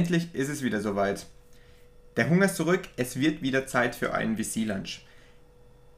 Endlich 0.00 0.34
ist 0.34 0.48
es 0.48 0.62
wieder 0.62 0.80
soweit. 0.80 1.26
Der 2.16 2.30
Hunger 2.30 2.46
ist 2.46 2.56
zurück, 2.56 2.88
es 2.96 3.20
wird 3.20 3.42
wieder 3.42 3.66
Zeit 3.66 3.94
für 3.94 4.14
einen 4.14 4.38
VC-Lunch. 4.38 5.04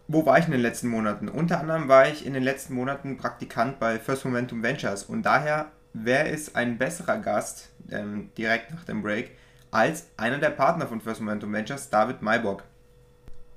Wo 0.08 0.26
war 0.26 0.40
ich 0.40 0.46
in 0.46 0.50
den 0.50 0.60
letzten 0.60 0.88
Monaten? 0.88 1.28
Unter 1.28 1.60
anderem 1.60 1.86
war 1.86 2.08
ich 2.08 2.26
in 2.26 2.34
den 2.34 2.42
letzten 2.42 2.74
Monaten 2.74 3.16
Praktikant 3.16 3.78
bei 3.78 4.00
First 4.00 4.24
Momentum 4.24 4.60
Ventures 4.60 5.04
und 5.04 5.22
daher 5.22 5.70
wäre 5.92 6.30
es 6.30 6.56
ein 6.56 6.78
besserer 6.78 7.18
Gast 7.18 7.68
ähm, 7.92 8.30
direkt 8.36 8.72
nach 8.72 8.82
dem 8.82 9.02
Break 9.02 9.36
als 9.70 10.08
einer 10.16 10.38
der 10.38 10.50
Partner 10.50 10.88
von 10.88 11.00
First 11.00 11.20
Momentum 11.20 11.52
Ventures, 11.52 11.88
David 11.88 12.22
Maybock. 12.22 12.64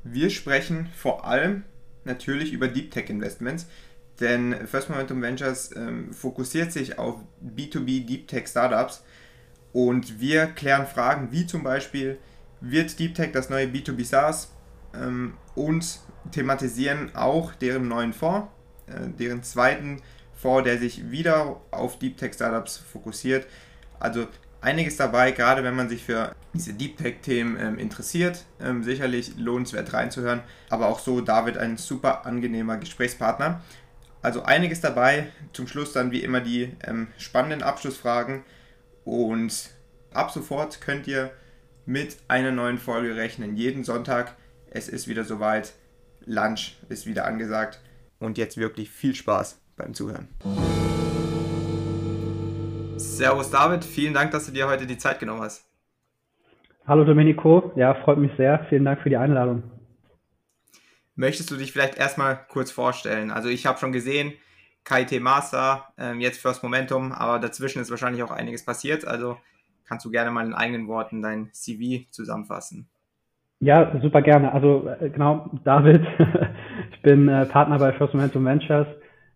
Wir 0.03 0.29
sprechen 0.29 0.91
vor 0.95 1.25
allem 1.25 1.63
natürlich 2.03 2.53
über 2.53 2.67
Deep 2.67 2.91
Tech 2.91 3.09
Investments, 3.09 3.65
denn 4.19 4.67
First 4.67 4.91
Momentum 4.91 5.23
Ventures 5.23 5.75
ähm, 5.75 6.13
fokussiert 6.13 6.71
sich 6.71 6.99
auf 6.99 7.15
B2B 7.43 8.05
Deep 8.05 8.27
Tech 8.27 8.47
Startups 8.47 9.01
und 9.75 10.21
wir 10.21 10.47
klären 10.47 10.87
Fragen 10.87 11.33
wie 11.33 11.45
zum 11.45 11.61
Beispiel, 11.61 12.17
wird 12.61 12.97
Deep 12.97 13.13
Tech 13.13 13.33
das 13.33 13.49
neue 13.49 13.65
B2B 13.65 14.05
SaaS 14.05 14.53
ähm, 14.95 15.33
und 15.53 15.99
thematisieren 16.31 17.13
auch 17.13 17.53
deren 17.55 17.89
neuen 17.89 18.13
Fonds, 18.13 18.47
äh, 18.87 19.09
deren 19.19 19.43
zweiten 19.43 20.01
Fonds, 20.33 20.63
der 20.63 20.77
sich 20.77 21.11
wieder 21.11 21.59
auf 21.71 21.99
Deep 21.99 22.15
Tech 22.15 22.35
Startups 22.35 22.77
fokussiert. 22.77 23.47
Also 23.99 24.29
einiges 24.61 24.95
dabei, 24.95 25.31
gerade 25.31 25.61
wenn 25.65 25.75
man 25.75 25.89
sich 25.89 26.05
für 26.05 26.33
diese 26.53 26.73
Deep 26.73 26.95
Tech-Themen 26.95 27.59
ähm, 27.59 27.77
interessiert. 27.77 28.45
Ähm, 28.61 28.81
sicherlich 28.81 29.35
lohnenswert 29.35 29.91
reinzuhören, 29.91 30.39
aber 30.69 30.87
auch 30.87 30.99
so 30.99 31.19
David 31.19 31.57
ein 31.57 31.75
super 31.75 32.25
angenehmer 32.25 32.77
Gesprächspartner. 32.77 33.61
Also 34.21 34.41
einiges 34.43 34.79
dabei. 34.79 35.27
Zum 35.51 35.67
Schluss 35.67 35.91
dann 35.91 36.11
wie 36.11 36.23
immer 36.23 36.39
die 36.39 36.71
ähm, 36.87 37.07
spannenden 37.17 37.61
Abschlussfragen. 37.61 38.45
Und 39.05 39.69
ab 40.13 40.31
sofort 40.31 40.81
könnt 40.81 41.07
ihr 41.07 41.31
mit 41.85 42.17
einer 42.27 42.51
neuen 42.51 42.79
Folge 42.79 43.15
rechnen. 43.15 43.55
Jeden 43.55 43.83
Sonntag. 43.83 44.35
Es 44.71 44.89
ist 44.89 45.07
wieder 45.07 45.23
soweit. 45.23 45.73
Lunch 46.25 46.77
ist 46.89 47.05
wieder 47.05 47.25
angesagt. 47.25 47.79
Und 48.19 48.39
jetzt 48.39 48.57
wirklich 48.57 48.89
viel 48.89 49.13
Spaß 49.13 49.61
beim 49.77 49.93
Zuhören. 49.93 50.27
Servus 52.97 53.51
David, 53.51 53.85
vielen 53.85 54.15
Dank, 54.15 54.31
dass 54.31 54.47
du 54.47 54.51
dir 54.51 54.67
heute 54.67 54.87
die 54.87 54.97
Zeit 54.97 55.19
genommen 55.19 55.41
hast. 55.41 55.69
Hallo 56.87 57.03
Domenico, 57.03 57.71
ja, 57.75 57.93
freut 57.93 58.17
mich 58.17 58.31
sehr. 58.37 58.65
Vielen 58.69 58.85
Dank 58.85 59.01
für 59.01 59.09
die 59.09 59.17
Einladung. 59.17 59.63
Möchtest 61.15 61.51
du 61.51 61.57
dich 61.57 61.71
vielleicht 61.71 61.97
erstmal 61.97 62.45
kurz 62.47 62.71
vorstellen? 62.71 63.31
Also 63.31 63.49
ich 63.49 63.65
habe 63.67 63.77
schon 63.77 63.91
gesehen, 63.91 64.33
KIT 64.85 65.21
Master, 65.21 65.85
ähm, 65.97 66.19
jetzt 66.19 66.41
First 66.41 66.63
Momentum, 66.63 67.11
aber 67.11 67.39
dazwischen 67.39 67.81
ist 67.81 67.89
wahrscheinlich 67.89 68.23
auch 68.23 68.31
einiges 68.31 68.63
passiert. 68.63 69.05
Also 69.05 69.37
kannst 69.85 70.05
du 70.05 70.11
gerne 70.11 70.31
mal 70.31 70.45
in 70.45 70.53
eigenen 70.53 70.87
Worten 70.87 71.21
dein 71.21 71.49
CV 71.51 72.09
zusammenfassen. 72.11 72.87
Ja, 73.59 73.99
super 74.01 74.21
gerne. 74.21 74.53
Also 74.53 74.87
äh, 74.99 75.09
genau, 75.09 75.49
David, 75.63 76.05
ich 76.91 77.01
bin 77.01 77.27
äh, 77.27 77.45
Partner 77.45 77.79
bei 77.79 77.93
First 77.93 78.13
Momentum 78.13 78.45
Ventures 78.45 78.87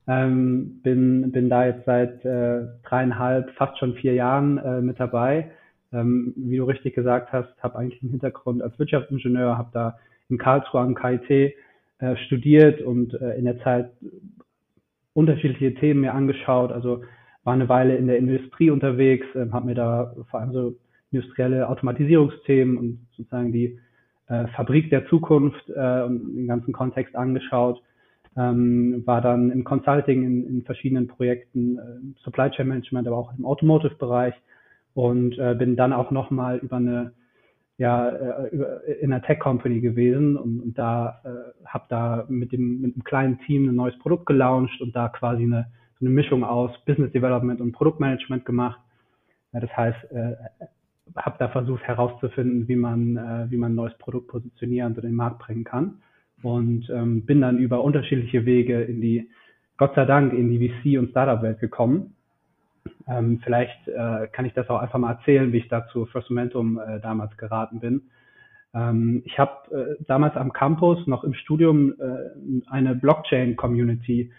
ähm, 0.09 0.81
bin, 0.81 1.31
bin 1.31 1.49
da 1.49 1.67
jetzt 1.67 1.85
seit 1.85 2.25
äh, 2.25 2.61
dreieinhalb, 2.83 3.51
fast 3.51 3.77
schon 3.77 3.93
vier 3.93 4.15
Jahren 4.15 4.57
äh, 4.57 4.81
mit 4.81 4.99
dabei. 4.99 5.51
Ähm, 5.93 6.33
wie 6.35 6.57
du 6.57 6.63
richtig 6.63 6.95
gesagt 6.95 7.31
hast, 7.31 7.49
habe 7.61 7.77
eigentlich 7.77 8.01
einen 8.01 8.11
Hintergrund 8.11 8.63
als 8.63 8.77
Wirtschaftsingenieur, 8.79 9.57
habe 9.57 9.69
da 9.71 9.99
in 10.29 10.39
Karlsruhe 10.39 10.81
am 10.81 10.95
KIT 10.95 11.53
äh, 11.99 12.15
studiert 12.25 12.81
und 12.81 13.13
äh, 13.21 13.35
in 13.35 13.45
der 13.45 13.59
Zeit 13.59 13.91
unterschiedliche 15.13 15.73
Themen 15.75 16.01
mir 16.01 16.13
angeschaut. 16.13 16.71
Also 16.71 17.03
war 17.43 17.53
eine 17.53 17.69
Weile 17.69 17.95
in 17.95 18.07
der 18.07 18.17
Industrie 18.17 18.69
unterwegs, 18.69 19.25
äh, 19.35 19.47
habe 19.51 19.67
mir 19.67 19.75
da 19.75 20.13
vor 20.29 20.39
allem 20.39 20.51
so 20.53 20.75
industrielle 21.11 21.67
Automatisierungsthemen 21.67 22.77
und 22.77 23.07
sozusagen 23.17 23.51
die 23.51 23.79
äh, 24.27 24.47
Fabrik 24.55 24.89
der 24.89 25.07
Zukunft 25.07 25.69
äh, 25.69 26.03
und 26.03 26.35
den 26.35 26.47
ganzen 26.47 26.73
Kontext 26.73 27.15
angeschaut 27.15 27.81
ähm, 28.37 29.03
war 29.05 29.21
dann 29.21 29.51
im 29.51 29.63
Consulting 29.63 30.23
in, 30.23 30.47
in 30.47 30.63
verschiedenen 30.63 31.07
Projekten, 31.07 31.77
äh, 31.77 32.21
Supply 32.23 32.49
Chain 32.51 32.67
Management, 32.67 33.07
aber 33.07 33.17
auch 33.17 33.33
im 33.37 33.45
Automotive-Bereich 33.45 34.33
und 34.93 35.37
äh, 35.37 35.55
bin 35.55 35.75
dann 35.75 35.93
auch 35.93 36.11
nochmal 36.11 36.57
über 36.57 36.77
eine 36.77 37.13
ja 37.79 38.09
äh, 38.09 38.49
über, 38.49 38.85
in 38.85 39.11
einer 39.11 39.23
Tech 39.23 39.39
Company 39.39 39.81
gewesen 39.81 40.37
und, 40.37 40.59
und 40.61 40.77
da 40.77 41.21
äh, 41.23 41.65
habe 41.65 41.85
da 41.89 42.25
mit 42.29 42.51
dem 42.51 42.81
mit 42.81 42.93
einem 42.93 43.03
kleinen 43.03 43.39
Team 43.39 43.67
ein 43.67 43.75
neues 43.75 43.97
Produkt 43.97 44.27
gelauncht 44.27 44.79
und 44.81 44.95
da 44.95 45.09
quasi 45.09 45.43
eine 45.43 45.71
eine 45.99 46.09
Mischung 46.11 46.43
aus 46.43 46.71
Business 46.85 47.11
Development 47.11 47.59
und 47.59 47.71
Produktmanagement 47.71 48.45
gemacht. 48.45 48.79
Ja, 49.51 49.59
das 49.59 49.75
heißt, 49.75 50.11
äh, 50.11 50.35
habe 51.15 51.35
da 51.39 51.49
versucht 51.49 51.81
herauszufinden, 51.83 52.67
wie 52.67 52.75
man 52.75 53.17
äh, 53.17 53.47
wie 53.49 53.57
man 53.57 53.71
ein 53.71 53.75
neues 53.75 53.97
Produkt 53.97 54.27
positionieren 54.27 54.93
und 54.93 54.99
in 54.99 55.09
den 55.09 55.15
Markt 55.15 55.39
bringen 55.39 55.63
kann 55.63 56.01
und 56.43 56.89
ähm, 56.89 57.25
bin 57.25 57.41
dann 57.41 57.57
über 57.57 57.83
unterschiedliche 57.83 58.45
Wege 58.45 58.81
in 58.81 59.01
die, 59.01 59.29
Gott 59.77 59.95
sei 59.95 60.05
Dank, 60.05 60.33
in 60.33 60.49
die 60.49 60.69
VC- 60.69 60.99
und 60.99 61.09
Startup-Welt 61.11 61.59
gekommen. 61.59 62.15
Ähm, 63.09 63.41
vielleicht 63.43 63.87
äh, 63.87 64.27
kann 64.31 64.45
ich 64.45 64.53
das 64.53 64.69
auch 64.69 64.79
einfach 64.79 64.99
mal 64.99 65.13
erzählen, 65.13 65.51
wie 65.51 65.57
ich 65.57 65.67
dazu 65.67 66.05
First 66.05 66.29
Momentum 66.29 66.79
äh, 66.79 66.99
damals 66.99 67.35
geraten 67.37 67.79
bin. 67.79 68.03
Ähm, 68.73 69.23
ich 69.25 69.39
habe 69.39 69.97
äh, 69.99 70.03
damals 70.05 70.35
am 70.35 70.53
Campus 70.53 71.07
noch 71.07 71.23
im 71.23 71.33
Studium 71.33 71.93
äh, 71.99 72.69
eine 72.69 72.95
Blockchain-Community 72.95 74.31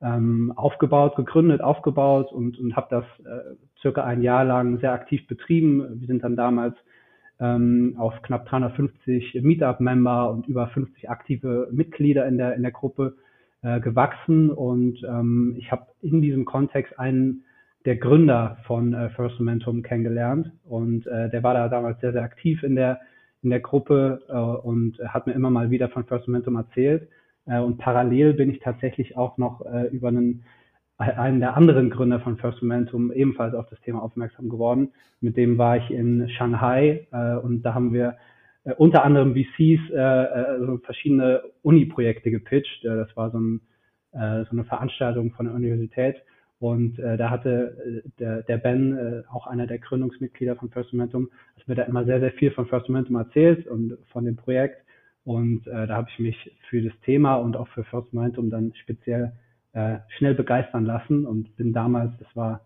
ähm, 0.00 0.52
aufgebaut, 0.56 1.16
gegründet, 1.16 1.60
aufgebaut 1.60 2.32
und, 2.32 2.58
und 2.58 2.76
habe 2.76 2.86
das 2.90 3.04
äh, 3.26 3.56
circa 3.80 4.04
ein 4.04 4.22
Jahr 4.22 4.44
lang 4.44 4.78
sehr 4.78 4.92
aktiv 4.92 5.26
betrieben. 5.26 6.00
Wir 6.00 6.06
sind 6.06 6.24
dann 6.24 6.36
damals 6.36 6.76
ähm, 7.40 7.94
auf 7.98 8.14
knapp 8.22 8.46
350 8.46 9.40
Meetup-Member 9.42 10.30
und 10.30 10.46
über 10.46 10.68
50 10.68 11.10
aktive 11.10 11.68
Mitglieder 11.72 12.26
in 12.26 12.38
der, 12.38 12.54
in 12.54 12.62
der 12.62 12.72
Gruppe 12.72 13.16
äh, 13.62 13.80
gewachsen. 13.80 14.50
Und 14.50 15.02
ähm, 15.04 15.56
ich 15.58 15.70
habe 15.70 15.86
in 16.00 16.22
diesem 16.22 16.44
Kontext 16.44 16.98
einen 16.98 17.43
der 17.84 17.96
Gründer 17.96 18.58
von 18.66 18.94
äh, 18.94 19.10
First 19.10 19.38
Momentum 19.38 19.82
kennengelernt. 19.82 20.50
Und 20.64 21.06
äh, 21.06 21.28
der 21.30 21.42
war 21.42 21.54
da 21.54 21.68
damals 21.68 22.00
sehr, 22.00 22.12
sehr 22.12 22.22
aktiv 22.22 22.62
in 22.62 22.76
der, 22.76 23.00
in 23.42 23.50
der 23.50 23.60
Gruppe 23.60 24.22
äh, 24.28 24.32
und 24.34 24.98
hat 25.06 25.26
mir 25.26 25.34
immer 25.34 25.50
mal 25.50 25.70
wieder 25.70 25.88
von 25.88 26.04
First 26.04 26.26
Momentum 26.28 26.56
erzählt. 26.56 27.08
Äh, 27.46 27.58
und 27.58 27.78
parallel 27.78 28.34
bin 28.34 28.50
ich 28.50 28.60
tatsächlich 28.60 29.16
auch 29.16 29.38
noch 29.38 29.64
äh, 29.66 29.86
über 29.88 30.08
einen 30.08 30.44
einen 30.96 31.40
der 31.40 31.56
anderen 31.56 31.90
Gründer 31.90 32.20
von 32.20 32.36
First 32.36 32.62
Momentum 32.62 33.10
ebenfalls 33.12 33.54
auf 33.54 33.68
das 33.68 33.80
Thema 33.80 34.00
aufmerksam 34.00 34.48
geworden. 34.48 34.92
Mit 35.20 35.36
dem 35.36 35.58
war 35.58 35.76
ich 35.76 35.90
in 35.90 36.28
Shanghai 36.28 37.08
äh, 37.10 37.36
und 37.36 37.62
da 37.62 37.74
haben 37.74 37.92
wir 37.92 38.16
äh, 38.64 38.74
unter 38.74 39.04
anderem 39.04 39.34
VCs 39.34 39.90
äh, 39.90 39.96
äh, 39.96 40.60
so 40.64 40.78
verschiedene 40.78 41.42
Uni-Projekte 41.62 42.30
gepitcht. 42.30 42.84
Äh, 42.84 42.96
das 42.96 43.16
war 43.16 43.30
so, 43.32 43.38
ein, 43.38 43.60
äh, 44.12 44.44
so 44.44 44.52
eine 44.52 44.64
Veranstaltung 44.64 45.32
von 45.32 45.46
der 45.46 45.54
Universität 45.54 46.16
und 46.60 46.98
äh, 46.98 47.16
da 47.16 47.30
hatte 47.30 48.02
äh, 48.04 48.08
der, 48.18 48.42
der 48.42 48.56
Ben, 48.58 48.96
äh, 48.96 49.22
auch 49.30 49.46
einer 49.46 49.66
der 49.66 49.78
Gründungsmitglieder 49.78 50.56
von 50.56 50.70
First 50.70 50.92
Momentum, 50.92 51.30
hat 51.56 51.68
mir 51.68 51.74
da 51.74 51.82
immer 51.82 52.04
sehr, 52.04 52.20
sehr 52.20 52.32
viel 52.32 52.50
von 52.52 52.66
First 52.66 52.88
Momentum 52.88 53.16
erzählt 53.16 53.66
und 53.66 53.98
von 54.12 54.24
dem 54.24 54.36
Projekt. 54.36 54.82
Und 55.24 55.66
äh, 55.66 55.86
da 55.86 55.96
habe 55.96 56.08
ich 56.10 56.18
mich 56.18 56.56
für 56.68 56.82
das 56.82 56.92
Thema 57.04 57.36
und 57.36 57.56
auch 57.56 57.68
für 57.68 57.84
First 57.84 58.12
Momentum 58.12 58.50
dann 58.50 58.72
speziell 58.74 59.32
äh, 59.72 59.98
schnell 60.16 60.34
begeistern 60.34 60.84
lassen 60.84 61.26
und 61.26 61.56
bin 61.56 61.72
damals, 61.72 62.12
das 62.18 62.28
war 62.36 62.60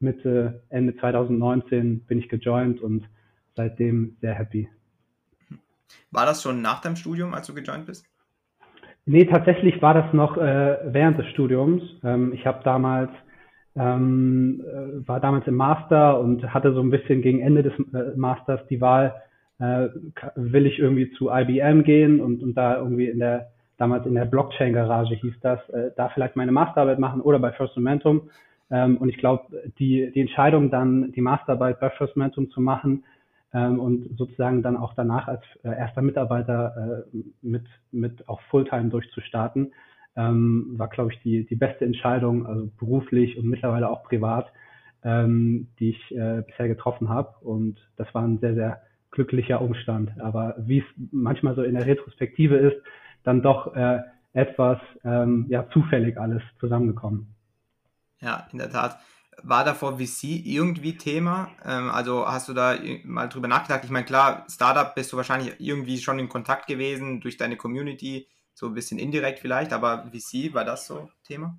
Mitte, 0.00 0.62
Ende 0.68 0.96
2019, 0.96 2.00
bin 2.00 2.18
ich 2.18 2.28
gejoint 2.28 2.80
und 2.80 3.08
seitdem 3.54 4.16
sehr 4.20 4.34
happy. 4.34 4.68
War 6.10 6.26
das 6.26 6.42
schon 6.42 6.62
nach 6.62 6.80
deinem 6.80 6.96
Studium, 6.96 7.34
als 7.34 7.46
du 7.46 7.54
gejoint 7.54 7.86
bist? 7.86 8.06
Nee, 9.06 9.24
tatsächlich 9.24 9.80
war 9.82 9.94
das 9.94 10.12
noch 10.12 10.36
äh, 10.36 10.78
während 10.92 11.18
des 11.18 11.26
Studiums. 11.28 11.82
Ähm, 12.04 12.32
ich 12.32 12.46
habe 12.46 12.62
damals 12.64 13.10
ähm, 13.76 14.62
äh, 14.66 15.08
war 15.08 15.20
damals 15.20 15.46
im 15.46 15.54
Master 15.54 16.20
und 16.20 16.52
hatte 16.52 16.72
so 16.72 16.80
ein 16.80 16.90
bisschen 16.90 17.22
gegen 17.22 17.40
Ende 17.40 17.62
des 17.62 17.72
äh, 17.92 18.16
Masters 18.16 18.60
die 18.68 18.80
Wahl, 18.80 19.14
äh, 19.58 19.88
will 20.34 20.66
ich 20.66 20.78
irgendwie 20.78 21.10
zu 21.12 21.30
IBM 21.30 21.84
gehen 21.84 22.20
und, 22.20 22.42
und 22.42 22.54
da 22.54 22.76
irgendwie 22.76 23.08
in 23.08 23.18
der 23.18 23.50
damals 23.80 24.04
in 24.04 24.14
der 24.14 24.26
Blockchain-Garage 24.26 25.14
hieß 25.14 25.34
das, 25.40 25.58
äh, 25.70 25.90
da 25.96 26.10
vielleicht 26.10 26.36
meine 26.36 26.52
Masterarbeit 26.52 26.98
machen 26.98 27.22
oder 27.22 27.38
bei 27.38 27.50
First 27.52 27.76
Momentum. 27.76 28.28
Ähm, 28.70 28.98
und 28.98 29.08
ich 29.08 29.16
glaube, 29.16 29.44
die, 29.78 30.12
die 30.12 30.20
Entscheidung 30.20 30.70
dann, 30.70 31.12
die 31.12 31.22
Masterarbeit 31.22 31.80
bei 31.80 31.88
First 31.90 32.14
Momentum 32.14 32.50
zu 32.50 32.60
machen 32.60 33.04
ähm, 33.54 33.80
und 33.80 34.18
sozusagen 34.18 34.62
dann 34.62 34.76
auch 34.76 34.92
danach 34.94 35.28
als 35.28 35.42
äh, 35.64 35.70
erster 35.70 36.02
Mitarbeiter 36.02 37.06
äh, 37.14 37.18
mit, 37.40 37.64
mit 37.90 38.28
auch 38.28 38.40
Fulltime 38.50 38.90
durchzustarten, 38.90 39.72
ähm, 40.16 40.74
war, 40.76 40.88
glaube 40.88 41.12
ich, 41.12 41.20
die, 41.22 41.46
die 41.46 41.56
beste 41.56 41.84
Entscheidung, 41.84 42.46
also 42.46 42.70
beruflich 42.78 43.38
und 43.38 43.46
mittlerweile 43.46 43.88
auch 43.88 44.02
privat, 44.02 44.52
ähm, 45.02 45.68
die 45.78 45.90
ich 45.90 46.16
äh, 46.16 46.42
bisher 46.46 46.68
getroffen 46.68 47.08
habe. 47.08 47.34
Und 47.40 47.78
das 47.96 48.12
war 48.14 48.22
ein 48.22 48.38
sehr, 48.38 48.54
sehr 48.54 48.82
glücklicher 49.10 49.60
Umstand. 49.60 50.10
Aber 50.20 50.54
wie 50.58 50.78
es 50.78 50.84
manchmal 51.10 51.54
so 51.54 51.62
in 51.62 51.74
der 51.74 51.86
Retrospektive 51.86 52.56
ist, 52.56 52.76
dann 53.24 53.42
doch 53.42 53.74
äh, 53.74 54.00
etwas 54.32 54.78
ähm, 55.04 55.46
ja, 55.48 55.68
zufällig 55.70 56.18
alles 56.18 56.42
zusammengekommen. 56.58 57.34
Ja, 58.20 58.46
in 58.52 58.58
der 58.58 58.70
Tat. 58.70 58.98
War 59.42 59.64
da 59.64 59.72
vor 59.72 59.98
VC 59.98 60.24
irgendwie 60.44 60.98
Thema? 60.98 61.48
Ähm, 61.64 61.90
also 61.90 62.26
hast 62.26 62.48
du 62.48 62.52
da 62.52 62.76
mal 63.04 63.28
drüber 63.28 63.48
nachgedacht? 63.48 63.84
Ich 63.84 63.90
meine, 63.90 64.04
klar, 64.04 64.44
Startup 64.48 64.94
bist 64.94 65.12
du 65.12 65.16
wahrscheinlich 65.16 65.54
irgendwie 65.58 65.98
schon 65.98 66.18
in 66.18 66.28
Kontakt 66.28 66.66
gewesen 66.66 67.20
durch 67.20 67.36
deine 67.38 67.56
Community, 67.56 68.26
so 68.60 68.66
ein 68.66 68.74
bisschen 68.74 68.98
indirekt 68.98 69.38
vielleicht, 69.38 69.72
aber 69.72 70.04
VC, 70.12 70.52
war 70.54 70.66
das 70.66 70.86
so 70.86 71.08
Thema? 71.24 71.56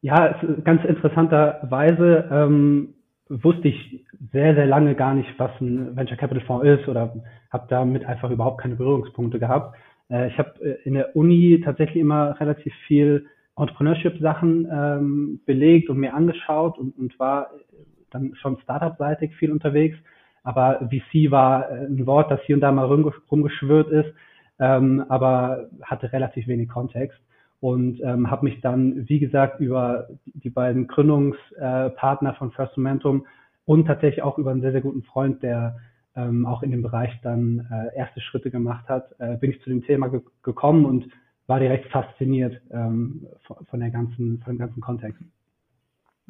Ja, 0.00 0.40
ganz 0.64 0.84
interessanterweise 0.84 2.28
ähm, 2.30 2.94
wusste 3.28 3.68
ich 3.68 4.04
sehr, 4.32 4.54
sehr 4.54 4.66
lange 4.66 4.94
gar 4.94 5.14
nicht, 5.14 5.28
was 5.38 5.50
ein 5.60 5.96
Venture 5.96 6.16
Capital 6.16 6.44
Fonds 6.44 6.66
ist 6.66 6.88
oder 6.88 7.14
habe 7.50 7.66
damit 7.68 8.04
einfach 8.04 8.30
überhaupt 8.30 8.60
keine 8.60 8.76
Berührungspunkte 8.76 9.40
gehabt. 9.40 9.76
Äh, 10.08 10.28
ich 10.28 10.38
habe 10.38 10.52
äh, 10.64 10.82
in 10.84 10.94
der 10.94 11.16
Uni 11.16 11.60
tatsächlich 11.64 12.00
immer 12.00 12.38
relativ 12.38 12.72
viel 12.86 13.26
Entrepreneurship-Sachen 13.56 14.68
ähm, 14.72 15.40
belegt 15.44 15.90
und 15.90 15.98
mir 15.98 16.14
angeschaut 16.14 16.78
und, 16.78 16.96
und 16.96 17.18
war 17.18 17.50
dann 18.10 18.34
schon 18.36 18.58
Startup-seitig 18.62 19.34
viel 19.34 19.50
unterwegs. 19.50 19.96
Aber 20.44 20.88
VC 20.90 21.30
war 21.30 21.70
äh, 21.70 21.86
ein 21.86 22.06
Wort, 22.06 22.30
das 22.30 22.40
hier 22.46 22.54
und 22.54 22.60
da 22.60 22.70
mal 22.70 22.86
rumgeschwirrt 23.30 23.90
ist, 23.90 24.14
ähm, 24.62 25.04
aber 25.08 25.68
hatte 25.82 26.12
relativ 26.12 26.46
wenig 26.46 26.68
Kontext 26.68 27.18
und 27.58 28.00
ähm, 28.00 28.30
habe 28.30 28.44
mich 28.44 28.60
dann, 28.60 29.08
wie 29.08 29.18
gesagt, 29.18 29.58
über 29.58 30.08
die 30.24 30.50
beiden 30.50 30.86
Gründungspartner 30.86 32.34
von 32.34 32.52
First 32.52 32.76
Momentum 32.76 33.26
und 33.64 33.86
tatsächlich 33.86 34.22
auch 34.22 34.38
über 34.38 34.52
einen 34.52 34.60
sehr, 34.60 34.70
sehr 34.70 34.80
guten 34.80 35.02
Freund, 35.02 35.42
der 35.42 35.78
ähm, 36.14 36.46
auch 36.46 36.62
in 36.62 36.70
dem 36.70 36.82
Bereich 36.82 37.10
dann 37.22 37.66
äh, 37.72 37.98
erste 37.98 38.20
Schritte 38.20 38.52
gemacht 38.52 38.88
hat, 38.88 39.12
äh, 39.18 39.36
bin 39.36 39.50
ich 39.50 39.60
zu 39.62 39.70
dem 39.70 39.82
Thema 39.84 40.08
ge 40.08 40.20
gekommen 40.44 40.84
und 40.84 41.08
war 41.48 41.58
direkt 41.58 41.90
fasziniert 41.90 42.60
ähm, 42.70 43.26
von, 43.44 43.66
von, 43.66 43.80
der 43.80 43.90
ganzen, 43.90 44.40
von 44.44 44.54
dem 44.54 44.58
ganzen 44.58 44.80
Kontext. 44.80 45.20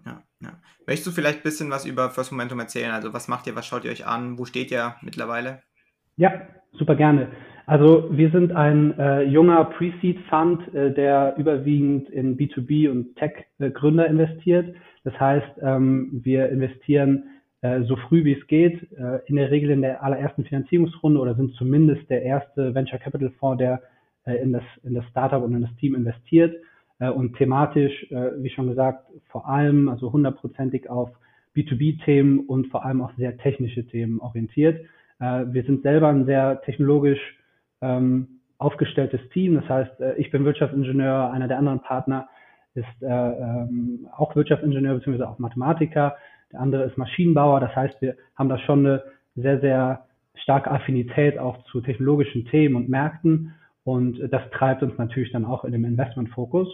Ja, 0.07 0.23
ja. 0.41 0.53
Möchtest 0.87 1.07
du 1.07 1.11
vielleicht 1.11 1.41
ein 1.41 1.43
bisschen 1.43 1.71
was 1.71 1.85
über 1.85 2.09
First 2.09 2.33
Momentum 2.33 2.61
erzählen? 2.61 2.93
Also 2.93 3.13
was 3.13 3.29
macht 3.29 3.47
ihr, 3.47 3.57
was 3.57 3.67
schaut 3.67 3.85
ihr 3.85 3.91
euch 3.91 4.07
an, 4.07 4.39
wo 4.39 4.47
steht 4.47 4.71
ihr 4.71 4.95
mittlerweile? 5.03 5.61
Ja, 6.17 6.33
super 6.73 6.95
gerne. 6.95 7.29
Also 7.67 8.09
wir 8.11 8.31
sind 8.31 8.53
ein 8.53 8.99
äh, 8.99 9.23
junger 9.23 9.65
Pre-Seed-Fund, 9.65 10.75
äh, 10.75 10.93
der 10.93 11.35
überwiegend 11.37 12.11
in 12.11 12.37
B2B 12.37 12.91
und 12.91 13.15
Tech-Gründer 13.17 14.07
investiert. 14.07 14.75
Das 15.05 15.19
heißt, 15.19 15.59
ähm, 15.63 16.21
wir 16.25 16.49
investieren 16.49 17.25
äh, 17.63 17.83
so 17.83 17.95
früh 17.95 18.25
wie 18.25 18.33
es 18.33 18.47
geht, 18.49 18.91
äh, 18.93 19.21
in 19.27 19.37
der 19.37 19.53
Regel 19.53 19.71
in 19.71 19.83
der 19.83 20.03
allerersten 20.03 20.45
Finanzierungsrunde 20.45 21.21
oder 21.21 21.37
sind 21.37 21.55
zumindest 21.55 22.11
der 22.11 22.23
erste 22.23 22.75
Venture 22.75 22.99
Capital 22.99 23.31
Fonds, 23.39 23.59
der 23.59 23.81
äh, 24.25 24.35
in, 24.43 24.53
das, 24.53 24.65
in 24.83 24.95
das 24.95 25.05
Startup 25.11 25.43
und 25.43 25.55
in 25.55 25.63
das 25.63 25.75
Team 25.77 25.95
investiert. 25.95 26.57
Äh, 26.99 27.11
und 27.11 27.37
thematisch, 27.37 28.07
wie 28.39 28.51
schon 28.51 28.69
gesagt, 28.69 29.07
vor 29.29 29.49
allem, 29.49 29.89
also 29.89 30.13
hundertprozentig 30.13 30.91
auf 30.91 31.11
B2B-Themen 31.57 32.41
und 32.41 32.67
vor 32.69 32.85
allem 32.85 33.01
auch 33.01 33.13
sehr 33.17 33.37
technische 33.37 33.87
Themen 33.87 34.21
orientiert. 34.21 34.87
wir 35.19 35.65
sind 35.65 35.83
selber 35.83 36.09
ein 36.09 36.25
sehr 36.25 36.63
technologisch 36.63 37.21
ähm, 37.83 38.41
aufgestelltes 38.59 39.21
Team. 39.31 39.55
Das 39.57 39.69
heißt, 39.69 40.01
äh, 40.01 40.15
ich 40.15 40.31
bin 40.31 40.45
Wirtschaftsingenieur, 40.45 41.31
einer 41.31 41.49
der 41.49 41.59
anderen 41.59 41.81
Partner 41.81 42.29
ist 42.75 43.03
äh, 43.03 43.07
ähm, 43.07 44.07
auch 44.17 44.35
Wirtschaftsingenieur 44.35 44.95
bzw. 44.95 45.25
auch 45.25 45.39
Mathematiker, 45.39 46.17
der 46.53 46.61
andere 46.61 46.85
ist 46.85 46.97
Maschinenbauer. 46.97 47.61
Das 47.61 47.77
heißt, 47.77 48.01
wir 48.01 48.17
haben 48.37 48.49
da 48.49 48.59
schon 48.59 48.87
eine 48.87 49.03
sehr, 49.37 49.61
sehr 49.61 50.07
starke 50.35 50.71
Affinität 50.71 51.39
auch 51.39 51.63
zu 51.65 51.81
technologischen 51.83 52.47
Themen 52.47 52.77
und 52.77 52.89
Märkten 52.89 53.55
und 53.85 54.19
das 54.33 54.43
treibt 54.53 54.83
uns 54.83 54.97
natürlich 54.97 55.33
dann 55.33 55.45
auch 55.45 55.65
in 55.65 55.73
dem 55.73 55.85
Investmentfokus. 55.85 56.69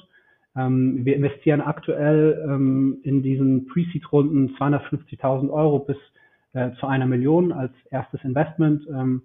Ähm, 0.57 1.05
wir 1.05 1.17
investieren 1.17 1.61
aktuell 1.61 2.45
ähm, 2.45 2.99
in 3.03 3.23
diesen 3.23 3.67
Pre-Seed-Runden 3.67 4.57
250.000 4.57 5.51
Euro 5.51 5.81
bis 5.81 5.97
äh, 6.53 6.71
zu 6.79 6.87
einer 6.87 7.07
Million 7.07 7.53
als 7.53 7.73
erstes 7.91 8.23
Investment. 8.25 8.87
Ähm, 8.89 9.23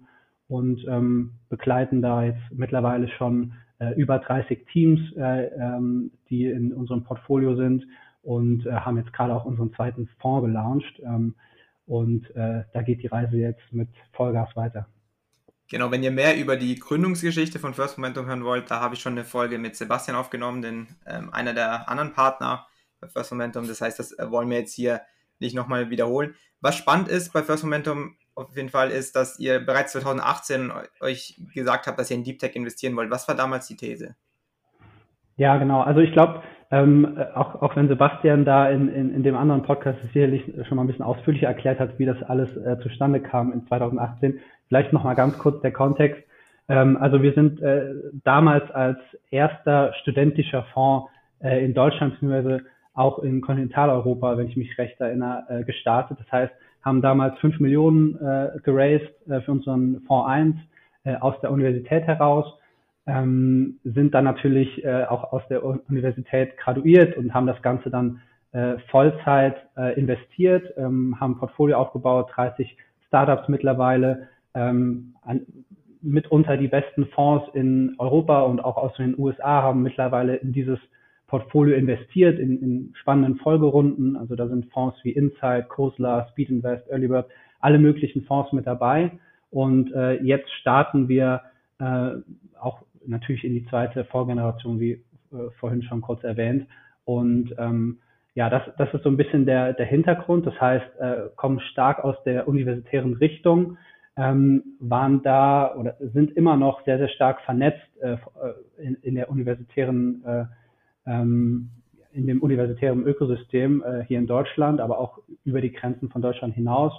und 0.54 0.86
ähm, 0.86 1.32
begleiten 1.48 2.00
da 2.00 2.22
jetzt 2.22 2.42
mittlerweile 2.52 3.08
schon 3.08 3.54
äh, 3.80 3.92
über 3.94 4.20
30 4.20 4.64
Teams, 4.72 5.00
äh, 5.16 5.46
ähm, 5.46 6.12
die 6.30 6.46
in 6.46 6.72
unserem 6.72 7.02
Portfolio 7.02 7.56
sind 7.56 7.84
und 8.22 8.64
äh, 8.64 8.70
haben 8.70 8.96
jetzt 8.96 9.12
gerade 9.12 9.34
auch 9.34 9.46
unseren 9.46 9.74
zweiten 9.74 10.08
Fonds 10.20 10.46
gelauncht. 10.46 11.00
Ähm, 11.04 11.34
und 11.86 12.30
äh, 12.36 12.62
da 12.72 12.82
geht 12.82 13.02
die 13.02 13.08
Reise 13.08 13.36
jetzt 13.36 13.64
mit 13.72 13.88
Vollgas 14.12 14.54
weiter. 14.54 14.86
Genau, 15.68 15.90
wenn 15.90 16.04
ihr 16.04 16.12
mehr 16.12 16.38
über 16.38 16.56
die 16.56 16.78
Gründungsgeschichte 16.78 17.58
von 17.58 17.74
First 17.74 17.98
Momentum 17.98 18.26
hören 18.26 18.44
wollt, 18.44 18.70
da 18.70 18.80
habe 18.80 18.94
ich 18.94 19.00
schon 19.00 19.14
eine 19.14 19.24
Folge 19.24 19.58
mit 19.58 19.74
Sebastian 19.74 20.16
aufgenommen, 20.16 20.62
den, 20.62 20.86
ähm, 21.04 21.30
einer 21.32 21.52
der 21.52 21.88
anderen 21.88 22.12
Partner 22.12 22.68
bei 23.00 23.08
First 23.08 23.32
Momentum. 23.32 23.66
Das 23.66 23.80
heißt, 23.80 23.98
das 23.98 24.12
äh, 24.12 24.30
wollen 24.30 24.48
wir 24.50 24.58
jetzt 24.58 24.74
hier 24.74 25.00
nicht 25.40 25.56
nochmal 25.56 25.90
wiederholen. 25.90 26.36
Was 26.60 26.76
spannend 26.76 27.08
ist 27.08 27.32
bei 27.32 27.42
First 27.42 27.64
Momentum, 27.64 28.16
auf 28.34 28.56
jeden 28.56 28.68
Fall 28.68 28.90
ist, 28.90 29.16
dass 29.16 29.38
ihr 29.38 29.60
bereits 29.60 29.92
2018 29.92 30.72
euch 31.00 31.40
gesagt 31.54 31.86
habt, 31.86 31.98
dass 31.98 32.10
ihr 32.10 32.16
in 32.16 32.24
Deep 32.24 32.38
Tech 32.38 32.56
investieren 32.56 32.96
wollt. 32.96 33.10
Was 33.10 33.28
war 33.28 33.34
damals 33.34 33.66
die 33.66 33.76
These? 33.76 34.16
Ja, 35.36 35.56
genau. 35.56 35.82
Also 35.82 36.00
ich 36.00 36.12
glaube, 36.12 36.42
ähm, 36.70 37.18
auch, 37.34 37.60
auch 37.62 37.76
wenn 37.76 37.88
Sebastian 37.88 38.44
da 38.44 38.68
in, 38.68 38.88
in, 38.88 39.14
in 39.14 39.22
dem 39.22 39.36
anderen 39.36 39.62
Podcast 39.62 39.98
sicherlich 40.12 40.42
schon 40.66 40.76
mal 40.76 40.84
ein 40.84 40.86
bisschen 40.86 41.04
ausführlicher 41.04 41.46
erklärt 41.46 41.78
hat, 41.78 41.98
wie 41.98 42.06
das 42.06 42.20
alles 42.22 42.48
äh, 42.56 42.78
zustande 42.82 43.20
kam 43.20 43.52
in 43.52 43.66
2018, 43.66 44.40
vielleicht 44.68 44.92
noch 44.92 45.04
mal 45.04 45.14
ganz 45.14 45.38
kurz 45.38 45.60
der 45.62 45.72
Kontext. 45.72 46.22
Ähm, 46.68 46.96
also 46.96 47.22
wir 47.22 47.32
sind 47.34 47.60
äh, 47.60 47.94
damals 48.24 48.70
als 48.70 48.98
erster 49.30 49.92
studentischer 50.02 50.64
Fonds 50.72 51.08
äh, 51.40 51.64
in 51.64 51.74
Deutschland 51.74 52.18
bzw. 52.20 52.60
auch 52.94 53.18
in 53.20 53.40
Kontinentaleuropa, 53.40 54.36
wenn 54.38 54.48
ich 54.48 54.56
mich 54.56 54.76
recht 54.78 55.00
erinnere, 55.00 55.44
äh, 55.48 55.64
gestartet. 55.64 56.18
Das 56.18 56.32
heißt, 56.32 56.52
haben 56.84 57.00
damals 57.02 57.38
fünf 57.38 57.58
Millionen 57.60 58.16
äh, 58.16 58.58
geraced 58.62 59.10
äh, 59.28 59.40
für 59.40 59.52
unseren 59.52 60.02
Fonds 60.06 60.28
1 60.28 60.56
äh, 61.04 61.16
aus 61.16 61.34
der 61.40 61.50
Universität 61.50 62.04
heraus, 62.04 62.46
ähm, 63.06 63.78
sind 63.84 64.14
dann 64.14 64.24
natürlich 64.24 64.84
äh, 64.84 65.04
auch 65.04 65.32
aus 65.32 65.42
der 65.48 65.64
Universität 65.64 66.56
graduiert 66.56 67.16
und 67.16 67.34
haben 67.34 67.46
das 67.46 67.60
Ganze 67.62 67.90
dann 67.90 68.20
äh, 68.52 68.78
Vollzeit 68.90 69.56
äh, 69.76 69.98
investiert, 69.98 70.72
ähm, 70.76 71.18
haben 71.20 71.38
Portfolio 71.38 71.78
aufgebaut, 71.78 72.30
30 72.34 72.76
Startups 73.08 73.48
mittlerweile, 73.48 74.28
ähm, 74.54 75.14
an, 75.22 75.42
mitunter 76.00 76.56
die 76.56 76.68
besten 76.68 77.06
Fonds 77.06 77.46
in 77.54 77.94
Europa 77.98 78.42
und 78.42 78.62
auch 78.62 78.76
aus 78.76 78.94
den 78.96 79.18
USA 79.18 79.62
haben 79.62 79.82
mittlerweile 79.82 80.36
in 80.36 80.52
dieses 80.52 80.78
Portfolio 81.34 81.74
investiert 81.74 82.38
in, 82.38 82.62
in 82.62 82.94
spannenden 82.94 83.38
Folgerunden. 83.38 84.16
Also 84.16 84.36
da 84.36 84.46
sind 84.46 84.70
Fonds 84.72 84.96
wie 85.02 85.10
Insight, 85.10 85.68
Khosla, 85.68 86.28
Speed 86.30 86.48
Invest, 86.48 86.88
Early 86.88 87.08
Bird, 87.08 87.26
alle 87.58 87.80
möglichen 87.80 88.22
Fonds 88.22 88.52
mit 88.52 88.68
dabei. 88.68 89.10
Und 89.50 89.92
äh, 89.92 90.22
jetzt 90.22 90.48
starten 90.60 91.08
wir 91.08 91.40
äh, 91.80 92.10
auch 92.60 92.82
natürlich 93.04 93.42
in 93.42 93.52
die 93.52 93.66
zweite 93.66 94.04
Vorgeneration, 94.04 94.78
wie 94.78 94.92
äh, 94.92 95.50
vorhin 95.58 95.82
schon 95.82 96.02
kurz 96.02 96.22
erwähnt. 96.22 96.68
Und 97.04 97.52
ähm, 97.58 97.98
ja, 98.36 98.48
das, 98.48 98.62
das 98.78 98.94
ist 98.94 99.02
so 99.02 99.08
ein 99.08 99.16
bisschen 99.16 99.44
der, 99.44 99.72
der 99.72 99.86
Hintergrund. 99.86 100.46
Das 100.46 100.60
heißt, 100.60 101.00
äh, 101.00 101.16
kommen 101.34 101.58
stark 101.58 102.04
aus 102.04 102.14
der 102.24 102.46
universitären 102.46 103.14
Richtung, 103.14 103.76
ähm, 104.16 104.62
waren 104.78 105.20
da 105.24 105.74
oder 105.74 105.96
sind 105.98 106.36
immer 106.36 106.56
noch 106.56 106.84
sehr, 106.84 106.98
sehr 106.98 107.08
stark 107.08 107.40
vernetzt 107.40 107.88
äh, 108.00 108.18
in, 108.78 108.94
in 109.02 109.16
der 109.16 109.28
universitären 109.28 110.22
äh, 110.24 110.44
ähm, 111.06 111.70
in 112.12 112.26
dem 112.26 112.42
universitären 112.42 113.04
Ökosystem 113.04 113.82
äh, 113.82 114.04
hier 114.04 114.18
in 114.18 114.26
Deutschland, 114.26 114.80
aber 114.80 114.98
auch 114.98 115.18
über 115.44 115.60
die 115.60 115.72
Grenzen 115.72 116.10
von 116.10 116.22
Deutschland 116.22 116.54
hinaus. 116.54 116.92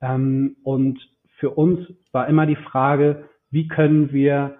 Ähm, 0.00 0.56
und 0.62 0.98
für 1.38 1.50
uns 1.50 1.80
war 2.12 2.28
immer 2.28 2.46
die 2.46 2.56
Frage, 2.56 3.24
wie 3.50 3.68
können 3.68 4.12
wir 4.12 4.58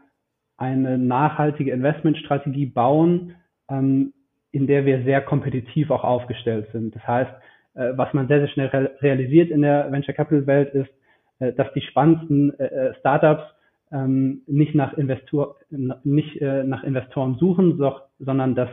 eine 0.57 0.99
nachhaltige 0.99 1.73
Investmentstrategie 1.73 2.67
bauen, 2.67 3.35
ähm, 3.69 4.13
in 4.53 4.67
der 4.67 4.85
wir 4.85 5.05
sehr 5.05 5.21
kompetitiv 5.21 5.91
auch 5.91 6.05
aufgestellt 6.05 6.69
sind. 6.73 6.95
Das 6.95 7.07
heißt, 7.07 7.31
äh, 7.75 7.93
was 7.97 8.13
man 8.13 8.29
sehr, 8.29 8.41
sehr 8.41 8.49
schnell 8.49 8.67
re 8.69 8.91
realisiert 9.01 9.51
in 9.51 9.63
der 9.63 9.91
Venture 9.93 10.15
Capital 10.15 10.47
Welt 10.47 10.75
ist, 10.75 10.91
äh, 11.39 11.53
dass 11.53 11.73
die 11.73 11.83
spannendsten 11.83 12.59
äh, 12.59 12.65
äh 12.65 12.95
Startups 13.01 13.45
ähm, 13.93 14.43
nicht 14.47 14.75
nach 14.75 14.93
Investor 14.95 15.57
nicht 16.05 16.41
äh, 16.41 16.65
nach 16.65 16.85
Investoren 16.85 17.37
suchen, 17.37 17.77
so, 17.77 17.97
sondern 18.21 18.55
dass 18.55 18.69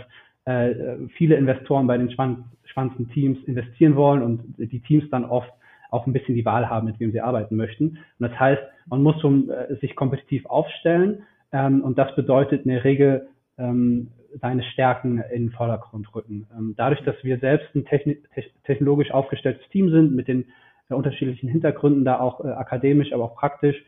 äh, 0.45 0.75
viele 1.17 1.35
Investoren 1.35 1.87
bei 1.87 1.97
den 1.97 2.11
spannendsten 2.11 3.09
Teams 3.09 3.37
investieren 3.45 3.95
wollen 3.95 4.21
und 4.21 4.41
die 4.57 4.79
Teams 4.79 5.09
dann 5.09 5.25
oft 5.25 5.51
auch 5.89 6.05
ein 6.05 6.13
bisschen 6.13 6.35
die 6.35 6.45
Wahl 6.45 6.69
haben, 6.69 6.85
mit 6.85 6.99
wem 6.99 7.11
sie 7.11 7.21
arbeiten 7.21 7.55
möchten. 7.55 7.97
Und 8.19 8.29
das 8.29 8.39
heißt, 8.39 8.61
man 8.87 9.03
muss 9.03 9.23
um, 9.23 9.49
äh, 9.49 9.75
sich 9.75 9.95
kompetitiv 9.95 10.45
aufstellen 10.45 11.23
ähm, 11.51 11.81
und 11.81 11.97
das 11.97 12.13
bedeutet 12.15 12.65
in 12.65 12.71
der 12.71 12.83
Regel 12.83 13.27
ähm, 13.57 14.09
seine 14.41 14.63
Stärken 14.63 15.23
in 15.33 15.47
den 15.47 15.51
Vordergrund 15.51 16.13
rücken. 16.13 16.47
Ähm, 16.55 16.75
dadurch, 16.77 17.01
dass 17.03 17.15
wir 17.23 17.39
selbst 17.39 17.73
ein 17.75 17.85
techni 17.85 18.17
technologisch 18.65 19.11
aufgestelltes 19.11 19.67
Team 19.69 19.89
sind 19.89 20.15
mit 20.15 20.27
den 20.27 20.45
äh, 20.89 20.93
unterschiedlichen 20.93 21.49
Hintergründen, 21.49 22.05
da 22.05 22.19
auch 22.19 22.43
äh, 22.43 22.49
akademisch, 22.49 23.13
aber 23.13 23.25
auch 23.25 23.35
praktisch, 23.35 23.83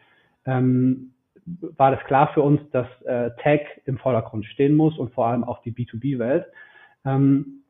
ähm, 0.46 1.12
war 1.78 1.92
das 1.92 2.04
klar 2.06 2.32
für 2.34 2.42
uns, 2.42 2.62
dass 2.72 2.88
äh, 3.04 3.32
Tech 3.42 3.62
im 3.86 3.98
Vordergrund 3.98 4.46
stehen 4.46 4.76
muss 4.76 4.98
und 4.98 5.14
vor 5.14 5.28
allem 5.28 5.44
auch 5.44 5.62
die 5.62 5.72
B2B-Welt. 5.72 6.46
Ähm, 7.06 7.64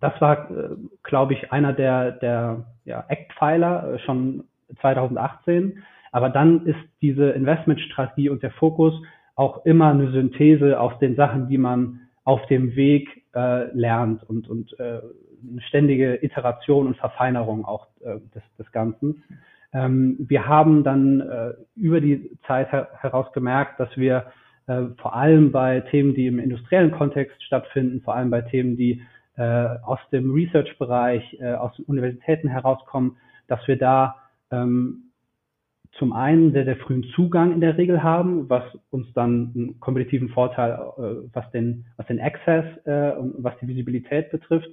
das 0.00 0.20
war, 0.20 0.50
äh, 0.50 0.76
glaube 1.02 1.34
ich, 1.34 1.52
einer 1.52 1.72
der, 1.72 2.12
der 2.12 2.66
ja, 2.84 3.04
Eckpfeiler 3.08 3.94
äh, 3.94 3.98
schon 4.00 4.44
2018. 4.80 5.82
Aber 6.12 6.30
dann 6.30 6.66
ist 6.66 6.78
diese 7.02 7.30
Investmentstrategie 7.30 8.30
und 8.30 8.42
der 8.42 8.50
Fokus 8.52 8.94
auch 9.34 9.64
immer 9.66 9.90
eine 9.90 10.10
Synthese 10.10 10.80
aus 10.80 10.98
den 10.98 11.14
Sachen, 11.14 11.48
die 11.48 11.58
man 11.58 12.00
auf 12.24 12.44
dem 12.46 12.74
Weg 12.74 13.24
äh, 13.34 13.70
lernt 13.76 14.24
und, 14.24 14.48
und 14.48 14.78
äh, 14.80 15.00
eine 15.48 15.60
ständige 15.68 16.24
Iteration 16.24 16.86
und 16.86 16.96
Verfeinerung 16.96 17.64
auch 17.64 17.86
äh, 18.00 18.18
des, 18.34 18.42
des 18.58 18.72
Ganzen. 18.72 19.22
Ähm, 19.72 20.16
wir 20.18 20.46
haben 20.46 20.84
dann 20.84 21.20
äh, 21.20 21.52
über 21.74 22.00
die 22.00 22.30
Zeit 22.46 22.70
her 22.72 22.88
heraus 23.00 23.32
gemerkt, 23.32 23.78
dass 23.80 23.94
wir 23.96 24.26
äh, 24.66 24.82
vor 25.00 25.14
allem 25.14 25.52
bei 25.52 25.80
Themen, 25.80 26.14
die 26.14 26.26
im 26.26 26.38
industriellen 26.38 26.90
Kontext 26.90 27.42
stattfinden, 27.42 28.00
vor 28.02 28.14
allem 28.14 28.30
bei 28.30 28.42
Themen, 28.42 28.76
die 28.76 29.02
äh, 29.36 29.66
aus 29.82 30.00
dem 30.12 30.32
Research-Bereich, 30.32 31.38
äh, 31.40 31.54
aus 31.54 31.78
Universitäten 31.80 32.48
herauskommen, 32.48 33.16
dass 33.48 33.66
wir 33.68 33.78
da 33.78 34.16
ähm, 34.50 35.10
zum 35.92 36.12
einen 36.12 36.52
sehr, 36.52 36.64
sehr 36.64 36.76
frühen 36.76 37.04
Zugang 37.14 37.52
in 37.52 37.60
der 37.60 37.78
Regel 37.78 38.02
haben, 38.02 38.50
was 38.50 38.64
uns 38.90 39.12
dann 39.14 39.52
einen 39.54 39.80
kompetitiven 39.80 40.28
Vorteil, 40.30 40.72
äh, 40.72 41.02
was 41.32 41.50
den, 41.52 41.86
was 41.96 42.06
den 42.06 42.20
Access 42.20 42.64
äh, 42.86 43.12
und 43.12 43.34
was 43.38 43.54
die 43.60 43.68
Visibilität 43.68 44.30
betrifft, 44.30 44.68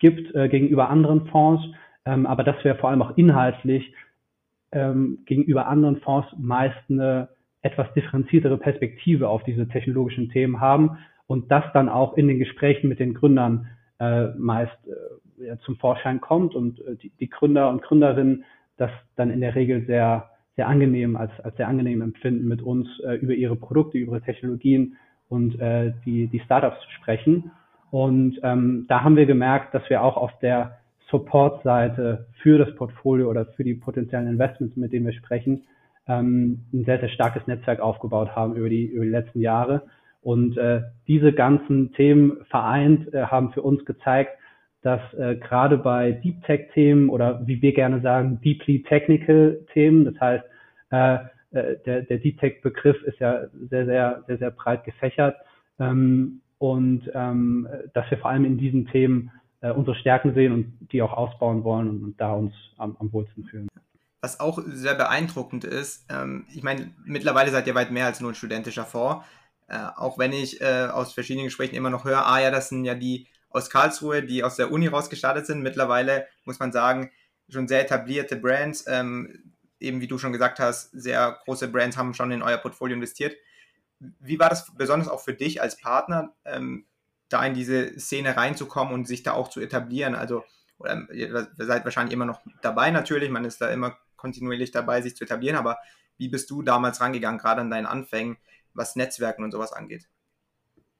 gibt 0.00 0.32
gegenüber 0.32 0.90
anderen 0.90 1.26
Fonds, 1.26 1.60
ähm, 2.04 2.24
aber 2.24 2.44
dass 2.44 2.62
wir 2.62 2.76
vor 2.76 2.90
allem 2.90 3.02
auch 3.02 3.16
inhaltlich 3.16 3.92
ähm, 4.72 5.18
gegenüber 5.26 5.66
anderen 5.66 6.00
Fonds 6.00 6.28
meist 6.38 6.76
eine 6.88 7.28
etwas 7.62 7.92
differenziertere 7.94 8.58
Perspektive 8.58 9.28
auf 9.28 9.42
diese 9.44 9.68
technologischen 9.68 10.30
Themen 10.30 10.60
haben 10.60 10.98
und 11.26 11.50
das 11.50 11.64
dann 11.72 11.88
auch 11.88 12.16
in 12.16 12.28
den 12.28 12.38
Gesprächen 12.38 12.88
mit 12.88 12.98
den 12.98 13.14
Gründern 13.14 13.68
äh, 13.98 14.28
meist 14.36 14.76
äh, 14.86 15.56
zum 15.64 15.76
Vorschein 15.76 16.20
kommt 16.20 16.54
und 16.54 16.80
äh, 16.80 16.96
die, 16.96 17.10
die 17.20 17.28
Gründer 17.28 17.70
und 17.70 17.82
Gründerinnen 17.82 18.44
das 18.76 18.90
dann 19.16 19.30
in 19.30 19.40
der 19.40 19.54
Regel 19.54 19.84
sehr 19.86 20.30
sehr 20.56 20.68
angenehm 20.68 21.16
als 21.16 21.32
als 21.40 21.56
sehr 21.56 21.68
angenehm 21.68 22.00
empfinden 22.00 22.46
mit 22.46 22.62
uns 22.62 22.88
äh, 23.00 23.14
über 23.14 23.34
ihre 23.34 23.56
Produkte 23.56 23.98
über 23.98 24.16
ihre 24.16 24.24
Technologien 24.24 24.96
und 25.28 25.58
äh, 25.60 25.92
die 26.04 26.28
die 26.28 26.40
Startups 26.40 26.80
zu 26.80 26.90
sprechen. 26.92 27.50
Und 27.90 28.38
ähm, 28.42 28.84
da 28.88 29.02
haben 29.02 29.16
wir 29.16 29.26
gemerkt 29.26 29.74
dass 29.74 29.88
wir 29.90 30.02
auch 30.02 30.16
auf 30.16 30.30
der 30.40 30.78
Support-Seite 31.10 32.26
für 32.42 32.58
das 32.58 32.74
Portfolio 32.74 33.30
oder 33.30 33.46
für 33.46 33.64
die 33.64 33.74
potenziellen 33.74 34.28
Investments, 34.28 34.76
mit 34.76 34.92
denen 34.92 35.06
wir 35.06 35.12
sprechen, 35.12 35.64
ähm, 36.06 36.64
ein 36.72 36.84
sehr, 36.84 37.00
sehr 37.00 37.08
starkes 37.08 37.46
Netzwerk 37.46 37.80
aufgebaut 37.80 38.34
haben 38.34 38.56
über 38.56 38.68
die, 38.68 38.86
über 38.86 39.04
die 39.04 39.10
letzten 39.10 39.40
Jahre. 39.40 39.82
Und 40.22 40.56
äh, 40.56 40.82
diese 41.06 41.32
ganzen 41.32 41.92
Themen 41.92 42.44
vereint 42.50 43.12
äh, 43.14 43.24
haben 43.24 43.52
für 43.52 43.62
uns 43.62 43.84
gezeigt, 43.84 44.32
dass 44.82 45.00
äh, 45.14 45.36
gerade 45.36 45.78
bei 45.78 46.12
Deep 46.12 46.42
Tech 46.44 46.68
Themen 46.72 47.08
oder 47.08 47.46
wie 47.46 47.62
wir 47.62 47.72
gerne 47.72 48.00
sagen, 48.00 48.40
deeply 48.42 48.82
technical 48.82 49.60
Themen, 49.72 50.04
das 50.04 50.20
heißt, 50.20 50.44
äh, 50.90 51.14
äh, 51.50 51.76
der, 51.84 52.02
der 52.02 52.18
Deep 52.18 52.38
Tech 52.38 52.60
Begriff 52.62 53.02
ist 53.04 53.18
ja 53.18 53.46
sehr, 53.70 53.86
sehr, 53.86 54.22
sehr, 54.26 54.38
sehr 54.38 54.50
breit 54.50 54.84
gefächert 54.84 55.36
ähm, 55.78 56.40
und 56.58 57.10
ähm, 57.14 57.68
dass 57.94 58.10
wir 58.10 58.18
vor 58.18 58.30
allem 58.30 58.44
in 58.44 58.58
diesen 58.58 58.86
Themen 58.86 59.30
äh, 59.60 59.70
unsere 59.70 59.96
Stärken 59.96 60.34
sehen 60.34 60.52
und 60.52 60.88
die 60.92 61.02
auch 61.02 61.12
ausbauen 61.12 61.64
wollen 61.64 61.88
und, 61.88 62.02
und 62.02 62.20
da 62.20 62.32
uns 62.32 62.54
am, 62.76 62.96
am 62.98 63.12
wohlsten 63.12 63.44
fühlen. 63.44 63.68
Was 64.20 64.40
auch 64.40 64.58
sehr 64.66 64.94
beeindruckend 64.94 65.64
ist, 65.64 66.06
ähm, 66.10 66.46
ich 66.52 66.62
meine, 66.62 66.92
mittlerweile 67.04 67.50
seid 67.50 67.66
ihr 67.66 67.74
weit 67.74 67.90
mehr 67.90 68.06
als 68.06 68.20
nur 68.20 68.32
ein 68.32 68.34
studentischer 68.34 68.84
Fonds. 68.84 69.24
Äh, 69.68 69.78
auch 69.96 70.18
wenn 70.18 70.32
ich 70.32 70.60
äh, 70.60 70.88
aus 70.90 71.12
verschiedenen 71.12 71.46
Gesprächen 71.46 71.76
immer 71.76 71.90
noch 71.90 72.04
höre, 72.04 72.26
ah 72.26 72.40
ja, 72.40 72.50
das 72.50 72.70
sind 72.70 72.84
ja 72.84 72.94
die 72.94 73.28
aus 73.50 73.70
Karlsruhe, 73.70 74.22
die 74.22 74.42
aus 74.42 74.56
der 74.56 74.72
Uni 74.72 74.86
rausgestartet 74.86 75.46
sind. 75.46 75.62
Mittlerweile 75.62 76.26
muss 76.44 76.58
man 76.58 76.72
sagen, 76.72 77.10
schon 77.48 77.68
sehr 77.68 77.80
etablierte 77.80 78.36
Brands, 78.36 78.86
ähm, 78.88 79.52
eben 79.80 80.00
wie 80.00 80.08
du 80.08 80.18
schon 80.18 80.32
gesagt 80.32 80.58
hast, 80.58 80.90
sehr 80.92 81.38
große 81.44 81.68
Brands 81.68 81.96
haben 81.96 82.14
schon 82.14 82.32
in 82.32 82.42
euer 82.42 82.58
Portfolio 82.58 82.94
investiert. 82.94 83.36
Wie 84.00 84.38
war 84.38 84.48
das 84.48 84.72
besonders 84.74 85.08
auch 85.08 85.20
für 85.20 85.34
dich 85.34 85.62
als 85.62 85.76
Partner? 85.76 86.34
Ähm, 86.44 86.86
da 87.28 87.44
in 87.44 87.54
diese 87.54 87.98
Szene 87.98 88.36
reinzukommen 88.36 88.94
und 88.94 89.06
sich 89.06 89.22
da 89.22 89.32
auch 89.32 89.48
zu 89.48 89.60
etablieren. 89.60 90.14
Also, 90.14 90.44
oder, 90.78 91.08
ihr 91.12 91.48
seid 91.56 91.84
wahrscheinlich 91.84 92.14
immer 92.14 92.24
noch 92.24 92.40
dabei 92.62 92.90
natürlich, 92.90 93.30
man 93.30 93.44
ist 93.44 93.60
da 93.60 93.70
immer 93.70 93.96
kontinuierlich 94.16 94.70
dabei, 94.70 95.00
sich 95.00 95.16
zu 95.16 95.24
etablieren, 95.24 95.56
aber 95.56 95.78
wie 96.16 96.28
bist 96.28 96.50
du 96.50 96.62
damals 96.62 97.00
rangegangen, 97.00 97.38
gerade 97.38 97.60
an 97.60 97.70
deinen 97.70 97.86
Anfängen, 97.86 98.36
was 98.74 98.96
Netzwerken 98.96 99.44
und 99.44 99.52
sowas 99.52 99.72
angeht? 99.72 100.08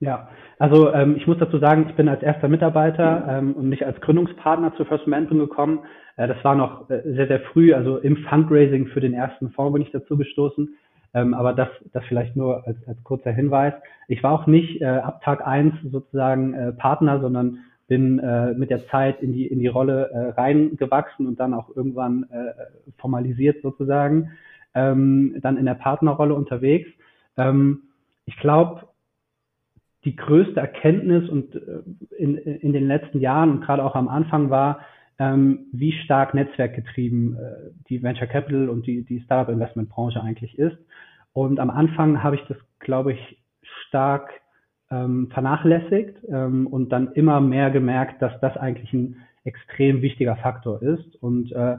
Ja, 0.00 0.28
also 0.60 0.92
ähm, 0.92 1.16
ich 1.16 1.26
muss 1.26 1.38
dazu 1.38 1.58
sagen, 1.58 1.86
ich 1.88 1.96
bin 1.96 2.08
als 2.08 2.22
erster 2.22 2.48
Mitarbeiter 2.48 3.26
ähm, 3.28 3.54
und 3.54 3.68
nicht 3.68 3.84
als 3.84 4.00
Gründungspartner 4.00 4.74
zu 4.76 4.84
First 4.84 5.06
Momentum 5.08 5.40
gekommen. 5.40 5.80
Äh, 6.16 6.28
das 6.28 6.42
war 6.44 6.54
noch 6.54 6.88
äh, 6.88 7.02
sehr, 7.04 7.26
sehr 7.26 7.40
früh, 7.52 7.74
also 7.74 7.98
im 7.98 8.16
Fundraising 8.28 8.86
für 8.88 9.00
den 9.00 9.12
ersten 9.12 9.50
Fonds 9.50 9.72
bin 9.72 9.82
ich 9.82 9.90
dazu 9.90 10.16
gestoßen. 10.16 10.76
Ähm, 11.14 11.34
aber 11.34 11.52
das, 11.52 11.68
das 11.92 12.04
vielleicht 12.06 12.36
nur 12.36 12.66
als, 12.66 12.76
als 12.86 13.02
kurzer 13.04 13.32
Hinweis. 13.32 13.74
Ich 14.08 14.22
war 14.22 14.32
auch 14.32 14.46
nicht 14.46 14.80
äh, 14.80 14.86
ab 14.86 15.22
Tag 15.22 15.46
eins 15.46 15.74
sozusagen 15.90 16.54
äh, 16.54 16.72
Partner, 16.72 17.20
sondern 17.20 17.58
bin 17.86 18.18
äh, 18.18 18.52
mit 18.52 18.70
der 18.70 18.86
Zeit 18.88 19.22
in 19.22 19.32
die, 19.32 19.46
in 19.46 19.60
die 19.60 19.66
Rolle 19.66 20.10
äh, 20.10 20.28
reingewachsen 20.40 21.26
und 21.26 21.40
dann 21.40 21.54
auch 21.54 21.74
irgendwann 21.74 22.24
äh, 22.24 22.52
formalisiert 22.98 23.62
sozusagen, 23.62 24.32
ähm, 24.74 25.36
dann 25.40 25.56
in 25.56 25.64
der 25.64 25.74
Partnerrolle 25.74 26.34
unterwegs. 26.34 26.88
Ähm, 27.38 27.84
ich 28.26 28.36
glaube, 28.36 28.82
die 30.04 30.14
größte 30.14 30.60
Erkenntnis 30.60 31.28
und 31.30 31.54
äh, 31.54 31.80
in, 32.18 32.36
in 32.36 32.72
den 32.74 32.86
letzten 32.86 33.20
Jahren 33.20 33.50
und 33.50 33.60
gerade 33.62 33.82
auch 33.82 33.94
am 33.94 34.08
Anfang 34.08 34.50
war, 34.50 34.80
ähm, 35.18 35.66
wie 35.72 35.92
stark 35.92 36.34
netzwerkgetrieben 36.34 37.36
äh, 37.36 37.70
die 37.88 38.02
Venture 38.02 38.28
Capital 38.28 38.68
und 38.68 38.86
die, 38.86 39.04
die 39.04 39.20
Startup 39.20 39.52
Investment 39.52 39.88
Branche 39.88 40.22
eigentlich 40.22 40.58
ist. 40.58 40.76
Und 41.32 41.60
am 41.60 41.70
Anfang 41.70 42.22
habe 42.22 42.36
ich 42.36 42.42
das, 42.48 42.56
glaube 42.78 43.12
ich, 43.12 43.38
stark 43.88 44.30
ähm, 44.90 45.28
vernachlässigt 45.32 46.16
ähm, 46.28 46.66
und 46.66 46.90
dann 46.90 47.12
immer 47.12 47.40
mehr 47.40 47.70
gemerkt, 47.70 48.22
dass 48.22 48.38
das 48.40 48.56
eigentlich 48.56 48.92
ein 48.92 49.16
extrem 49.44 50.02
wichtiger 50.02 50.36
Faktor 50.36 50.82
ist. 50.82 51.16
Und 51.16 51.52
äh, 51.52 51.76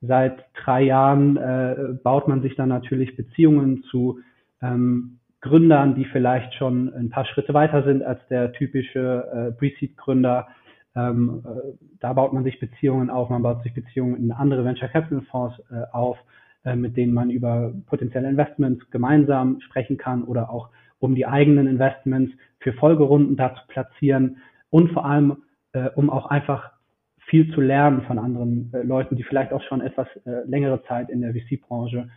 seit 0.00 0.44
drei 0.64 0.82
Jahren 0.82 1.36
äh, 1.36 1.94
baut 2.02 2.28
man 2.28 2.42
sich 2.42 2.56
dann 2.56 2.68
natürlich 2.68 3.16
Beziehungen 3.16 3.82
zu 3.84 4.20
ähm, 4.62 5.18
Gründern, 5.40 5.94
die 5.94 6.04
vielleicht 6.06 6.54
schon 6.54 6.92
ein 6.94 7.10
paar 7.10 7.24
Schritte 7.26 7.54
weiter 7.54 7.84
sind 7.84 8.02
als 8.02 8.20
der 8.28 8.52
typische 8.52 9.24
äh, 9.32 9.52
Pre-Seed-Gründer 9.52 10.48
ähm, 10.96 11.42
äh, 11.44 11.76
da 12.00 12.12
baut 12.12 12.32
man 12.32 12.44
sich 12.44 12.58
Beziehungen 12.60 13.10
auf, 13.10 13.30
man 13.30 13.42
baut 13.42 13.62
sich 13.62 13.74
Beziehungen 13.74 14.16
in 14.16 14.32
andere 14.32 14.64
Venture 14.64 14.88
Capital 14.88 15.22
Fonds 15.30 15.58
äh, 15.70 15.82
auf, 15.92 16.18
äh, 16.64 16.76
mit 16.76 16.96
denen 16.96 17.14
man 17.14 17.30
über 17.30 17.72
potenzielle 17.86 18.28
Investments 18.28 18.90
gemeinsam 18.90 19.60
sprechen 19.60 19.96
kann 19.96 20.24
oder 20.24 20.50
auch 20.50 20.70
um 20.98 21.14
die 21.14 21.26
eigenen 21.26 21.66
Investments 21.66 22.32
für 22.60 22.72
Folgerunden 22.72 23.36
da 23.36 23.54
zu 23.54 23.62
platzieren 23.68 24.38
und 24.70 24.90
vor 24.92 25.04
allem 25.04 25.42
äh, 25.72 25.90
um 25.94 26.10
auch 26.10 26.26
einfach 26.26 26.72
viel 27.26 27.52
zu 27.52 27.60
lernen 27.60 28.02
von 28.02 28.18
anderen 28.18 28.72
äh, 28.72 28.82
Leuten, 28.82 29.16
die 29.16 29.22
vielleicht 29.22 29.52
auch 29.52 29.62
schon 29.62 29.82
etwas 29.82 30.08
äh, 30.24 30.44
längere 30.46 30.82
Zeit 30.84 31.10
in 31.10 31.20
der 31.20 31.34
VC-Branche 31.34 32.08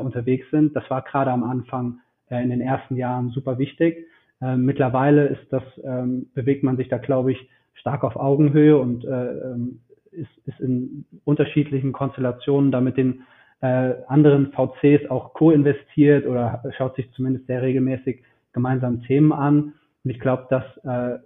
unterwegs 0.00 0.44
sind. 0.50 0.76
Das 0.76 0.90
war 0.90 1.00
gerade 1.00 1.30
am 1.30 1.44
Anfang 1.44 2.00
in 2.28 2.50
den 2.50 2.60
ersten 2.60 2.96
Jahren 2.96 3.30
super 3.30 3.58
wichtig. 3.58 4.06
Äh, 4.40 4.56
mittlerweile 4.56 5.28
ist 5.28 5.50
das, 5.50 5.62
ähm, 5.82 6.26
bewegt 6.34 6.62
man 6.62 6.76
sich 6.76 6.88
da, 6.88 6.98
glaube 6.98 7.32
ich, 7.32 7.48
stark 7.80 8.04
auf 8.04 8.16
Augenhöhe 8.16 8.78
und 8.78 9.04
äh, 9.04 9.08
ähm, 9.08 9.80
ist, 10.10 10.30
ist 10.46 10.60
in 10.60 11.04
unterschiedlichen 11.24 11.92
Konstellationen 11.92 12.70
da 12.72 12.80
mit 12.80 12.96
den 12.96 13.22
äh, 13.60 13.94
anderen 14.06 14.52
VCs 14.52 15.10
auch 15.10 15.34
co-investiert 15.34 16.26
oder 16.26 16.62
schaut 16.76 16.96
sich 16.96 17.10
zumindest 17.12 17.46
sehr 17.46 17.62
regelmäßig 17.62 18.22
gemeinsam 18.52 19.02
Themen 19.02 19.32
an. 19.32 19.74
Und 20.04 20.10
ich 20.10 20.20
glaube, 20.20 20.46
das 20.50 20.64
äh, 20.84 21.18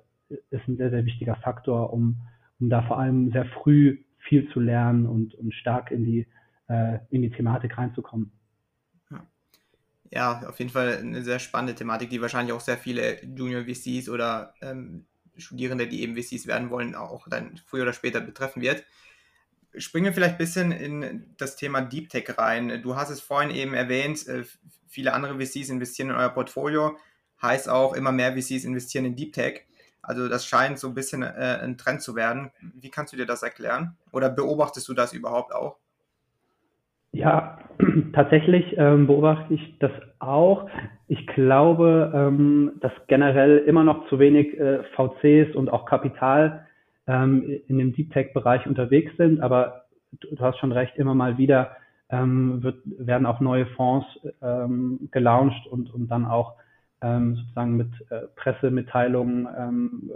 ist 0.51 0.67
ein 0.69 0.77
sehr, 0.77 0.91
sehr 0.91 1.05
wichtiger 1.05 1.37
Faktor, 1.37 1.93
um, 1.93 2.17
um 2.61 2.71
da 2.71 2.83
vor 2.83 2.99
allem 2.99 3.31
sehr 3.33 3.45
früh 3.45 3.99
viel 4.19 4.49
zu 4.51 4.61
lernen 4.61 5.07
und, 5.07 5.35
und 5.35 5.53
stark 5.55 5.91
in 5.91 6.05
die, 6.05 6.27
äh, 6.69 6.99
in 7.11 7.23
die 7.23 7.31
Thematik 7.31 7.77
reinzukommen. 7.77 8.33
Ja, 10.15 10.43
auf 10.47 10.59
jeden 10.59 10.71
Fall 10.71 10.99
eine 10.99 11.23
sehr 11.23 11.39
spannende 11.39 11.75
Thematik, 11.75 12.11
die 12.11 12.21
wahrscheinlich 12.21 12.53
auch 12.53 12.61
sehr 12.61 12.77
viele 12.77 13.25
Junior 13.25 13.63
VCs 13.63 14.11
oder 14.11 14.53
ähm, 14.61 15.07
Studierende, 15.37 15.87
die 15.87 16.03
eben 16.03 16.17
VCs 16.17 16.47
werden 16.47 16.71
wollen, 16.71 16.95
auch 16.95 17.29
dann 17.29 17.61
früher 17.67 17.83
oder 17.83 17.93
später 17.93 18.21
betreffen 18.21 18.63
wird. 18.63 18.85
Springen 19.77 20.07
wir 20.07 20.13
vielleicht 20.13 20.35
ein 20.35 20.39
bisschen 20.39 20.73
in 20.73 21.35
das 21.39 21.57
Thema 21.57 21.81
Deep 21.81 22.11
Tech 22.11 22.37
rein. 22.37 22.83
Du 22.83 22.97
hast 22.97 23.11
es 23.11 23.21
vorhin 23.21 23.51
eben 23.51 23.75
erwähnt, 23.75 24.27
äh, 24.29 24.45
viele 24.89 25.15
andere 25.15 25.41
VCs 25.41 25.71
investieren 25.71 26.11
in 26.11 26.17
euer 26.17 26.29
Portfolio, 26.29 26.99
heißt 27.41 27.69
auch 27.69 27.95
immer 27.95 28.13
mehr 28.13 28.35
VCs 28.35 28.65
investieren 28.65 29.07
in 29.07 29.17
Deep 29.17 29.33
Tech. 29.33 29.67
Also 30.03 30.29
das 30.29 30.45
scheint 30.45 30.79
so 30.79 30.89
ein 30.89 30.95
bisschen 30.95 31.23
äh, 31.23 31.61
ein 31.63 31.79
Trend 31.79 32.03
zu 32.03 32.17
werden. 32.17 32.51
Wie 32.61 32.91
kannst 32.91 33.13
du 33.13 33.17
dir 33.17 33.27
das 33.27 33.43
erklären? 33.43 33.97
Oder 34.11 34.29
beobachtest 34.29 34.89
du 34.89 34.95
das 34.95 35.13
überhaupt 35.13 35.55
auch? 35.55 35.79
Ja, 37.13 37.59
tatsächlich 38.13 38.75
ähm, 38.79 39.07
beobachte 39.07 39.55
ich 39.55 39.79
das 39.79 39.93
auch. 40.19 40.69
Ich 41.09 41.27
glaube, 41.27 42.11
ähm, 42.15 42.73
dass 42.81 42.93
generell 43.07 43.59
immer 43.59 43.85
noch 43.85 44.09
zu 44.09 44.19
wenig 44.19 44.59
äh, 44.59 44.83
VCs 44.97 45.55
und 45.55 45.71
auch 45.71 45.85
Kapital 45.85 46.67
ähm, 47.07 47.61
in 47.69 47.79
dem 47.79 47.93
Deep 47.93 48.13
Tech-Bereich 48.13 48.67
unterwegs 48.67 49.15
sind, 49.17 49.41
aber 49.41 49.85
du, 50.21 50.35
du, 50.35 50.43
hast 50.43 50.59
schon 50.59 50.73
recht, 50.73 50.97
immer 50.97 51.15
mal 51.15 51.37
wieder 51.37 51.77
ähm, 52.09 52.63
wird, 52.63 52.77
werden 52.85 53.27
auch 53.27 53.41
neue 53.41 53.67
Fonds 53.67 54.07
ähm, 54.41 55.09
gelauncht 55.11 55.67
und, 55.67 55.93
und 55.93 56.09
dann 56.09 56.25
auch 56.25 56.55
ähm, 57.03 57.37
sozusagen 57.37 57.77
mit 57.77 57.91
äh, 58.11 58.23
Pressemitteilungen 58.37 59.49
ähm, 59.59 60.11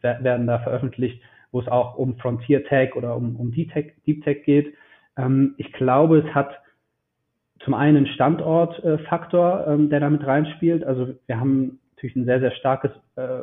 werden 0.00 0.46
da 0.46 0.58
veröffentlicht, 0.58 1.22
wo 1.52 1.60
es 1.60 1.68
auch 1.68 1.96
um 1.96 2.16
Frontier 2.18 2.64
Tech 2.64 2.96
oder 2.96 3.16
um, 3.16 3.36
um 3.36 3.52
Deep 3.52 3.72
Tech, 3.72 3.92
Deep 4.06 4.24
Tech 4.24 4.44
geht. 4.44 4.74
Ähm, 5.16 5.54
ich 5.58 5.72
glaube, 5.72 6.18
es 6.18 6.34
hat 6.34 6.58
zum 7.64 7.74
einen 7.74 8.06
Standortfaktor, 8.06 9.66
äh, 9.66 9.74
ähm, 9.74 9.90
der 9.90 10.00
damit 10.00 10.26
reinspielt. 10.26 10.84
Also 10.84 11.14
wir 11.26 11.38
haben 11.38 11.78
natürlich 11.94 12.16
ein 12.16 12.24
sehr, 12.24 12.40
sehr 12.40 12.50
starkes 12.52 12.90
äh, 13.16 13.40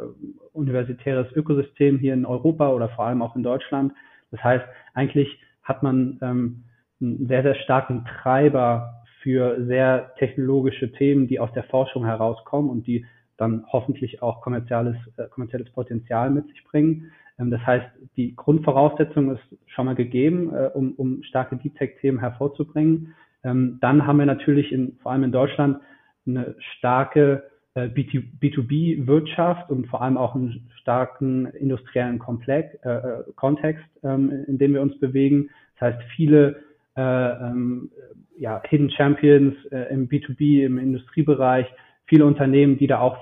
universitäres 0.53 1.31
Ökosystem 1.33 1.99
hier 1.99 2.13
in 2.13 2.25
Europa 2.25 2.69
oder 2.69 2.89
vor 2.89 3.05
allem 3.05 3.21
auch 3.21 3.35
in 3.35 3.43
Deutschland. 3.43 3.93
Das 4.31 4.43
heißt, 4.43 4.65
eigentlich 4.93 5.39
hat 5.63 5.83
man 5.83 6.19
ähm, 6.21 6.63
einen 7.01 7.27
sehr, 7.27 7.43
sehr 7.43 7.55
starken 7.55 8.05
Treiber 8.05 9.03
für 9.21 9.65
sehr 9.65 10.13
technologische 10.17 10.91
Themen, 10.91 11.27
die 11.27 11.39
aus 11.39 11.51
der 11.53 11.63
Forschung 11.63 12.05
herauskommen 12.05 12.69
und 12.69 12.87
die 12.87 13.05
dann 13.37 13.65
hoffentlich 13.71 14.21
auch 14.21 14.41
kommerzielles, 14.41 14.97
äh, 15.17 15.27
kommerzielles 15.29 15.69
Potenzial 15.71 16.29
mit 16.29 16.47
sich 16.47 16.63
bringen. 16.65 17.11
Ähm, 17.39 17.51
das 17.51 17.65
heißt, 17.65 17.85
die 18.17 18.35
Grundvoraussetzung 18.35 19.31
ist 19.31 19.57
schon 19.67 19.85
mal 19.85 19.95
gegeben, 19.95 20.53
äh, 20.53 20.69
um, 20.73 20.93
um 20.93 21.23
starke 21.23 21.55
Deep 21.57 21.75
Tech-Themen 21.75 22.19
hervorzubringen. 22.19 23.15
Ähm, 23.43 23.77
dann 23.81 24.05
haben 24.05 24.17
wir 24.17 24.25
natürlich 24.25 24.71
in, 24.71 24.97
vor 25.01 25.11
allem 25.11 25.23
in 25.23 25.31
Deutschland 25.31 25.79
eine 26.27 26.55
starke 26.77 27.43
äh, 27.75 27.87
B2B-Wirtschaft 27.87 29.69
und 29.69 29.87
vor 29.87 30.01
allem 30.01 30.17
auch 30.17 30.35
einen 30.35 30.69
starken 30.81 31.45
industriellen 31.47 32.19
Komplex, 32.19 32.73
äh, 32.83 32.89
äh, 32.89 33.23
Kontext, 33.35 33.85
ähm, 34.03 34.45
in 34.47 34.57
dem 34.57 34.73
wir 34.73 34.81
uns 34.81 34.99
bewegen. 34.99 35.49
Das 35.79 35.93
heißt, 35.93 36.03
viele 36.15 36.57
äh, 36.95 37.01
ähm, 37.01 37.91
ja, 38.37 38.61
Hidden 38.67 38.89
Champions 38.89 39.55
äh, 39.71 39.93
im 39.93 40.09
B2B, 40.09 40.65
im 40.65 40.77
Industriebereich, 40.77 41.67
viele 42.05 42.25
Unternehmen, 42.25 42.77
die 42.77 42.87
da 42.87 42.99
auch 42.99 43.17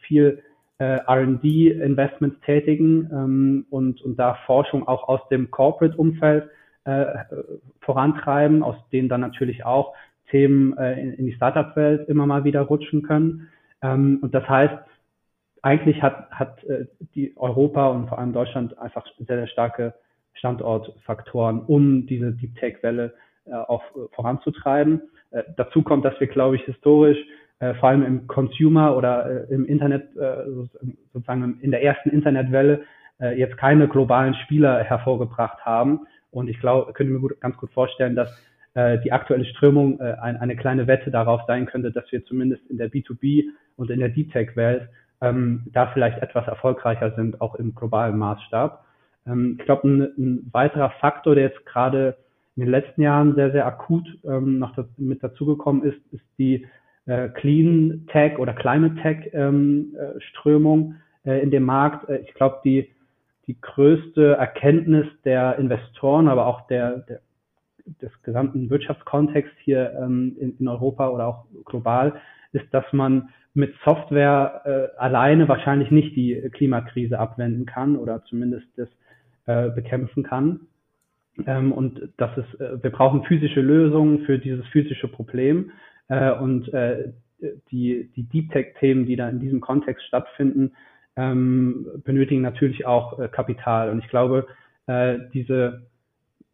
viel 0.00 0.42
äh, 0.82 0.98
R&D-Investments 1.06 2.40
tätigen 2.44 3.08
ähm, 3.12 3.66
und, 3.70 4.02
und 4.02 4.16
da 4.18 4.36
Forschung 4.46 4.88
auch 4.88 5.06
aus 5.08 5.20
dem 5.28 5.48
Corporate-Umfeld 5.50 6.50
äh, 6.84 7.06
vorantreiben, 7.80 8.64
aus 8.64 8.74
denen 8.90 9.08
dann 9.08 9.20
natürlich 9.20 9.64
auch 9.64 9.94
Themen 10.30 10.76
äh, 10.76 11.00
in, 11.00 11.12
in 11.12 11.26
die 11.26 11.34
Startup-Welt 11.34 12.08
immer 12.08 12.26
mal 12.26 12.42
wieder 12.42 12.62
rutschen 12.62 13.02
können. 13.02 13.48
Ähm, 13.80 14.18
und 14.22 14.34
das 14.34 14.48
heißt, 14.48 14.74
eigentlich 15.62 16.02
hat, 16.02 16.28
hat 16.32 16.64
äh, 16.64 16.86
die 17.14 17.32
Europa 17.36 17.86
und 17.86 18.08
vor 18.08 18.18
allem 18.18 18.32
Deutschland 18.32 18.76
einfach 18.78 19.06
sehr, 19.18 19.36
sehr 19.36 19.46
starke 19.46 19.94
Standortfaktoren, 20.34 21.60
um 21.60 22.06
diese 22.06 22.32
Deep 22.32 22.56
Tech-Welle 22.56 23.14
äh, 23.44 23.54
auch 23.54 23.84
äh, 23.94 24.08
voranzutreiben. 24.16 25.02
Äh, 25.30 25.44
dazu 25.56 25.82
kommt, 25.82 26.04
dass 26.04 26.18
wir, 26.18 26.26
glaube 26.26 26.56
ich, 26.56 26.62
historisch 26.62 27.18
äh, 27.62 27.74
vor 27.74 27.90
allem 27.90 28.04
im 28.04 28.26
Consumer 28.26 28.96
oder 28.96 29.48
äh, 29.48 29.54
im 29.54 29.64
Internet, 29.64 30.16
äh, 30.16 30.44
sozusagen 31.12 31.60
in 31.60 31.70
der 31.70 31.84
ersten 31.84 32.10
Internetwelle, 32.10 32.82
äh, 33.20 33.38
jetzt 33.38 33.56
keine 33.56 33.86
globalen 33.86 34.34
Spieler 34.34 34.82
hervorgebracht 34.82 35.64
haben. 35.64 36.00
Und 36.32 36.48
ich 36.48 36.58
glaube, 36.58 36.92
könnte 36.92 37.12
mir 37.12 37.20
gut, 37.20 37.40
ganz 37.40 37.56
gut 37.56 37.70
vorstellen, 37.70 38.16
dass 38.16 38.36
äh, 38.74 38.98
die 39.04 39.12
aktuelle 39.12 39.44
Strömung 39.44 40.00
äh, 40.00 40.16
ein, 40.20 40.38
eine 40.38 40.56
kleine 40.56 40.88
Wette 40.88 41.12
darauf 41.12 41.42
sein 41.46 41.66
könnte, 41.66 41.92
dass 41.92 42.10
wir 42.10 42.24
zumindest 42.24 42.68
in 42.68 42.78
der 42.78 42.90
B2B 42.90 43.44
und 43.76 43.90
in 43.90 44.00
der 44.00 44.08
Deep 44.08 44.32
Tech 44.32 44.56
Welt 44.56 44.88
ähm, 45.20 45.62
da 45.72 45.86
vielleicht 45.92 46.20
etwas 46.20 46.48
erfolgreicher 46.48 47.14
sind, 47.14 47.40
auch 47.40 47.54
im 47.54 47.76
globalen 47.76 48.18
Maßstab. 48.18 48.84
Ähm, 49.24 49.56
ich 49.60 49.64
glaube, 49.64 49.86
ein, 49.86 50.00
ein, 50.18 50.50
weiterer 50.50 50.90
Faktor, 51.00 51.36
der 51.36 51.44
jetzt 51.44 51.64
gerade 51.64 52.16
in 52.56 52.62
den 52.62 52.72
letzten 52.72 53.02
Jahren 53.02 53.36
sehr, 53.36 53.52
sehr 53.52 53.66
akut 53.66 54.06
ähm, 54.24 54.58
noch 54.58 54.74
das, 54.74 54.86
mit 54.96 55.22
dazugekommen 55.22 55.84
ist, 55.84 56.00
ist 56.12 56.24
die 56.38 56.66
äh, 57.06 57.28
Clean 57.28 58.06
Tech 58.10 58.38
oder 58.38 58.52
Climate 58.52 59.00
Tech 59.02 59.30
ähm, 59.32 59.94
äh, 59.98 60.20
Strömung 60.20 60.96
äh, 61.24 61.42
in 61.42 61.50
dem 61.50 61.64
Markt. 61.64 62.08
Äh, 62.08 62.18
ich 62.18 62.34
glaube, 62.34 62.60
die, 62.64 62.90
die 63.46 63.60
größte 63.60 64.34
Erkenntnis 64.34 65.06
der 65.24 65.58
Investoren, 65.58 66.28
aber 66.28 66.46
auch 66.46 66.66
der, 66.68 66.98
der 67.08 67.20
des 68.00 68.10
gesamten 68.22 68.70
Wirtschaftskontexts 68.70 69.56
hier 69.64 69.92
ähm, 70.00 70.36
in, 70.38 70.56
in 70.58 70.68
Europa 70.68 71.08
oder 71.08 71.26
auch 71.26 71.44
global, 71.64 72.20
ist, 72.52 72.66
dass 72.72 72.84
man 72.92 73.30
mit 73.54 73.74
Software 73.84 74.62
äh, 74.64 74.98
alleine 74.98 75.48
wahrscheinlich 75.48 75.90
nicht 75.90 76.16
die 76.16 76.40
Klimakrise 76.52 77.18
abwenden 77.18 77.66
kann 77.66 77.96
oder 77.96 78.24
zumindest 78.24 78.66
das 78.76 78.88
äh, 79.46 79.70
bekämpfen 79.70 80.22
kann. 80.22 80.60
Ähm, 81.46 81.72
und 81.72 82.08
das 82.16 82.36
ist, 82.38 82.60
äh, 82.60 82.82
wir 82.82 82.90
brauchen 82.90 83.24
physische 83.24 83.60
Lösungen 83.60 84.24
für 84.24 84.38
dieses 84.38 84.66
physische 84.68 85.08
Problem. 85.08 85.72
Äh, 86.08 86.32
und 86.32 86.72
äh, 86.72 87.12
die, 87.70 88.10
die 88.14 88.24
Deep 88.24 88.52
Tech-Themen, 88.52 89.06
die 89.06 89.16
da 89.16 89.28
in 89.28 89.40
diesem 89.40 89.60
Kontext 89.60 90.06
stattfinden, 90.06 90.72
ähm, 91.16 91.86
benötigen 92.04 92.42
natürlich 92.42 92.86
auch 92.86 93.18
äh, 93.18 93.28
Kapital. 93.28 93.90
Und 93.90 93.98
ich 93.98 94.08
glaube, 94.08 94.46
äh, 94.86 95.18
diese 95.32 95.82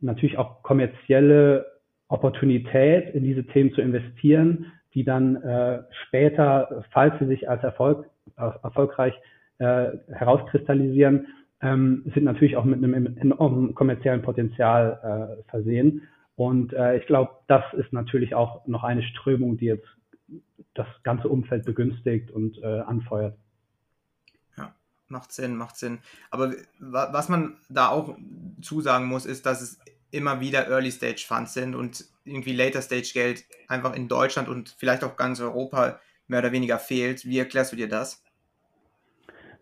natürlich 0.00 0.38
auch 0.38 0.62
kommerzielle 0.62 1.66
Opportunität, 2.08 3.14
in 3.14 3.24
diese 3.24 3.44
Themen 3.44 3.72
zu 3.72 3.80
investieren, 3.80 4.72
die 4.94 5.04
dann 5.04 5.36
äh, 5.36 5.82
später, 6.06 6.84
falls 6.90 7.18
sie 7.18 7.26
sich 7.26 7.48
als 7.48 7.62
Erfolg, 7.62 8.06
als 8.36 8.56
erfolgreich 8.62 9.14
äh, 9.58 9.88
herauskristallisieren, 10.12 11.26
ähm, 11.60 12.04
sind 12.14 12.24
natürlich 12.24 12.56
auch 12.56 12.64
mit 12.64 12.82
einem 12.82 13.16
enormen 13.16 13.74
kommerziellen 13.74 14.22
Potenzial 14.22 15.38
äh, 15.38 15.50
versehen. 15.50 16.02
Und 16.38 16.72
äh, 16.72 16.96
ich 16.96 17.06
glaube, 17.06 17.32
das 17.48 17.64
ist 17.72 17.92
natürlich 17.92 18.36
auch 18.36 18.64
noch 18.68 18.84
eine 18.84 19.02
Strömung, 19.02 19.56
die 19.56 19.64
jetzt 19.64 19.88
das 20.74 20.86
ganze 21.02 21.28
Umfeld 21.28 21.64
begünstigt 21.64 22.30
und 22.30 22.62
äh, 22.62 22.78
anfeuert. 22.78 23.36
Ja, 24.56 24.72
macht 25.08 25.32
Sinn, 25.32 25.56
macht 25.56 25.76
Sinn. 25.76 25.98
Aber 26.30 26.52
was 26.78 27.28
man 27.28 27.56
da 27.68 27.88
auch 27.88 28.16
zusagen 28.62 29.06
muss, 29.06 29.26
ist, 29.26 29.46
dass 29.46 29.60
es 29.60 29.80
immer 30.12 30.40
wieder 30.40 30.68
Early 30.68 30.92
Stage 30.92 31.24
Funds 31.26 31.54
sind 31.54 31.74
und 31.74 32.04
irgendwie 32.24 32.54
Later 32.54 32.82
Stage 32.82 33.10
Geld 33.12 33.44
einfach 33.66 33.96
in 33.96 34.06
Deutschland 34.06 34.48
und 34.48 34.76
vielleicht 34.78 35.02
auch 35.02 35.16
ganz 35.16 35.40
Europa 35.40 35.98
mehr 36.28 36.38
oder 36.38 36.52
weniger 36.52 36.78
fehlt. 36.78 37.24
Wie 37.24 37.40
erklärst 37.40 37.72
du 37.72 37.76
dir 37.76 37.88
das? 37.88 38.22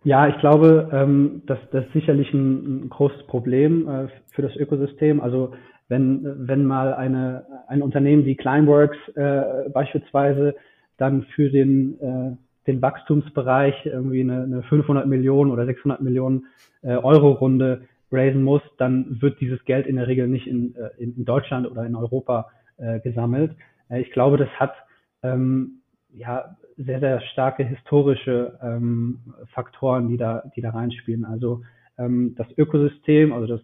Ja, 0.05 0.29
ich 0.29 0.39
glaube, 0.41 0.91
ähm, 0.93 1.41
das, 1.47 1.59
das 1.73 1.87
ist 1.87 1.95
sicherlich 1.95 2.35
ein, 2.35 2.85
ein 2.85 2.89
großes 2.91 3.27
Problem 3.29 3.89
äh, 3.89 4.09
für 4.33 4.43
das 4.43 4.55
Ökosystem. 4.57 5.23
Also 5.23 5.55
wenn, 5.89 6.49
wenn 6.49 6.65
mal 6.65 6.95
eine, 6.95 7.45
ein 7.69 7.83
Unternehmen 7.83 8.25
wie 8.25 8.37
Climeworks 8.37 8.97
äh, 9.15 9.69
beispielsweise 9.71 10.55
dann 10.97 11.23
für 11.35 11.51
den, 11.51 12.01
äh, 12.01 12.37
den 12.67 12.83
Wachstumsbereich 12.83 13.87
irgendwie 13.87 14.21
eine, 14.21 14.43
eine 14.43 14.63
500 14.65 15.07
Millionen 15.07 15.51
oder 15.51 15.67
600 15.67 16.01
Millionen 16.01 16.47
äh, 16.83 16.97
Euro 16.97 17.33
Runde 17.33 17.83
raisen 18.11 18.43
muss, 18.43 18.63
dann 18.79 19.21
wird 19.21 19.41
dieses 19.41 19.65
Geld 19.65 19.87
in 19.87 19.97
der 19.97 20.07
Regel 20.07 20.29
nicht 20.29 20.47
in, 20.47 20.75
äh, 20.77 20.91
in 20.99 21.25
Deutschland 21.25 21.71
oder 21.71 21.85
in 21.85 21.95
Europa 21.95 22.51
äh, 22.79 23.01
gesammelt. 23.01 23.53
Äh, 23.89 24.01
ich 24.01 24.13
glaube, 24.13 24.37
das 24.37 24.49
hat 24.59 24.75
ähm, 25.23 25.83
ja 26.13 26.57
sehr, 26.77 27.01
sehr 27.01 27.21
starke 27.21 27.65
historische 27.65 28.59
ähm, 28.63 29.21
Faktoren, 29.53 30.09
die 30.09 30.17
da, 30.17 30.43
die 30.55 30.61
da 30.61 30.71
reinspielen. 30.71 31.25
Also 31.25 31.63
ähm, 31.99 32.35
das 32.37 32.47
Ökosystem, 32.57 33.33
also 33.33 33.47
das 33.47 33.61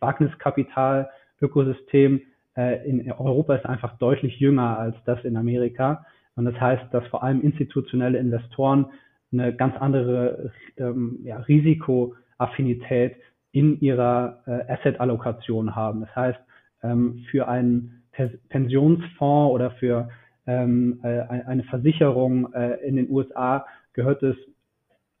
Wagniskapital, 0.00 1.10
Ökosystem 1.40 2.20
äh, 2.56 2.88
in 2.88 3.10
Europa 3.10 3.56
ist 3.56 3.66
einfach 3.66 3.98
deutlich 3.98 4.38
jünger 4.38 4.78
als 4.78 4.96
das 5.04 5.24
in 5.24 5.36
Amerika. 5.36 6.04
Und 6.36 6.44
das 6.46 6.60
heißt, 6.60 6.92
dass 6.92 7.06
vor 7.08 7.22
allem 7.22 7.40
institutionelle 7.42 8.18
Investoren 8.18 8.86
eine 9.32 9.54
ganz 9.54 9.76
andere 9.76 10.52
ähm, 10.76 11.18
ja, 11.22 11.38
Risikoaffinität 11.38 13.16
in 13.52 13.80
ihrer 13.80 14.42
äh, 14.46 14.72
Asset-Allokation 14.72 15.76
haben. 15.76 16.00
Das 16.00 16.16
heißt, 16.16 16.40
ähm, 16.82 17.24
für 17.30 17.48
einen 17.48 18.02
Pensionsfonds 18.48 19.52
oder 19.52 19.72
für 19.72 20.08
ähm, 20.46 21.00
äh, 21.02 21.20
eine 21.20 21.64
Versicherung 21.64 22.52
äh, 22.52 22.74
in 22.86 22.96
den 22.96 23.10
USA 23.10 23.66
gehört 23.92 24.22
es 24.22 24.36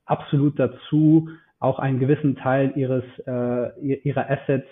absolut 0.04 0.58
dazu, 0.58 1.28
auch 1.58 1.78
einen 1.78 1.98
gewissen 1.98 2.36
Teil 2.36 2.72
ihres 2.76 3.04
äh, 3.26 3.98
ihrer 4.02 4.30
Assets 4.30 4.66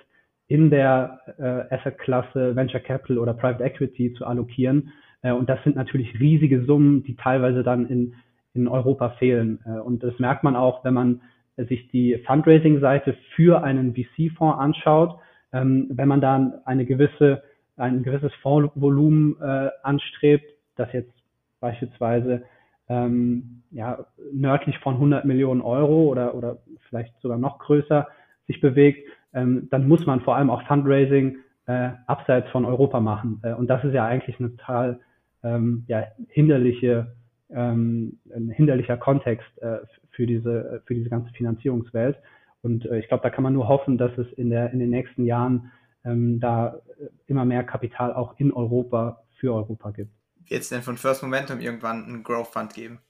in 0.53 0.69
der 0.69 1.19
äh, 1.38 1.75
Assetklasse 1.75 2.55
Venture 2.55 2.81
Capital 2.81 3.17
oder 3.17 3.33
Private 3.33 3.65
Equity 3.65 4.12
zu 4.12 4.27
allokieren. 4.27 4.93
Äh, 5.23 5.33
und 5.33 5.49
das 5.49 5.62
sind 5.65 5.77
natürlich 5.77 6.21
riesige 6.21 6.67
Summen, 6.67 7.03
die 7.05 7.17
teilweise 7.17 7.62
dann 7.62 7.87
in, 7.87 8.12
in 8.53 8.69
Europa 8.69 9.11
fehlen. 9.19 9.61
Äh, 9.65 9.81
und 9.81 10.03
das 10.03 10.19
merkt 10.19 10.45
man 10.45 10.55
auch, 10.55 10.85
wenn 10.85 10.93
man 10.93 11.23
sich 11.57 11.88
die 11.88 12.19
Fundraising-Seite 12.27 13.17
für 13.35 13.65
einen 13.65 13.95
VC-Fonds 13.95 14.59
anschaut. 14.59 15.19
Ähm, 15.55 15.87
wenn 15.91 16.09
man 16.09 16.21
dann 16.21 16.55
eine 16.67 16.85
gewisse 16.85 17.43
ein 17.77 18.03
gewisses 18.03 18.33
Fondsvolumen 18.43 19.41
äh, 19.41 19.71
anstrebt, 19.83 20.45
das 20.77 20.93
jetzt 20.93 21.12
beispielsweise 21.61 22.43
ähm, 22.91 23.62
ja, 23.71 24.05
nördlich 24.31 24.79
von 24.81 24.95
100 24.97 25.25
Millionen 25.25 25.62
Euro 25.62 26.03
oder, 26.11 26.35
oder 26.35 26.59
vielleicht 26.91 27.19
sogar 27.23 27.38
noch 27.38 27.59
größer 27.59 28.07
sich 28.47 28.61
bewegt, 28.61 29.09
ähm, 29.35 29.68
dann 29.71 29.88
muss 29.88 30.07
man 30.07 30.21
vor 30.21 30.37
allem 30.37 30.51
auch 30.51 30.62
Fundraising 30.66 31.38
äh, 31.66 31.90
abseits 32.07 32.51
von 32.51 32.64
Europa 32.64 33.01
machen. 33.01 33.40
Äh, 33.42 33.55
und 33.55 33.68
das 33.68 33.85
ist 33.85 33.95
ja 33.95 34.05
eigentlich 34.05 34.38
eine 34.38 34.51
total 34.57 35.01
ähm, 35.42 35.85
ja, 35.87 36.05
hinderliche, 36.29 37.14
ähm, 37.51 38.18
ein 38.35 38.51
hinderlicher 38.51 38.97
Kontext 38.97 39.47
äh, 39.62 39.79
für 40.11 40.27
diese 40.27 40.83
für 40.87 40.95
diese 40.95 41.11
ganze 41.11 41.33
Finanzierungswelt. 41.33 42.16
Und 42.62 42.87
äh, 42.87 42.99
ich 42.99 43.09
glaube, 43.09 43.23
da 43.23 43.31
kann 43.31 43.42
man 43.42 43.53
nur 43.53 43.68
hoffen, 43.68 43.99
dass 43.99 44.16
es 44.18 44.31
in 44.35 44.51
der 44.51 44.73
in 44.73 44.79
den 44.79 44.90
nächsten 44.90 45.25
Jahren 45.25 45.73
ähm, 46.05 46.40
da 46.40 46.81
immer 47.27 47.45
mehr 47.45 47.64
Kapital 47.64 48.12
auch 48.12 48.38
in 48.38 48.53
Europa 48.53 49.23
für 49.38 49.55
Europa 49.55 49.90
gibt. 49.90 50.12
Wird 50.49 50.62
es 50.62 50.68
denn 50.68 50.83
von 50.83 50.97
First 50.97 51.23
Momentum 51.23 51.61
irgendwann 51.61 52.05
einen 52.05 52.23
Growth 52.23 52.49
Fund 52.49 52.75
geben? 52.75 53.01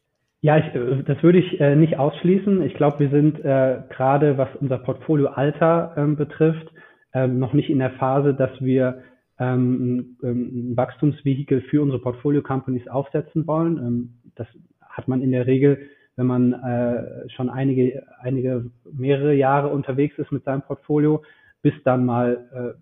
Ja, 0.43 0.59
ich, 0.59 0.75
äh, 0.75 1.03
das 1.05 1.23
würde 1.23 1.39
ich 1.39 1.61
äh, 1.61 1.77
nicht 1.77 1.99
ausschließen. 1.99 2.63
Ich 2.63 2.75
glaube, 2.75 2.99
wir 2.99 3.11
sind 3.11 3.39
äh, 3.45 3.79
gerade, 3.89 4.37
was 4.37 4.49
unser 4.61 4.79
Portfolio 4.79 5.29
Alter 5.29 5.95
ähm, 5.97 6.17
betrifft, 6.17 6.67
ähm, 7.15 7.39
noch 7.39 7.53
nicht 7.53 7.71
in 7.71 7.79
der 7.79 7.93
Phase, 7.93 8.35
dass 8.35 8.51
wir 8.61 9.03
ähm, 9.39 10.17
ein 10.23 10.77
Wachstumsvehikel 10.77 11.63
für 11.63 11.81
unsere 11.81 12.01
Portfolio-Companies 12.01 12.89
aufsetzen 12.89 13.47
wollen. 13.47 13.79
Ähm, 13.79 14.15
das 14.35 14.49
hat 14.81 15.07
man 15.07 15.23
in 15.23 15.31
der 15.31 15.47
Regel, 15.47 15.79
wenn 16.17 16.27
man 16.27 16.53
äh, 16.53 17.29
schon 17.31 17.49
einige, 17.49 18.03
einige, 18.21 18.67
mehrere 18.93 19.35
Jahre 19.35 19.69
unterwegs 19.69 20.19
ist 20.19 20.33
mit 20.33 20.43
seinem 20.45 20.63
Portfolio, 20.63 21.23
bis 21.63 21.75
dann 21.85 22.05
mal 22.05 22.49
äh, 22.53 22.81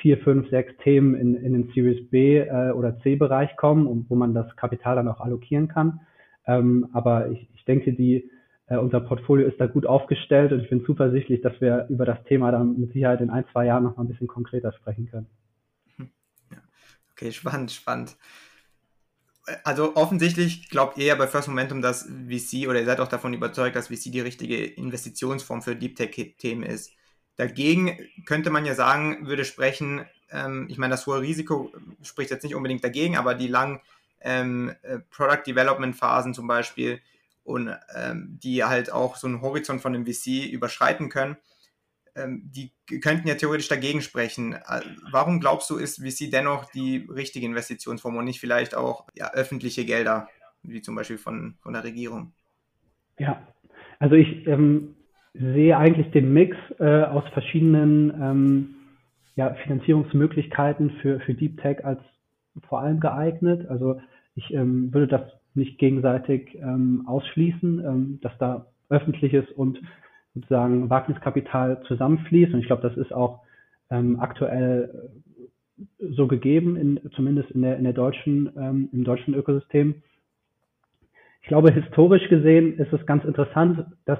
vier, 0.00 0.18
fünf, 0.18 0.48
sechs 0.48 0.72
Themen 0.84 1.16
in, 1.16 1.34
in 1.34 1.54
den 1.54 1.72
Series 1.74 2.08
B 2.08 2.38
äh, 2.38 2.70
oder 2.70 3.00
C-Bereich 3.00 3.56
kommen 3.56 3.88
und 3.88 4.08
wo 4.08 4.14
man 4.14 4.32
das 4.32 4.54
Kapital 4.54 4.94
dann 4.94 5.08
auch 5.08 5.20
allokieren 5.20 5.66
kann. 5.66 6.00
Ähm, 6.50 6.88
aber 6.92 7.30
ich, 7.30 7.48
ich 7.54 7.64
denke, 7.64 7.92
die, 7.92 8.28
äh, 8.66 8.76
unser 8.76 9.00
Portfolio 9.00 9.46
ist 9.46 9.60
da 9.60 9.66
gut 9.66 9.86
aufgestellt 9.86 10.50
und 10.50 10.60
ich 10.60 10.68
bin 10.68 10.84
zuversichtlich, 10.84 11.42
dass 11.42 11.60
wir 11.60 11.86
über 11.88 12.04
das 12.04 12.22
Thema 12.24 12.50
dann 12.50 12.76
mit 12.76 12.92
Sicherheit 12.92 13.20
in 13.20 13.30
ein, 13.30 13.44
zwei 13.52 13.66
Jahren 13.66 13.84
noch 13.84 13.96
mal 13.96 14.02
ein 14.02 14.08
bisschen 14.08 14.26
konkreter 14.26 14.72
sprechen 14.72 15.08
können. 15.08 15.28
Okay, 17.12 17.30
spannend, 17.30 17.70
spannend. 17.70 18.16
Also 19.62 19.94
offensichtlich 19.94 20.70
glaubt 20.70 20.98
ihr 20.98 21.04
ja 21.04 21.14
bei 21.14 21.28
First 21.28 21.48
Momentum, 21.48 21.82
dass 21.82 22.08
VC 22.28 22.66
oder 22.68 22.80
ihr 22.80 22.86
seid 22.86 23.00
auch 23.00 23.08
davon 23.08 23.32
überzeugt, 23.32 23.76
dass 23.76 23.88
VC 23.88 24.10
die 24.10 24.20
richtige 24.20 24.64
Investitionsform 24.64 25.62
für 25.62 25.76
Deep 25.76 25.96
Tech-Themen 25.96 26.64
ist. 26.64 26.92
Dagegen 27.36 27.96
könnte 28.26 28.50
man 28.50 28.64
ja 28.64 28.74
sagen, 28.74 29.26
würde 29.26 29.44
sprechen, 29.44 30.04
ähm, 30.30 30.66
ich 30.68 30.78
meine, 30.78 30.92
das 30.92 31.06
hohe 31.06 31.20
Risiko 31.20 31.70
spricht 32.02 32.30
jetzt 32.30 32.42
nicht 32.42 32.54
unbedingt 32.54 32.82
dagegen, 32.82 33.16
aber 33.16 33.34
die 33.34 33.48
langen 33.48 33.80
ähm, 34.20 34.74
äh, 34.82 34.98
Product 35.10 35.42
Development 35.46 35.94
Phasen 35.96 36.34
zum 36.34 36.46
Beispiel 36.46 37.00
und 37.42 37.74
ähm, 37.96 38.38
die 38.42 38.64
halt 38.64 38.92
auch 38.92 39.16
so 39.16 39.26
einen 39.26 39.40
Horizont 39.40 39.80
von 39.80 39.92
dem 39.92 40.06
VC 40.06 40.50
überschreiten 40.50 41.08
können, 41.08 41.36
ähm, 42.16 42.42
die 42.44 42.72
könnten 43.00 43.28
ja 43.28 43.34
theoretisch 43.34 43.68
dagegen 43.68 44.02
sprechen. 44.02 44.54
Äh, 44.54 44.80
warum 45.10 45.40
glaubst 45.40 45.70
du, 45.70 45.76
ist 45.76 46.02
VC 46.02 46.30
dennoch 46.30 46.70
die 46.70 47.08
richtige 47.10 47.46
Investitionsform 47.46 48.16
und 48.16 48.24
nicht 48.24 48.40
vielleicht 48.40 48.74
auch 48.74 49.06
ja, 49.14 49.32
öffentliche 49.32 49.84
Gelder, 49.84 50.28
wie 50.62 50.82
zum 50.82 50.94
Beispiel 50.94 51.18
von, 51.18 51.56
von 51.60 51.72
der 51.72 51.84
Regierung? 51.84 52.32
Ja, 53.18 53.46
also 53.98 54.14
ich 54.14 54.46
ähm, 54.46 54.96
sehe 55.34 55.76
eigentlich 55.76 56.10
den 56.10 56.32
Mix 56.32 56.56
äh, 56.78 57.02
aus 57.02 57.24
verschiedenen 57.32 58.10
ähm, 58.20 58.74
ja, 59.36 59.54
Finanzierungsmöglichkeiten 59.62 60.90
für, 61.02 61.20
für 61.20 61.34
Deep 61.34 61.60
Tech 61.60 61.84
als 61.84 62.00
vor 62.68 62.80
allem 62.80 63.00
geeignet. 63.00 63.68
Also 63.68 64.00
ich 64.34 64.52
ähm, 64.52 64.92
würde 64.92 65.08
das 65.08 65.22
nicht 65.54 65.78
gegenseitig 65.78 66.54
ähm, 66.56 67.04
ausschließen, 67.06 67.84
ähm, 67.84 68.18
dass 68.22 68.32
da 68.38 68.66
öffentliches 68.88 69.50
und 69.52 69.80
sozusagen 70.34 70.88
Wagniskapital 70.90 71.82
zusammenfließt. 71.86 72.54
Und 72.54 72.60
ich 72.60 72.66
glaube, 72.66 72.88
das 72.88 72.96
ist 72.96 73.12
auch 73.12 73.42
ähm, 73.90 74.20
aktuell 74.20 75.10
äh, 75.78 76.06
so 76.14 76.26
gegeben, 76.26 76.76
in, 76.76 77.00
zumindest 77.14 77.50
in 77.50 77.62
der, 77.62 77.76
in 77.76 77.84
der 77.84 77.92
deutschen, 77.92 78.50
ähm, 78.56 78.88
im 78.92 79.04
deutschen 79.04 79.34
Ökosystem. 79.34 80.02
Ich 81.42 81.48
glaube, 81.48 81.72
historisch 81.72 82.28
gesehen 82.28 82.78
ist 82.78 82.92
es 82.92 83.04
ganz 83.06 83.24
interessant, 83.24 83.86
dass 84.04 84.18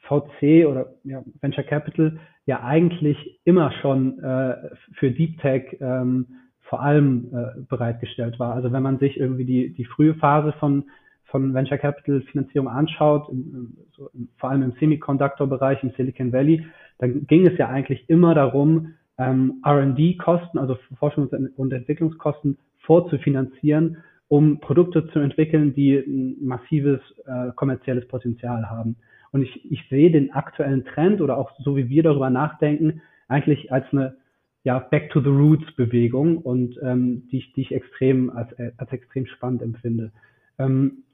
VC 0.00 0.66
oder 0.66 0.94
ja, 1.04 1.22
Venture 1.40 1.64
Capital 1.64 2.18
ja 2.44 2.62
eigentlich 2.64 3.40
immer 3.44 3.70
schon 3.80 4.18
äh, 4.18 4.70
für 4.94 5.10
Deep 5.10 5.38
Tech 5.40 5.76
ähm, 5.80 6.26
vor 6.72 6.80
allem 6.80 7.28
äh, 7.34 7.60
bereitgestellt 7.68 8.38
war. 8.38 8.54
Also 8.54 8.72
wenn 8.72 8.82
man 8.82 8.98
sich 8.98 9.20
irgendwie 9.20 9.44
die, 9.44 9.74
die 9.74 9.84
frühe 9.84 10.14
Phase 10.14 10.54
von, 10.58 10.84
von 11.24 11.52
Venture 11.52 11.76
Capital 11.76 12.22
Finanzierung 12.22 12.66
anschaut, 12.66 13.28
im, 13.28 13.76
so, 13.94 14.08
vor 14.38 14.48
allem 14.48 14.62
im 14.62 14.72
Semiconductor-Bereich, 14.80 15.82
im 15.82 15.90
Silicon 15.98 16.32
Valley, 16.32 16.64
dann 16.96 17.26
ging 17.26 17.46
es 17.46 17.58
ja 17.58 17.68
eigentlich 17.68 18.08
immer 18.08 18.34
darum, 18.34 18.94
ähm, 19.18 19.60
R&D-Kosten, 19.62 20.56
also 20.56 20.78
Forschungs- 20.98 21.36
und 21.56 21.72
Entwicklungskosten 21.74 22.56
vorzufinanzieren, 22.78 23.98
um 24.28 24.58
Produkte 24.60 25.06
zu 25.08 25.18
entwickeln, 25.18 25.74
die 25.74 25.96
ein 25.96 26.36
massives 26.40 27.00
äh, 27.26 27.52
kommerzielles 27.54 28.08
Potenzial 28.08 28.70
haben. 28.70 28.96
Und 29.30 29.42
ich, 29.42 29.70
ich 29.70 29.86
sehe 29.90 30.10
den 30.10 30.32
aktuellen 30.32 30.86
Trend 30.86 31.20
oder 31.20 31.36
auch 31.36 31.50
so 31.58 31.76
wie 31.76 31.90
wir 31.90 32.02
darüber 32.02 32.30
nachdenken, 32.30 33.02
eigentlich 33.28 33.70
als 33.70 33.84
eine 33.92 34.16
ja, 34.64 34.78
Back 34.78 35.10
to 35.10 35.20
the 35.20 35.28
Roots 35.28 35.72
Bewegung 35.76 36.38
und 36.38 36.78
ähm, 36.82 37.28
die, 37.30 37.38
ich, 37.38 37.52
die 37.52 37.62
ich 37.62 37.72
extrem 37.72 38.30
als, 38.30 38.48
als 38.76 38.92
extrem 38.92 39.26
spannend 39.26 39.62
empfinde. 39.62 40.12
Ähm, 40.58 41.04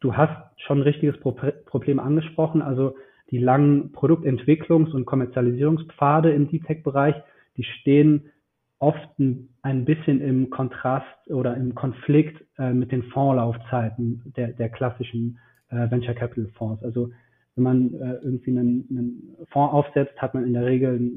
du 0.00 0.16
hast 0.16 0.32
schon 0.60 0.78
ein 0.78 0.82
richtiges 0.82 1.18
Pro 1.20 1.36
Problem 1.66 1.98
angesprochen, 1.98 2.62
also 2.62 2.96
die 3.30 3.38
langen 3.38 3.92
Produktentwicklungs- 3.92 4.92
und 4.92 5.06
Kommerzialisierungspfade 5.06 6.32
im 6.32 6.48
Deep 6.48 6.66
Tech-Bereich, 6.66 7.16
die 7.56 7.64
stehen 7.64 8.30
oft 8.78 9.08
ein 9.18 9.84
bisschen 9.84 10.20
im 10.20 10.50
Kontrast 10.50 11.30
oder 11.30 11.56
im 11.56 11.74
Konflikt 11.74 12.44
äh, 12.58 12.72
mit 12.72 12.92
den 12.92 13.02
Fondslaufzeiten 13.04 14.32
der, 14.36 14.48
der 14.48 14.68
klassischen 14.68 15.38
äh, 15.68 15.90
Venture 15.90 16.14
Capital 16.14 16.48
Fonds. 16.56 16.82
Also 16.82 17.10
wenn 17.56 17.64
man 17.64 17.94
äh, 17.94 18.14
irgendwie 18.22 18.50
einen, 18.50 18.86
einen 18.90 19.46
Fonds 19.50 19.72
aufsetzt, 19.72 20.20
hat 20.20 20.34
man 20.34 20.44
in 20.44 20.54
der 20.54 20.66
Regel 20.66 21.12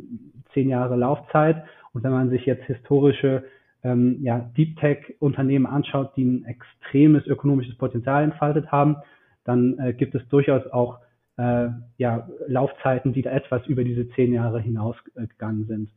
zehn 0.53 0.69
Jahre 0.69 0.95
Laufzeit. 0.95 1.63
Und 1.93 2.03
wenn 2.03 2.11
man 2.11 2.29
sich 2.29 2.45
jetzt 2.45 2.65
historische 2.65 3.43
ähm, 3.83 4.17
ja, 4.21 4.51
Deep 4.55 4.77
Tech-Unternehmen 4.77 5.65
anschaut, 5.65 6.15
die 6.15 6.25
ein 6.25 6.45
extremes 6.45 7.25
ökonomisches 7.25 7.75
Potenzial 7.77 8.23
entfaltet 8.23 8.71
haben, 8.71 8.97
dann 9.43 9.79
äh, 9.79 9.93
gibt 9.93 10.13
es 10.13 10.27
durchaus 10.29 10.65
auch 10.67 10.99
äh, 11.37 11.69
ja, 11.97 12.27
Laufzeiten, 12.47 13.13
die 13.13 13.21
da 13.21 13.31
etwas 13.31 13.65
über 13.67 13.83
diese 13.83 14.09
zehn 14.09 14.33
Jahre 14.33 14.59
hinausgegangen 14.59 15.65
sind. 15.65 15.89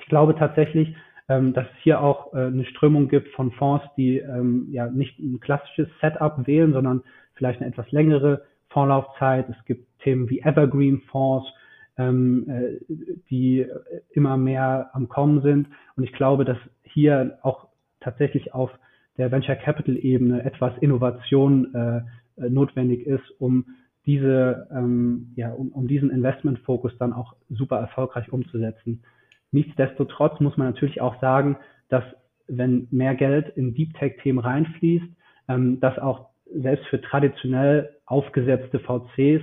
Ich 0.00 0.06
glaube 0.06 0.34
tatsächlich, 0.36 0.94
ähm, 1.28 1.52
dass 1.52 1.66
es 1.66 1.82
hier 1.82 2.00
auch 2.00 2.32
äh, 2.32 2.46
eine 2.46 2.64
Strömung 2.64 3.08
gibt 3.08 3.28
von 3.34 3.52
Fonds, 3.52 3.84
die 3.96 4.18
ähm, 4.18 4.68
ja 4.70 4.90
nicht 4.90 5.18
ein 5.18 5.40
klassisches 5.40 5.88
Setup 6.00 6.46
wählen, 6.46 6.72
sondern 6.72 7.02
vielleicht 7.34 7.60
eine 7.60 7.70
etwas 7.70 7.90
längere 7.92 8.42
Vorlaufzeit. 8.70 9.48
Es 9.48 9.64
gibt 9.64 9.86
Themen 10.00 10.28
wie 10.30 10.40
Evergreen 10.40 11.00
Fonds, 11.10 11.48
ähm, 11.96 12.48
äh, 12.48 12.94
die 13.30 13.66
immer 14.10 14.36
mehr 14.36 14.90
am 14.92 15.08
Kommen 15.08 15.42
sind. 15.42 15.68
Und 15.96 16.04
ich 16.04 16.12
glaube, 16.12 16.44
dass 16.44 16.58
hier 16.82 17.38
auch 17.42 17.68
tatsächlich 18.00 18.54
auf 18.54 18.70
der 19.16 19.32
Venture 19.32 19.56
Capital 19.56 19.96
Ebene 19.96 20.44
etwas 20.44 20.72
Innovation 20.80 21.74
äh, 21.74 22.48
notwendig 22.48 23.06
ist, 23.06 23.28
um 23.40 23.66
diese, 24.06 24.68
ähm, 24.72 25.32
ja, 25.36 25.52
um, 25.52 25.68
um 25.68 25.88
diesen 25.88 26.10
Investmentfokus 26.10 26.96
dann 26.98 27.12
auch 27.12 27.34
super 27.50 27.78
erfolgreich 27.78 28.32
umzusetzen. 28.32 29.02
Nichtsdestotrotz 29.50 30.40
muss 30.40 30.56
man 30.56 30.68
natürlich 30.68 31.00
auch 31.00 31.20
sagen, 31.20 31.56
dass 31.88 32.04
wenn 32.46 32.88
mehr 32.90 33.14
Geld 33.14 33.54
in 33.56 33.74
Deep 33.74 33.94
Tech 33.94 34.16
Themen 34.22 34.38
reinfließt, 34.38 35.06
ähm, 35.48 35.80
dass 35.80 35.98
auch 35.98 36.30
selbst 36.54 36.86
für 36.86 37.00
traditionell 37.00 37.97
aufgesetzte 38.08 38.80
VCs 38.80 39.42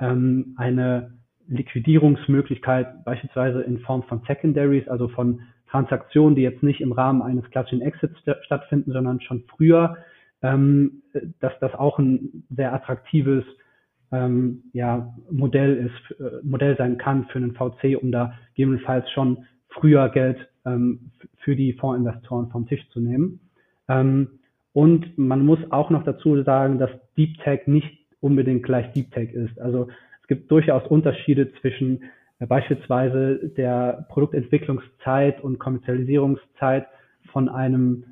ähm, 0.00 0.54
eine 0.56 1.14
Liquidierungsmöglichkeit 1.48 3.04
beispielsweise 3.04 3.62
in 3.62 3.78
Form 3.80 4.02
von 4.04 4.22
Secondaries, 4.26 4.88
also 4.88 5.08
von 5.08 5.42
Transaktionen, 5.70 6.36
die 6.36 6.42
jetzt 6.42 6.62
nicht 6.62 6.80
im 6.80 6.92
Rahmen 6.92 7.20
eines 7.20 7.48
klassischen 7.50 7.82
Exits 7.82 8.16
st 8.20 8.36
stattfinden, 8.44 8.92
sondern 8.92 9.20
schon 9.20 9.44
früher, 9.48 9.96
ähm, 10.42 11.02
dass 11.40 11.52
das 11.60 11.74
auch 11.74 11.98
ein 11.98 12.44
sehr 12.48 12.72
attraktives 12.72 13.44
ähm, 14.12 14.62
ja, 14.72 15.12
Modell 15.30 15.76
ist, 15.88 16.20
äh, 16.20 16.40
Modell 16.44 16.76
sein 16.76 16.98
kann 16.98 17.26
für 17.26 17.38
einen 17.38 17.54
VC, 17.54 18.00
um 18.00 18.12
da 18.12 18.34
gegebenenfalls 18.54 19.10
schon 19.10 19.46
früher 19.68 20.08
Geld 20.10 20.48
ähm, 20.64 21.10
für 21.38 21.56
die 21.56 21.72
Fondsinvestoren 21.72 22.50
vom 22.50 22.66
Tisch 22.66 22.88
zu 22.90 23.00
nehmen. 23.00 23.40
Ähm, 23.88 24.38
und 24.72 25.18
man 25.18 25.44
muss 25.44 25.58
auch 25.70 25.90
noch 25.90 26.04
dazu 26.04 26.42
sagen, 26.42 26.78
dass 26.78 26.90
Deep 27.16 27.38
Tech 27.42 27.66
nicht 27.66 28.03
unbedingt 28.24 28.64
gleich 28.64 28.92
Deep 28.92 29.12
Tech 29.12 29.32
ist. 29.32 29.60
Also 29.60 29.88
es 30.22 30.28
gibt 30.28 30.50
durchaus 30.50 30.86
Unterschiede 30.88 31.52
zwischen 31.60 32.04
äh, 32.40 32.46
beispielsweise 32.46 33.50
der 33.56 34.06
Produktentwicklungszeit 34.08 35.42
und 35.44 35.58
Kommerzialisierungszeit 35.58 36.86
von 37.30 37.48
einem 37.48 38.04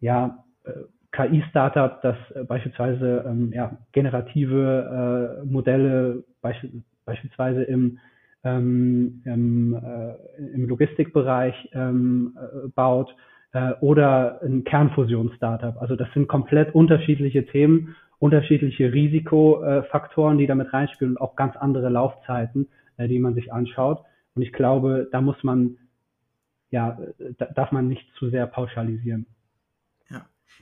ja, 0.00 0.44
äh, 0.64 0.72
KI-Startup, 1.12 2.02
das 2.02 2.16
äh, 2.34 2.44
beispielsweise 2.44 3.24
ähm, 3.26 3.52
ja, 3.54 3.78
generative 3.92 5.42
Modelle 5.44 6.24
beisch 6.42 6.66
beispielsweise 7.04 7.62
im 7.62 7.98
ähm, 8.44 9.22
im, 9.24 9.74
äh, 9.74 10.54
im 10.54 10.68
Logistikbereich 10.68 11.54
ähm, 11.72 12.36
äh, 12.38 12.68
baut 12.68 13.14
äh, 13.52 13.72
oder 13.80 14.40
ein 14.42 14.64
Kernfusion-Startup. 14.64 15.76
Also 15.80 15.96
das 15.96 16.08
sind 16.14 16.28
komplett 16.28 16.74
unterschiedliche 16.74 17.44
Themen, 17.46 17.96
unterschiedliche 18.20 18.92
Risikofaktoren, 18.92 20.38
die 20.38 20.46
damit 20.46 20.72
reinspielen 20.72 21.16
und 21.16 21.20
auch 21.20 21.34
ganz 21.34 21.56
andere 21.56 21.88
Laufzeiten, 21.88 22.68
äh, 22.96 23.08
die 23.08 23.18
man 23.18 23.34
sich 23.34 23.52
anschaut. 23.52 24.04
Und 24.34 24.42
ich 24.42 24.52
glaube, 24.52 25.08
da 25.10 25.20
muss 25.20 25.42
man, 25.42 25.78
ja, 26.70 26.96
da 27.38 27.46
darf 27.46 27.72
man 27.72 27.88
nicht 27.88 28.06
zu 28.16 28.30
sehr 28.30 28.46
pauschalisieren. 28.46 29.26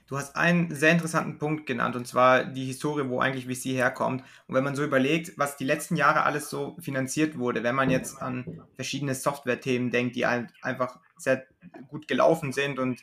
Du 0.09 0.17
hast 0.17 0.37
einen 0.37 0.75
sehr 0.75 0.93
interessanten 0.93 1.39
Punkt 1.39 1.67
genannt, 1.67 1.95
und 1.95 2.07
zwar 2.07 2.45
die 2.45 2.65
Historie, 2.65 3.11
wo 3.11 3.21
eigentlich 3.21 3.45
VC 3.45 3.75
herkommt. 3.75 4.23
Und 4.47 4.55
wenn 4.55 4.65
man 4.65 4.75
so 4.75 4.83
überlegt, 4.83 5.37
was 5.37 5.59
die 5.59 5.67
letzten 5.67 5.97
Jahre 5.97 6.23
alles 6.23 6.49
so 6.49 6.77
finanziert 6.81 7.39
wurde, 7.39 7.63
wenn 7.63 7.75
man 7.75 7.91
jetzt 7.91 8.21
an 8.23 8.63
verschiedene 8.75 9.15
Software-Themen 9.15 9.91
denkt, 9.91 10.17
die 10.17 10.25
einfach 10.25 10.99
sehr 11.19 11.45
gut 11.89 12.09
gelaufen 12.09 12.53
sind 12.53 12.79
und 12.79 13.03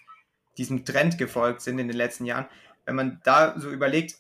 diesem 0.58 0.84
Trend 0.84 1.20
gefolgt 1.20 1.62
sind 1.62 1.78
in 1.78 1.88
den 1.88 1.98
letzten 1.98 2.26
Jahren, 2.26 2.48
wenn 2.86 2.96
man 2.96 3.22
da 3.24 3.54
so 3.60 3.70
überlegt, 3.70 4.16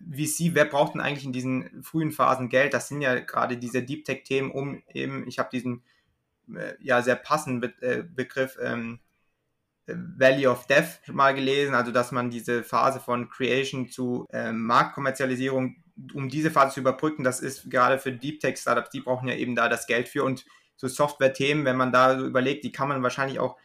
VC, 0.00 0.54
wer 0.54 0.64
braucht 0.64 0.94
denn 0.94 1.00
eigentlich 1.00 1.24
in 1.24 1.32
diesen 1.32 1.82
frühen 1.82 2.12
Phasen 2.12 2.48
Geld? 2.48 2.74
Das 2.74 2.88
sind 2.88 3.00
ja 3.00 3.18
gerade 3.20 3.56
diese 3.56 3.82
Deep 3.82 4.04
Tech-Themen, 4.04 4.50
um 4.50 4.82
eben, 4.92 5.26
ich 5.28 5.38
habe 5.38 5.50
diesen 5.52 5.82
äh, 6.54 6.74
ja 6.80 7.02
sehr 7.02 7.16
passenden 7.16 7.60
Be 7.60 7.82
äh, 7.82 8.02
Begriff 8.02 8.58
ähm, 8.60 9.00
Valley 9.86 10.46
of 10.46 10.66
Death 10.66 11.00
mal 11.08 11.34
gelesen, 11.34 11.74
also 11.74 11.92
dass 11.92 12.12
man 12.12 12.30
diese 12.30 12.62
Phase 12.62 13.00
von 13.00 13.30
Creation 13.30 13.88
zu 13.88 14.26
äh, 14.30 14.52
Marktkommerzialisierung, 14.52 15.76
um 16.12 16.28
diese 16.28 16.50
Phase 16.50 16.74
zu 16.74 16.80
überbrücken, 16.80 17.24
das 17.24 17.40
ist 17.40 17.70
gerade 17.70 17.98
für 17.98 18.12
Deep 18.12 18.40
Tech 18.40 18.58
Startups, 18.58 18.90
die 18.90 19.00
brauchen 19.00 19.28
ja 19.28 19.34
eben 19.34 19.54
da 19.54 19.68
das 19.68 19.86
Geld 19.86 20.08
für 20.08 20.24
und 20.24 20.44
so 20.76 20.88
Software-Themen, 20.88 21.64
wenn 21.64 21.76
man 21.76 21.92
da 21.92 22.18
so 22.18 22.26
überlegt, 22.26 22.64
die 22.64 22.72
kann 22.72 22.88
man 22.88 23.02
wahrscheinlich 23.02 23.40
auch 23.40 23.56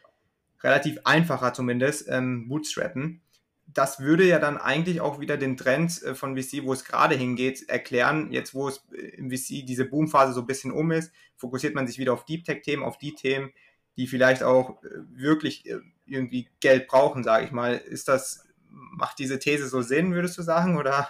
relativ 0.63 0.99
einfacher 1.03 1.53
zumindest 1.53 2.07
ähm, 2.09 2.47
bootstrappen. 2.47 3.21
Das 3.65 3.99
würde 3.99 4.25
ja 4.25 4.39
dann 4.39 4.57
eigentlich 4.57 5.01
auch 5.01 5.19
wieder 5.19 5.37
den 5.37 5.57
Trend 5.57 6.01
äh, 6.03 6.15
von 6.15 6.37
VC, 6.37 6.63
wo 6.63 6.73
es 6.73 6.85
gerade 6.85 7.15
hingeht, 7.15 7.69
erklären. 7.69 8.31
Jetzt, 8.31 8.53
wo 8.53 8.67
es 8.67 8.85
äh, 8.93 9.15
im 9.15 9.29
VC 9.31 9.65
diese 9.65 9.85
Boomphase 9.85 10.33
so 10.33 10.41
ein 10.41 10.47
bisschen 10.47 10.71
um 10.71 10.91
ist, 10.91 11.11
fokussiert 11.35 11.75
man 11.75 11.87
sich 11.87 11.97
wieder 11.97 12.13
auf 12.13 12.25
Deep 12.25 12.45
Tech-Themen, 12.45 12.83
auf 12.83 12.97
die 12.97 13.15
Themen, 13.15 13.51
die 13.97 14.07
vielleicht 14.07 14.43
auch 14.43 14.83
äh, 14.83 14.89
wirklich 15.09 15.65
irgendwie 16.05 16.49
Geld 16.59 16.87
brauchen, 16.87 17.23
sage 17.23 17.45
ich 17.45 17.51
mal. 17.51 17.75
Ist 17.75 18.07
das, 18.07 18.47
macht 18.69 19.19
diese 19.19 19.39
These 19.39 19.67
so 19.67 19.81
Sinn, 19.81 20.13
würdest 20.13 20.37
du 20.37 20.41
sagen? 20.41 20.77
Oder 20.77 21.09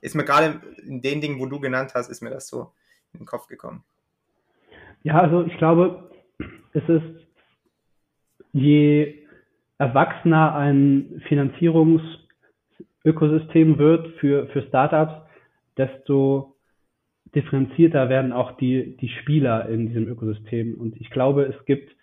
ist 0.00 0.14
mir 0.14 0.24
gerade 0.24 0.60
in 0.84 1.00
den 1.00 1.20
Dingen, 1.20 1.40
wo 1.40 1.46
du 1.46 1.60
genannt 1.60 1.92
hast, 1.94 2.08
ist 2.08 2.22
mir 2.22 2.30
das 2.30 2.48
so 2.48 2.72
in 3.12 3.20
den 3.20 3.26
Kopf 3.26 3.46
gekommen? 3.46 3.84
Ja, 5.02 5.20
also 5.20 5.44
ich 5.44 5.56
glaube, 5.58 6.10
es 6.72 6.82
ist 6.88 7.26
je 8.52 9.23
erwachsener 9.88 10.54
ein 10.54 11.20
Finanzierungsökosystem 11.28 13.78
wird 13.78 14.08
für, 14.18 14.46
für 14.48 14.62
Startups, 14.62 15.14
desto 15.76 16.56
differenzierter 17.34 18.08
werden 18.08 18.32
auch 18.32 18.56
die, 18.56 18.96
die 18.96 19.08
Spieler 19.08 19.68
in 19.68 19.88
diesem 19.88 20.08
Ökosystem. 20.08 20.74
Und 20.74 20.98
ich 21.00 21.10
glaube, 21.10 21.44
es 21.44 21.64
gibt 21.66 21.94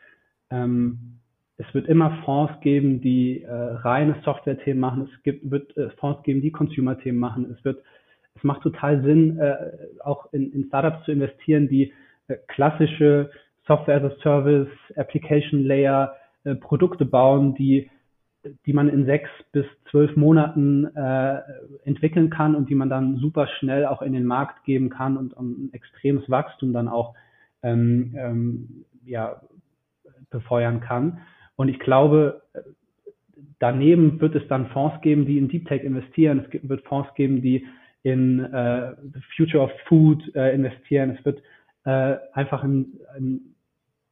ähm, 0.49 1.21
es 1.61 1.73
wird 1.73 1.87
immer 1.87 2.21
Fonds 2.25 2.53
geben, 2.61 3.01
die 3.01 3.43
äh, 3.43 3.51
reine 3.51 4.15
Software-Themen 4.23 4.79
machen. 4.79 5.09
Es 5.13 5.23
gibt, 5.23 5.49
wird 5.49 5.75
äh, 5.77 5.89
Fonds 5.91 6.23
geben, 6.23 6.41
die 6.41 6.51
Consumer-Themen 6.51 7.19
machen. 7.19 7.55
Es 7.55 7.63
wird, 7.63 7.83
es 8.35 8.43
macht 8.43 8.63
total 8.63 9.01
Sinn, 9.03 9.37
äh, 9.37 9.55
auch 10.03 10.31
in, 10.33 10.51
in 10.53 10.65
Startups 10.65 11.05
zu 11.05 11.11
investieren, 11.11 11.67
die 11.67 11.93
äh, 12.27 12.37
klassische 12.47 13.29
Software 13.67 14.03
as 14.03 14.11
a 14.11 14.15
Service, 14.23 14.69
Application 14.95 15.63
Layer 15.63 16.15
äh, 16.43 16.55
Produkte 16.55 17.05
bauen, 17.05 17.55
die 17.55 17.89
die 18.65 18.73
man 18.73 18.89
in 18.89 19.05
sechs 19.05 19.29
bis 19.51 19.65
zwölf 19.91 20.15
Monaten 20.15 20.85
äh, 20.95 21.41
entwickeln 21.83 22.31
kann 22.31 22.55
und 22.55 22.69
die 22.69 22.75
man 22.75 22.89
dann 22.89 23.17
super 23.17 23.47
schnell 23.59 23.85
auch 23.85 24.01
in 24.01 24.13
den 24.13 24.25
Markt 24.25 24.63
geben 24.63 24.89
kann 24.89 25.15
und, 25.15 25.33
und 25.33 25.65
ein 25.65 25.73
extremes 25.73 26.27
Wachstum 26.27 26.73
dann 26.73 26.87
auch 26.87 27.13
ähm, 27.61 28.15
ähm, 28.17 28.85
ja, 29.05 29.41
befeuern 30.31 30.79
kann. 30.79 31.19
Und 31.55 31.69
ich 31.69 31.79
glaube, 31.79 32.41
daneben 33.59 34.19
wird 34.19 34.35
es 34.35 34.47
dann 34.47 34.67
Fonds 34.69 34.99
geben, 35.01 35.25
die 35.25 35.37
in 35.37 35.47
Deep 35.47 35.67
Tech 35.67 35.83
investieren. 35.83 36.39
Es 36.39 36.67
wird 36.67 36.83
Fonds 36.85 37.13
geben, 37.15 37.41
die 37.41 37.65
in 38.03 38.39
äh, 38.39 38.93
Future 39.35 39.63
of 39.63 39.71
Food 39.87 40.35
äh, 40.35 40.55
investieren. 40.55 41.15
Es 41.17 41.23
wird 41.23 41.41
äh, 41.85 42.17
einfach 42.33 42.63
ein, 42.63 42.99
ein, 43.15 43.50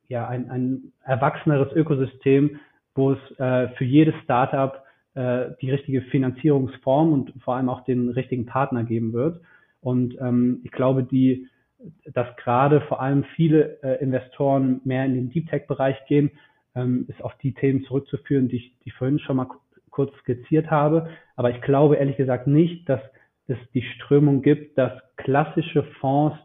ja, 0.09 0.27
ein, 0.27 0.49
ein 0.49 0.91
erwachseneres 1.03 1.73
Ökosystem, 1.73 2.59
wo 2.95 3.13
es 3.13 3.39
äh, 3.39 3.69
für 3.69 3.85
jedes 3.85 4.15
Startup 4.23 4.83
äh, 5.13 5.51
die 5.61 5.71
richtige 5.71 6.01
Finanzierungsform 6.01 7.13
und 7.13 7.33
vor 7.43 7.55
allem 7.55 7.69
auch 7.69 7.85
den 7.85 8.09
richtigen 8.09 8.45
Partner 8.45 8.83
geben 8.83 9.13
wird. 9.13 9.41
Und 9.79 10.19
ähm, 10.19 10.59
ich 10.65 10.71
glaube, 10.71 11.03
die 11.03 11.47
dass 12.05 12.27
gerade 12.37 12.81
vor 12.81 13.01
allem 13.01 13.23
viele 13.35 13.81
äh, 13.83 14.03
Investoren 14.03 14.81
mehr 14.83 15.05
in 15.05 15.13
den 15.13 15.29
Deep 15.29 15.49
Tech-Bereich 15.49 15.97
gehen, 16.07 16.31
ähm, 16.75 17.05
ist 17.07 17.23
auf 17.23 17.33
die 17.41 17.53
Themen 17.53 17.83
zurückzuführen, 17.83 18.49
die 18.49 18.57
ich, 18.57 18.73
die 18.83 18.89
ich 18.89 18.93
vorhin 18.93 19.19
schon 19.19 19.37
mal 19.37 19.47
kurz 19.89 20.13
skizziert 20.17 20.69
habe. 20.69 21.09
Aber 21.35 21.51
ich 21.51 21.61
glaube 21.61 21.95
ehrlich 21.95 22.17
gesagt 22.17 22.47
nicht, 22.47 22.87
dass 22.89 23.01
es 23.47 23.57
die 23.73 23.81
Strömung 23.81 24.41
gibt, 24.41 24.77
dass 24.77 24.91
klassische 25.15 25.83
Fonds 25.99 26.37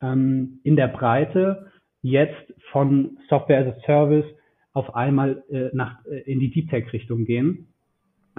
ähm, 0.00 0.60
in 0.64 0.76
der 0.76 0.88
Breite 0.88 1.70
jetzt 2.02 2.54
von 2.72 3.18
Software 3.28 3.66
as 3.66 3.74
a 3.74 3.80
Service 3.86 4.26
auf 4.72 4.94
einmal 4.94 5.42
äh, 5.50 5.70
nach, 5.72 6.04
äh, 6.06 6.20
in 6.30 6.40
die 6.40 6.50
Deep 6.50 6.70
Tech-Richtung 6.70 7.24
gehen. 7.24 7.68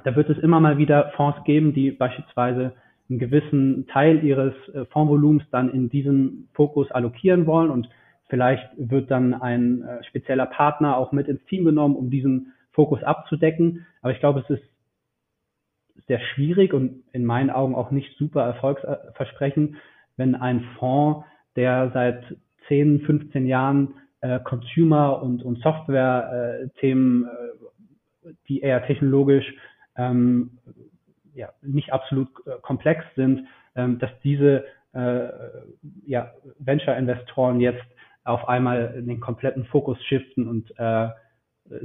Da 0.03 0.15
wird 0.15 0.29
es 0.29 0.37
immer 0.39 0.59
mal 0.59 0.77
wieder 0.77 1.11
Fonds 1.15 1.43
geben, 1.43 1.73
die 1.73 1.91
beispielsweise 1.91 2.73
einen 3.09 3.19
gewissen 3.19 3.87
Teil 3.87 4.23
ihres 4.23 4.53
äh, 4.69 4.85
Fondsvolumens 4.85 5.43
dann 5.51 5.69
in 5.69 5.89
diesen 5.89 6.49
Fokus 6.53 6.89
allokieren 6.91 7.45
wollen 7.45 7.69
und 7.69 7.89
vielleicht 8.29 8.65
wird 8.77 9.11
dann 9.11 9.33
ein 9.33 9.83
äh, 9.83 10.03
spezieller 10.05 10.45
Partner 10.45 10.97
auch 10.97 11.11
mit 11.11 11.27
ins 11.27 11.43
Team 11.45 11.65
genommen, 11.65 11.97
um 11.97 12.09
diesen 12.09 12.53
Fokus 12.71 13.03
abzudecken. 13.03 13.85
Aber 14.01 14.13
ich 14.13 14.19
glaube, 14.19 14.39
es 14.39 14.49
ist 14.49 14.63
sehr 16.07 16.19
schwierig 16.19 16.73
und 16.73 17.03
in 17.11 17.25
meinen 17.25 17.49
Augen 17.49 17.75
auch 17.75 17.91
nicht 17.91 18.17
super 18.17 18.43
erfolgsversprechend, 18.43 19.75
wenn 20.15 20.35
ein 20.35 20.61
Fonds, 20.79 21.25
der 21.57 21.91
seit 21.93 22.23
10, 22.71 23.01
15 23.01 23.47
Jahren 23.47 23.95
äh, 24.21 24.39
Consumer- 24.39 25.21
und, 25.21 25.43
und 25.43 25.61
Software-Themen, 25.61 27.25
äh, 27.25 28.29
die 28.47 28.61
eher 28.61 28.85
technologisch 28.85 29.53
ähm, 29.97 30.51
ja, 31.33 31.49
nicht 31.61 31.91
absolut 31.91 32.29
äh, 32.45 32.51
komplex 32.61 33.03
sind, 33.17 33.45
ähm, 33.75 33.99
dass 33.99 34.11
diese 34.23 34.63
äh, 34.93 35.27
ja, 36.05 36.31
Venture-Investoren 36.59 37.59
jetzt 37.59 37.83
auf 38.23 38.47
einmal 38.47 39.01
den 39.01 39.19
kompletten 39.19 39.65
Fokus 39.65 40.01
shiften 40.05 40.47
und 40.47 40.71
äh, 40.77 41.09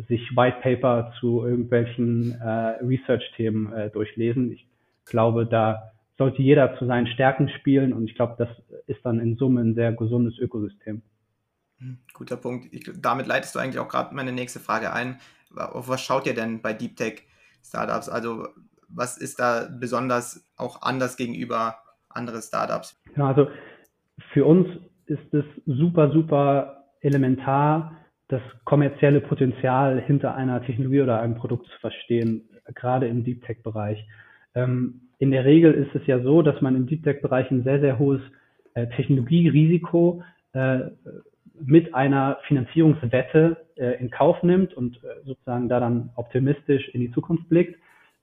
sich 0.08 0.36
White 0.36 0.58
Paper 0.62 1.12
zu 1.18 1.44
irgendwelchen 1.44 2.38
äh, 2.40 2.84
Research-Themen 2.84 3.72
äh, 3.72 3.90
durchlesen. 3.90 4.52
Ich 4.52 4.66
glaube, 5.04 5.46
da 5.46 5.92
sollte 6.18 6.42
jeder 6.42 6.76
zu 6.78 6.86
seinen 6.86 7.06
Stärken 7.06 7.48
spielen 7.48 7.92
und 7.92 8.08
ich 8.08 8.14
glaube, 8.14 8.34
das 8.38 8.48
ist 8.86 9.04
dann 9.04 9.20
in 9.20 9.36
Summe 9.36 9.60
ein 9.60 9.74
sehr 9.74 9.92
gesundes 9.92 10.38
Ökosystem. 10.38 11.02
Hm, 11.78 11.98
guter 12.14 12.36
Punkt. 12.36 12.72
Ich, 12.72 12.90
damit 13.00 13.26
leitest 13.26 13.54
du 13.54 13.58
eigentlich 13.58 13.78
auch 13.78 13.88
gerade 13.88 14.14
meine 14.14 14.32
nächste 14.32 14.60
Frage 14.60 14.92
ein. 14.92 15.18
Auf 15.54 15.88
was 15.88 16.00
schaut 16.00 16.26
ihr 16.26 16.34
denn 16.34 16.62
bei 16.62 16.72
Deep 16.72 16.96
Tech 16.96 17.22
Startups? 17.62 18.08
Also 18.08 18.48
was 18.88 19.18
ist 19.18 19.40
da 19.40 19.68
besonders 19.70 20.44
auch 20.56 20.82
anders 20.82 21.16
gegenüber 21.16 21.76
anderen 22.08 22.42
Startups? 22.42 23.00
Ja, 23.16 23.28
also 23.28 23.48
für 24.32 24.44
uns 24.44 24.68
ist 25.06 25.34
es 25.34 25.44
super, 25.66 26.10
super 26.12 26.84
elementar, 27.00 27.96
das 28.28 28.42
kommerzielle 28.64 29.20
Potenzial 29.20 30.00
hinter 30.00 30.34
einer 30.34 30.62
Technologie 30.62 31.02
oder 31.02 31.20
einem 31.20 31.36
Produkt 31.36 31.66
zu 31.66 31.78
verstehen, 31.80 32.48
gerade 32.74 33.06
im 33.06 33.22
Deep 33.22 33.44
Tech-Bereich. 33.44 34.04
Ähm, 34.54 35.02
in 35.18 35.30
der 35.30 35.44
Regel 35.44 35.72
ist 35.72 35.94
es 35.94 36.06
ja 36.06 36.20
so, 36.20 36.42
dass 36.42 36.60
man 36.60 36.76
im 36.76 36.86
Deep 36.86 37.02
Tech-Bereich 37.02 37.50
ein 37.50 37.64
sehr, 37.64 37.80
sehr 37.80 37.98
hohes 37.98 38.20
äh, 38.74 38.86
Technologierisiko 38.88 40.22
äh, 40.52 40.80
mit 41.64 41.94
einer 41.94 42.38
Finanzierungswette 42.46 43.56
äh, 43.76 43.98
in 43.98 44.10
Kauf 44.10 44.42
nimmt 44.42 44.74
und 44.74 44.96
äh, 45.02 45.24
sozusagen 45.24 45.68
da 45.68 45.80
dann 45.80 46.10
optimistisch 46.16 46.88
in 46.90 47.00
die 47.00 47.10
Zukunft 47.12 47.48
blickt. 47.48 47.78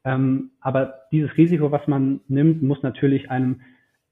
Ähm, 0.06 0.52
aber 0.62 0.96
dieses 1.12 1.36
Risiko, 1.38 1.72
was 1.72 1.88
man 1.88 2.22
nimmt, 2.28 2.62
muss 2.62 2.84
natürlich 2.84 3.32
einem 3.32 3.62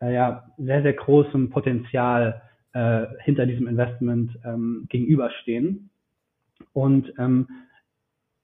äh, 0.01 0.13
ja, 0.13 0.45
sehr, 0.57 0.81
sehr 0.81 0.93
großen 0.93 1.49
Potenzial 1.51 2.41
äh, 2.73 3.05
hinter 3.19 3.45
diesem 3.45 3.67
Investment 3.67 4.31
ähm, 4.43 4.87
gegenüberstehen. 4.89 5.89
Und 6.73 7.13
ähm, 7.19 7.47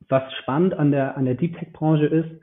was 0.10 0.24
spannend 0.42 0.74
an 0.74 0.92
der, 0.92 1.18
an 1.18 1.26
der 1.26 1.36
Deep 1.36 1.58
Tech 1.58 1.74
Branche 1.74 2.06
ist, 2.06 2.30
ist, 2.30 2.42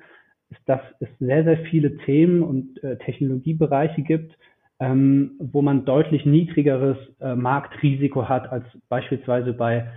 dass 0.67 0.81
es 1.01 1.09
sehr, 1.19 1.45
sehr 1.45 1.59
viele 1.71 1.97
Themen 1.99 2.43
und 2.43 2.83
äh, 2.83 2.97
Technologiebereiche 2.99 4.03
gibt, 4.03 4.37
ähm, 4.81 5.33
wo 5.39 5.63
man 5.63 5.85
deutlich 5.85 6.27
niedrigeres 6.27 6.97
äh, 7.21 7.35
Marktrisiko 7.35 8.29
hat 8.29 8.51
als 8.51 8.65
beispielsweise 8.89 9.53
bei 9.53 9.89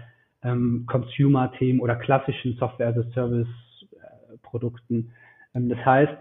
ähm, 0.43 0.86
Consumer-Themen 0.88 1.80
oder 1.80 1.96
klassischen 1.96 2.56
Software-as-a-Service-Produkten. 2.58 5.12
Ähm, 5.56 5.70
das 5.70 5.84
heißt, 5.86 6.13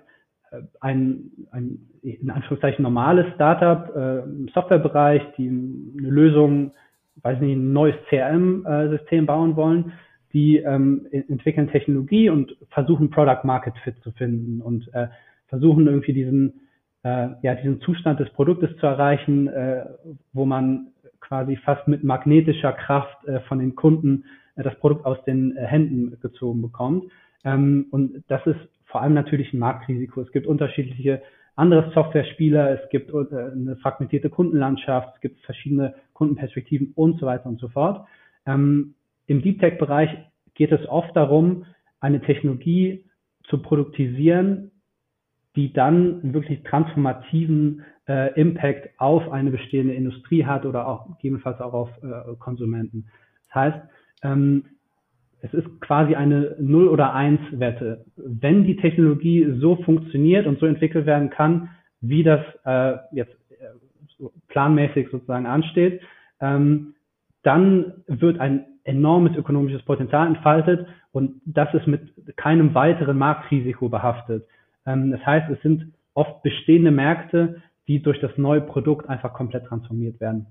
äh, 0.53 0.63
ein, 0.81 1.33
ein 1.51 1.79
in 2.03 2.31
Anführungszeichen 2.31 2.83
normales 2.83 3.27
Startup 3.35 3.95
äh, 3.95 4.21
im 4.21 4.49
Softwarebereich, 4.55 5.21
die 5.37 5.49
eine 5.49 6.09
Lösung, 6.09 6.71
weiß 7.23 7.41
nicht, 7.41 7.57
ein 7.57 7.73
neues 7.73 7.97
CRM-System 8.09 9.25
äh, 9.25 9.27
bauen 9.27 9.57
wollen, 9.57 9.93
die 10.33 10.59
ähm, 10.59 11.07
entwickeln 11.11 11.69
Technologie 11.69 12.31
und 12.31 12.57
versuchen 12.71 13.11
Product 13.11 13.45
Market 13.45 13.75
Fit 13.85 13.97
zu 14.03 14.13
finden 14.13 14.61
und 14.61 14.93
äh, 14.95 15.09
versuchen 15.49 15.87
irgendwie 15.87 16.13
diesen 16.13 16.61
äh, 17.03 17.29
ja 17.43 17.55
diesen 17.55 17.81
Zustand 17.81 18.21
des 18.21 18.31
Produktes 18.31 18.77
zu 18.79 18.87
erreichen, 18.87 19.49
äh, 19.49 19.85
wo 20.33 20.45
man 20.45 20.89
quasi 21.21 21.57
fast 21.57 21.87
mit 21.89 22.05
magnetischer 22.05 22.73
Kraft 22.73 23.25
äh, 23.27 23.41
von 23.41 23.59
den 23.59 23.75
Kunden 23.75 24.25
äh, 24.57 24.63
das 24.63 24.75
Produkt 24.79 25.07
aus 25.07 25.23
den 25.25 25.57
äh, 25.57 25.65
Händen 25.65 26.19
gezogen 26.21 26.63
bekommt. 26.63 27.05
Ähm, 27.45 27.87
und 27.91 28.25
das 28.29 28.45
ist 28.47 28.59
vor 28.87 29.03
allem 29.03 29.15
natürlich 29.15 29.53
ein 29.53 29.59
Marktrisiko. 29.59 30.21
Es 30.21 30.33
gibt 30.33 30.47
unterschiedliche 30.47 31.23
andere 31.55 31.91
Software-Spieler, 31.93 32.83
es 32.83 32.89
gibt 32.91 33.11
äh, 33.11 33.37
eine 33.37 33.77
fragmentierte 33.77 34.29
Kundenlandschaft, 34.29 35.15
es 35.15 35.21
gibt 35.21 35.41
verschiedene 35.41 35.95
Kundenperspektiven 36.13 36.93
und 36.95 37.19
so 37.19 37.27
weiter 37.27 37.47
und 37.47 37.61
so 37.61 37.69
fort. 37.69 38.07
Ähm, 38.47 38.96
Im 39.27 39.43
Deep 39.43 39.61
Tech-Bereich 39.61 40.11
geht 40.55 40.73
es 40.73 40.87
oft 40.89 41.15
darum, 41.17 41.67
eine 42.01 42.21
Technologie 42.21 43.05
zu 43.45 43.63
produktisieren, 43.63 44.71
die 45.55 45.73
dann 45.73 46.35
wirklich 46.35 46.63
transformativen 46.65 47.83
äh, 48.09 48.39
Impact 48.39 48.91
auf 48.99 49.31
eine 49.31 49.51
bestehende 49.51 49.95
Industrie 49.95 50.45
hat 50.45 50.67
oder 50.67 50.87
auch 50.87 51.07
gegebenenfalls 51.17 51.61
auch 51.61 51.73
auf 51.73 51.91
äh, 52.03 52.35
Konsumenten. 52.39 53.07
Das 53.47 53.55
heißt, 53.55 53.79
ähm, 54.23 54.65
es 55.41 55.53
ist 55.55 55.81
quasi 55.81 56.15
eine 56.15 56.57
Null- 56.59 56.89
oder 56.89 57.15
Eins-Wette. 57.15 58.05
Wenn 58.17 58.65
die 58.65 58.77
Technologie 58.77 59.47
so 59.59 59.77
funktioniert 59.77 60.47
und 60.47 60.59
so 60.59 60.67
entwickelt 60.67 61.07
werden 61.07 61.31
kann, 61.31 61.71
wie 62.01 62.23
das 62.23 62.41
äh, 62.65 62.99
jetzt 63.13 63.37
äh, 63.51 64.25
planmäßig 64.49 65.09
sozusagen 65.11 65.47
ansteht, 65.47 66.01
ähm, 66.41 66.95
dann 67.43 68.05
wird 68.07 68.41
ein 68.41 68.67
enormes 68.87 69.37
ökonomisches 69.37 69.83
Potenzial 69.83 70.27
entfaltet 70.27 70.87
und 71.13 71.41
das 71.45 71.73
ist 71.75 71.87
mit 71.87 72.03
keinem 72.37 72.75
weiteren 72.75 73.19
Marktrisiko 73.19 73.89
behaftet. 73.89 74.47
Ähm, 74.87 75.11
das 75.11 75.25
heißt, 75.25 75.51
es 75.51 75.61
sind 75.63 75.93
oft 76.15 76.43
bestehende 76.43 76.91
Märkte, 76.91 77.63
die 77.89 78.03
durch 78.03 78.21
das 78.21 78.37
neue 78.37 78.61
Produkt 78.61 79.09
einfach 79.09 79.33
komplett 79.35 79.67
transformiert 79.67 80.21
werden. 80.21 80.47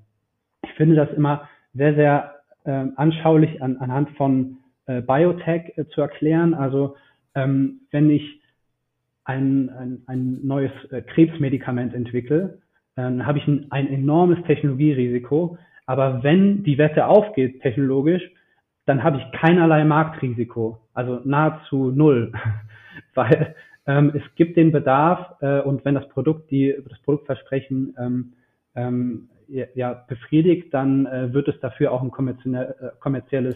Ich 0.63 0.71
finde 0.73 0.95
das 0.95 1.11
immer 1.13 1.47
sehr, 1.73 1.95
sehr 1.95 2.35
äh, 2.63 2.85
anschaulich 2.95 3.61
an, 3.61 3.77
anhand 3.77 4.09
von 4.11 4.57
äh, 4.85 5.01
Biotech 5.01 5.77
äh, 5.77 5.85
zu 5.87 6.01
erklären. 6.01 6.53
Also 6.53 6.95
ähm, 7.33 7.81
wenn 7.91 8.09
ich 8.09 8.41
ein, 9.23 9.69
ein, 9.69 10.01
ein 10.07 10.39
neues 10.43 10.71
äh, 10.91 11.01
Krebsmedikament 11.01 11.93
entwickle, 11.93 12.59
dann 12.95 13.25
habe 13.25 13.39
ich 13.39 13.47
ein, 13.47 13.67
ein 13.71 13.87
enormes 13.87 14.41
Technologierisiko. 14.45 15.57
Aber 15.85 16.23
wenn 16.23 16.63
die 16.63 16.77
Wette 16.77 17.07
aufgeht 17.07 17.61
technologisch, 17.61 18.23
dann 18.85 19.03
habe 19.03 19.17
ich 19.17 19.39
keinerlei 19.39 19.83
Marktrisiko, 19.83 20.79
also 20.93 21.21
nahezu 21.23 21.91
null, 21.91 22.31
weil 23.15 23.55
ähm, 23.87 24.11
es 24.15 24.23
gibt 24.35 24.57
den 24.57 24.71
Bedarf 24.71 25.41
äh, 25.41 25.61
und 25.61 25.85
wenn 25.85 25.95
das 25.95 26.07
Produkt 26.09 26.51
die 26.51 26.75
das 26.87 26.99
Produktversprechen 26.99 27.95
ähm, 27.99 28.33
ähm, 28.75 29.29
ja, 29.47 29.93
befriedigt, 30.07 30.73
dann 30.73 31.05
äh, 31.05 31.33
wird 31.33 31.47
es 31.47 31.59
dafür 31.59 31.91
auch 31.91 32.01
ein 32.01 32.09
äh, 32.53 32.73
kommerzielles 32.99 33.55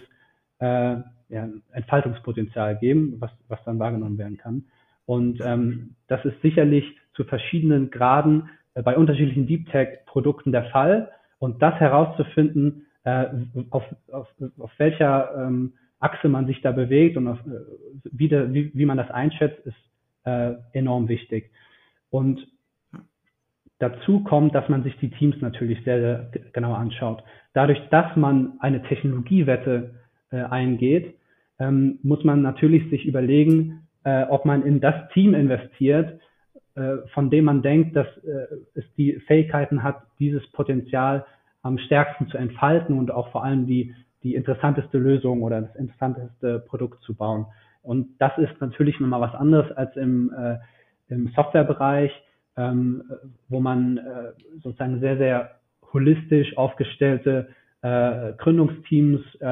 äh, 0.59 0.97
ja, 1.29 1.47
Entfaltungspotenzial 1.71 2.77
geben, 2.77 3.15
was, 3.19 3.31
was 3.47 3.63
dann 3.65 3.79
wahrgenommen 3.79 4.17
werden 4.17 4.37
kann. 4.37 4.65
Und 5.05 5.41
ähm, 5.43 5.95
das 6.07 6.23
ist 6.25 6.39
sicherlich 6.41 6.85
zu 7.13 7.23
verschiedenen 7.23 7.89
Graden 7.89 8.49
äh, 8.75 8.83
bei 8.83 8.95
unterschiedlichen 8.95 9.47
Deep 9.47 9.69
Tech 9.71 10.05
Produkten 10.05 10.51
der 10.51 10.65
Fall. 10.65 11.11
Und 11.39 11.61
das 11.61 11.79
herauszufinden, 11.79 12.85
äh, 13.03 13.25
auf, 13.69 13.83
auf, 14.11 14.27
auf 14.57 14.71
welcher 14.77 15.33
ähm, 15.35 15.73
Achse 15.99 16.29
man 16.29 16.45
sich 16.45 16.61
da 16.61 16.71
bewegt 16.71 17.17
und 17.17 17.27
auf, 17.27 17.39
äh, 17.39 17.61
wie, 18.03 18.27
de, 18.27 18.53
wie, 18.53 18.71
wie 18.73 18.85
man 18.85 18.97
das 18.97 19.09
einschätzt, 19.09 19.65
ist 19.65 19.75
äh, 20.25 20.53
enorm 20.73 21.07
wichtig. 21.07 21.51
Und 22.09 22.45
dazu 23.79 24.21
kommt, 24.23 24.53
dass 24.55 24.67
man 24.69 24.83
sich 24.83 24.97
die 24.97 25.09
Teams 25.09 25.35
natürlich 25.41 25.83
sehr, 25.83 25.99
sehr 25.99 26.41
genau 26.53 26.73
anschaut. 26.73 27.23
Dadurch, 27.53 27.79
dass 27.89 28.15
man 28.15 28.53
eine 28.59 28.83
Technologiewette 28.83 29.95
äh, 30.31 30.41
eingeht, 30.41 31.15
ähm, 31.59 31.99
muss 32.03 32.23
man 32.23 32.41
natürlich 32.41 32.89
sich 32.89 33.05
überlegen, 33.05 33.87
äh, 34.03 34.23
ob 34.25 34.45
man 34.45 34.63
in 34.63 34.79
das 34.79 34.95
Team 35.13 35.33
investiert, 35.33 36.19
von 37.13 37.29
dem 37.29 37.45
man 37.45 37.61
denkt, 37.61 37.95
dass 37.95 38.07
äh, 38.23 38.47
es 38.75 38.83
die 38.97 39.13
Fähigkeiten 39.27 39.83
hat, 39.83 40.03
dieses 40.19 40.45
Potenzial 40.51 41.25
am 41.61 41.77
stärksten 41.77 42.27
zu 42.27 42.37
entfalten 42.37 42.97
und 42.97 43.11
auch 43.11 43.31
vor 43.31 43.43
allem 43.43 43.65
die, 43.65 43.93
die 44.23 44.35
interessanteste 44.35 44.97
Lösung 44.97 45.43
oder 45.43 45.61
das 45.61 45.75
interessanteste 45.75 46.59
Produkt 46.59 47.01
zu 47.03 47.15
bauen. 47.15 47.45
Und 47.81 48.09
das 48.19 48.37
ist 48.37 48.59
natürlich 48.59 48.99
nochmal 48.99 49.21
was 49.21 49.35
anderes 49.35 49.71
als 49.75 49.95
im, 49.95 50.31
äh, 50.33 50.57
im 51.07 51.29
Softwarebereich, 51.35 52.11
ähm, 52.57 53.03
wo 53.47 53.59
man 53.59 53.97
äh, 53.97 54.59
sozusagen 54.61 54.99
sehr, 54.99 55.17
sehr 55.17 55.51
holistisch 55.93 56.57
aufgestellte 56.57 57.49
äh, 57.81 58.33
Gründungsteams 58.37 59.21
äh, 59.39 59.45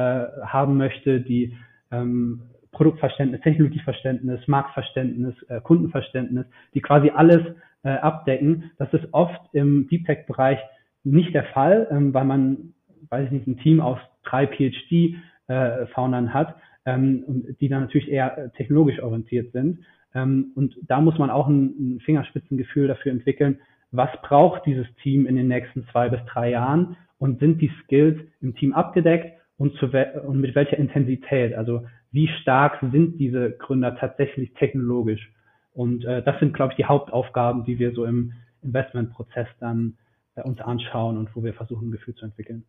haben 0.44 0.76
möchte, 0.76 1.20
die 1.20 1.56
ähm, 1.90 2.42
Produktverständnis, 2.72 3.40
Technologieverständnis, 3.42 4.46
Marktverständnis, 4.46 5.34
äh, 5.48 5.60
Kundenverständnis, 5.60 6.46
die 6.74 6.80
quasi 6.80 7.10
alles 7.10 7.40
äh, 7.82 7.90
abdecken. 7.90 8.70
Das 8.78 8.92
ist 8.92 9.06
oft 9.12 9.40
im 9.52 9.88
Deep 9.88 10.06
Tech 10.06 10.26
Bereich 10.26 10.58
nicht 11.04 11.34
der 11.34 11.44
Fall, 11.44 11.88
ähm, 11.90 12.12
weil 12.12 12.24
man, 12.24 12.74
weiß 13.08 13.26
ich 13.26 13.32
nicht, 13.32 13.46
ein 13.46 13.58
Team 13.58 13.80
aus 13.80 13.98
drei 14.24 14.46
PhD-Foundern 14.46 16.26
äh, 16.26 16.30
hat, 16.30 16.56
ähm, 16.84 17.56
die 17.60 17.68
dann 17.68 17.82
natürlich 17.82 18.10
eher 18.10 18.36
äh, 18.36 18.50
technologisch 18.50 19.00
orientiert 19.00 19.52
sind. 19.52 19.80
Ähm, 20.14 20.52
und 20.54 20.76
da 20.86 21.00
muss 21.00 21.18
man 21.18 21.30
auch 21.30 21.48
ein, 21.48 21.96
ein 21.96 22.00
Fingerspitzengefühl 22.00 22.88
dafür 22.88 23.12
entwickeln, 23.12 23.58
was 23.90 24.10
braucht 24.22 24.66
dieses 24.66 24.86
Team 25.02 25.26
in 25.26 25.36
den 25.36 25.48
nächsten 25.48 25.86
zwei 25.92 26.08
bis 26.08 26.20
drei 26.26 26.50
Jahren 26.50 26.96
und 27.18 27.40
sind 27.40 27.60
die 27.60 27.70
Skills 27.82 28.18
im 28.40 28.54
Team 28.54 28.72
abgedeckt 28.74 29.38
und, 29.56 29.74
zu 29.76 29.86
und 29.86 30.40
mit 30.40 30.54
welcher 30.54 30.76
Intensität? 30.78 31.54
Also 31.54 31.86
wie 32.10 32.28
stark 32.40 32.78
sind 32.92 33.18
diese 33.18 33.52
Gründer 33.52 33.96
tatsächlich 33.96 34.52
technologisch? 34.54 35.32
Und 35.72 36.04
äh, 36.04 36.22
das 36.22 36.38
sind, 36.40 36.54
glaube 36.54 36.72
ich, 36.72 36.76
die 36.76 36.86
Hauptaufgaben, 36.86 37.64
die 37.64 37.78
wir 37.78 37.92
so 37.92 38.04
im 38.04 38.32
Investmentprozess 38.62 39.48
dann 39.60 39.96
äh, 40.34 40.42
uns 40.42 40.60
anschauen 40.60 41.18
und 41.18 41.34
wo 41.34 41.42
wir 41.42 41.54
versuchen, 41.54 41.88
ein 41.88 41.92
Gefühl 41.92 42.14
zu 42.14 42.24
entwickeln. 42.24 42.64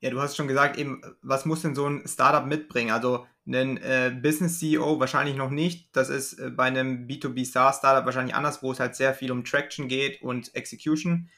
Ja, 0.00 0.10
du 0.10 0.20
hast 0.20 0.36
schon 0.36 0.48
gesagt, 0.48 0.78
eben, 0.78 1.02
was 1.20 1.44
muss 1.44 1.62
denn 1.62 1.74
so 1.74 1.86
ein 1.86 2.02
Startup 2.06 2.46
mitbringen? 2.46 2.90
Also 2.90 3.26
ein 3.46 3.76
äh, 3.76 4.10
Business 4.22 4.58
CEO 4.58 4.98
wahrscheinlich 4.98 5.36
noch 5.36 5.50
nicht. 5.50 5.94
Das 5.94 6.08
ist 6.08 6.38
äh, 6.38 6.50
bei 6.50 6.64
einem 6.64 7.06
B2B 7.06 7.44
SaaS 7.44 7.78
Startup 7.78 8.06
wahrscheinlich 8.06 8.34
anders, 8.34 8.62
wo 8.62 8.72
es 8.72 8.80
halt 8.80 8.94
sehr 8.94 9.12
viel 9.12 9.30
um 9.30 9.44
Traction 9.44 9.88
geht 9.88 10.22
und 10.22 10.54
Execution. 10.54 11.28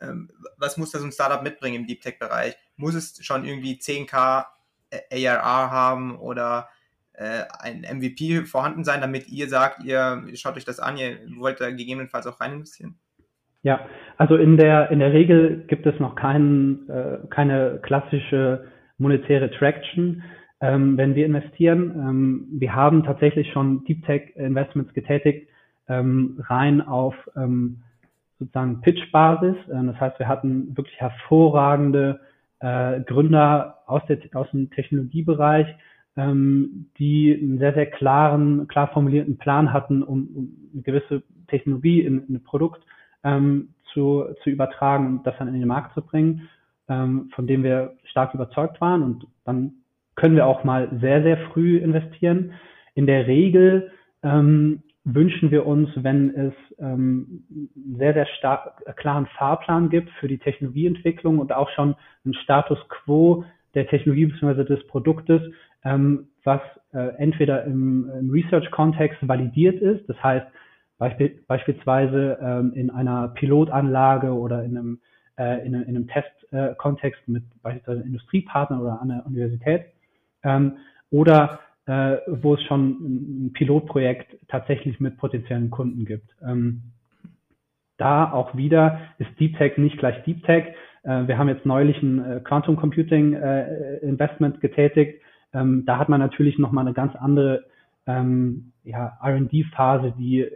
Ähm, 0.00 0.30
was 0.58 0.76
muss 0.76 0.90
da 0.90 0.98
so 0.98 1.06
ein 1.06 1.12
Startup 1.12 1.42
mitbringen 1.42 1.76
im 1.76 1.86
Deep 1.86 2.02
Tech 2.02 2.18
Bereich? 2.18 2.56
Muss 2.76 2.94
es 2.94 3.24
schon 3.24 3.44
irgendwie 3.44 3.74
10k 3.74 4.40
äh, 4.40 4.44
ARR 4.92 5.70
haben 5.70 6.18
oder 6.18 6.68
äh, 7.14 7.42
ein 7.60 7.82
MVP 7.82 8.42
vorhanden 8.46 8.84
sein, 8.84 9.00
damit 9.00 9.28
ihr 9.28 9.48
sagt, 9.48 9.84
ihr 9.84 10.22
schaut 10.34 10.56
euch 10.56 10.64
das 10.64 10.80
an, 10.80 10.96
ihr 10.96 11.18
wollt 11.36 11.60
da 11.60 11.70
gegebenenfalls 11.70 12.26
auch 12.26 12.40
rein 12.40 12.54
investieren? 12.54 12.96
Ja, 13.62 13.80
also 14.16 14.36
in 14.36 14.56
der, 14.56 14.90
in 14.90 15.00
der 15.00 15.12
Regel 15.12 15.64
gibt 15.66 15.86
es 15.86 15.98
noch 16.00 16.14
kein, 16.14 16.88
äh, 16.88 17.18
keine 17.28 17.78
klassische 17.82 18.64
monetäre 18.96 19.50
Traction, 19.50 20.22
ähm, 20.60 20.96
wenn 20.96 21.14
wir 21.14 21.26
investieren. 21.26 21.90
Ähm, 21.96 22.46
wir 22.52 22.74
haben 22.74 23.04
tatsächlich 23.04 23.52
schon 23.52 23.84
Deep 23.84 24.04
Tech 24.06 24.34
Investments 24.36 24.94
getätigt, 24.94 25.48
ähm, 25.88 26.42
rein 26.48 26.80
auf 26.80 27.14
ähm, 27.36 27.82
sozusagen 28.38 28.80
Pitch-Basis. 28.80 29.56
Äh, 29.68 29.86
das 29.86 30.00
heißt, 30.00 30.18
wir 30.18 30.28
hatten 30.28 30.74
wirklich 30.76 30.98
hervorragende 30.98 32.20
äh, 32.60 33.00
Gründer 33.00 33.78
aus, 33.86 34.02
der, 34.08 34.18
aus 34.34 34.50
dem 34.50 34.70
Technologiebereich, 34.70 35.66
ähm, 36.16 36.90
die 36.98 37.36
einen 37.40 37.58
sehr, 37.58 37.74
sehr 37.74 37.86
klaren, 37.86 38.68
klar 38.68 38.88
formulierten 38.88 39.38
Plan 39.38 39.72
hatten, 39.72 40.02
um, 40.02 40.28
um 40.34 40.70
eine 40.72 40.82
gewisse 40.82 41.22
Technologie 41.48 42.00
in, 42.00 42.26
in 42.26 42.36
ein 42.36 42.44
Produkt 42.44 42.82
ähm, 43.24 43.70
zu, 43.92 44.24
zu 44.42 44.50
übertragen 44.50 45.06
und 45.06 45.26
das 45.26 45.34
dann 45.38 45.48
in 45.48 45.54
den 45.54 45.68
Markt 45.68 45.94
zu 45.94 46.02
bringen, 46.02 46.48
ähm, 46.88 47.30
von 47.34 47.46
dem 47.46 47.62
wir 47.62 47.94
stark 48.04 48.34
überzeugt 48.34 48.80
waren. 48.80 49.02
Und 49.02 49.26
dann 49.44 49.72
können 50.14 50.36
wir 50.36 50.46
auch 50.46 50.64
mal 50.64 50.88
sehr, 51.00 51.22
sehr 51.22 51.38
früh 51.52 51.78
investieren. 51.78 52.52
In 52.94 53.06
der 53.06 53.26
Regel 53.26 53.90
ähm, 54.22 54.82
wünschen 55.04 55.50
wir 55.50 55.66
uns, 55.66 55.88
wenn 55.96 56.34
es 56.34 56.52
ähm, 56.78 57.44
sehr, 57.96 58.12
sehr 58.12 58.26
stark, 58.38 58.82
äh, 58.84 58.92
klaren 58.92 59.26
Fahrplan 59.26 59.88
gibt 59.88 60.10
für 60.20 60.28
die 60.28 60.38
Technologieentwicklung 60.38 61.38
und 61.38 61.52
auch 61.52 61.70
schon 61.70 61.96
einen 62.24 62.34
Status 62.34 62.78
quo 62.88 63.44
der 63.74 63.86
Technologie 63.86 64.26
bzw. 64.26 64.64
des 64.64 64.86
Produktes, 64.88 65.42
ähm, 65.84 66.28
was 66.44 66.60
äh, 66.92 67.14
entweder 67.18 67.64
im, 67.64 68.10
im 68.18 68.30
Research-Kontext 68.30 69.26
validiert 69.26 69.80
ist, 69.80 70.08
das 70.08 70.22
heißt 70.22 70.46
beisp 70.98 71.46
beispielsweise 71.46 72.38
ähm, 72.42 72.72
in 72.74 72.90
einer 72.90 73.28
Pilotanlage 73.28 74.32
oder 74.32 74.64
in 74.64 74.76
einem, 74.76 75.00
äh, 75.38 75.66
in 75.66 75.74
einem, 75.74 75.88
in 75.88 75.96
einem 75.96 76.08
Testkontext 76.08 77.20
äh, 77.26 77.30
mit 77.30 77.44
beispielsweise 77.62 78.02
Industriepartnern 78.02 78.80
oder 78.80 79.00
an 79.00 79.08
der 79.08 79.26
Universität, 79.26 79.86
ähm, 80.42 80.76
oder 81.10 81.60
äh, 81.90 82.18
wo 82.28 82.54
es 82.54 82.62
schon 82.62 83.46
ein 83.48 83.52
Pilotprojekt 83.52 84.36
tatsächlich 84.46 85.00
mit 85.00 85.16
potenziellen 85.16 85.70
Kunden 85.70 86.04
gibt. 86.04 86.30
Ähm, 86.40 86.82
da 87.96 88.30
auch 88.32 88.56
wieder 88.56 89.00
ist 89.18 89.30
Deep 89.40 89.58
Tech 89.58 89.76
nicht 89.76 89.98
gleich 89.98 90.22
Deep 90.22 90.44
Tech. 90.44 90.66
Äh, 91.02 91.26
wir 91.26 91.36
haben 91.36 91.48
jetzt 91.48 91.66
neulich 91.66 92.00
ein 92.00 92.24
äh, 92.24 92.40
Quantum 92.44 92.76
Computing 92.76 93.32
äh, 93.32 93.96
Investment 94.02 94.60
getätigt. 94.60 95.20
Ähm, 95.52 95.82
da 95.84 95.98
hat 95.98 96.08
man 96.08 96.20
natürlich 96.20 96.60
nochmal 96.60 96.86
eine 96.86 96.94
ganz 96.94 97.16
andere 97.16 97.64
ähm, 98.06 98.70
ja, 98.84 99.18
R&D-Phase, 99.20 100.14
die 100.16 100.42
äh, 100.42 100.48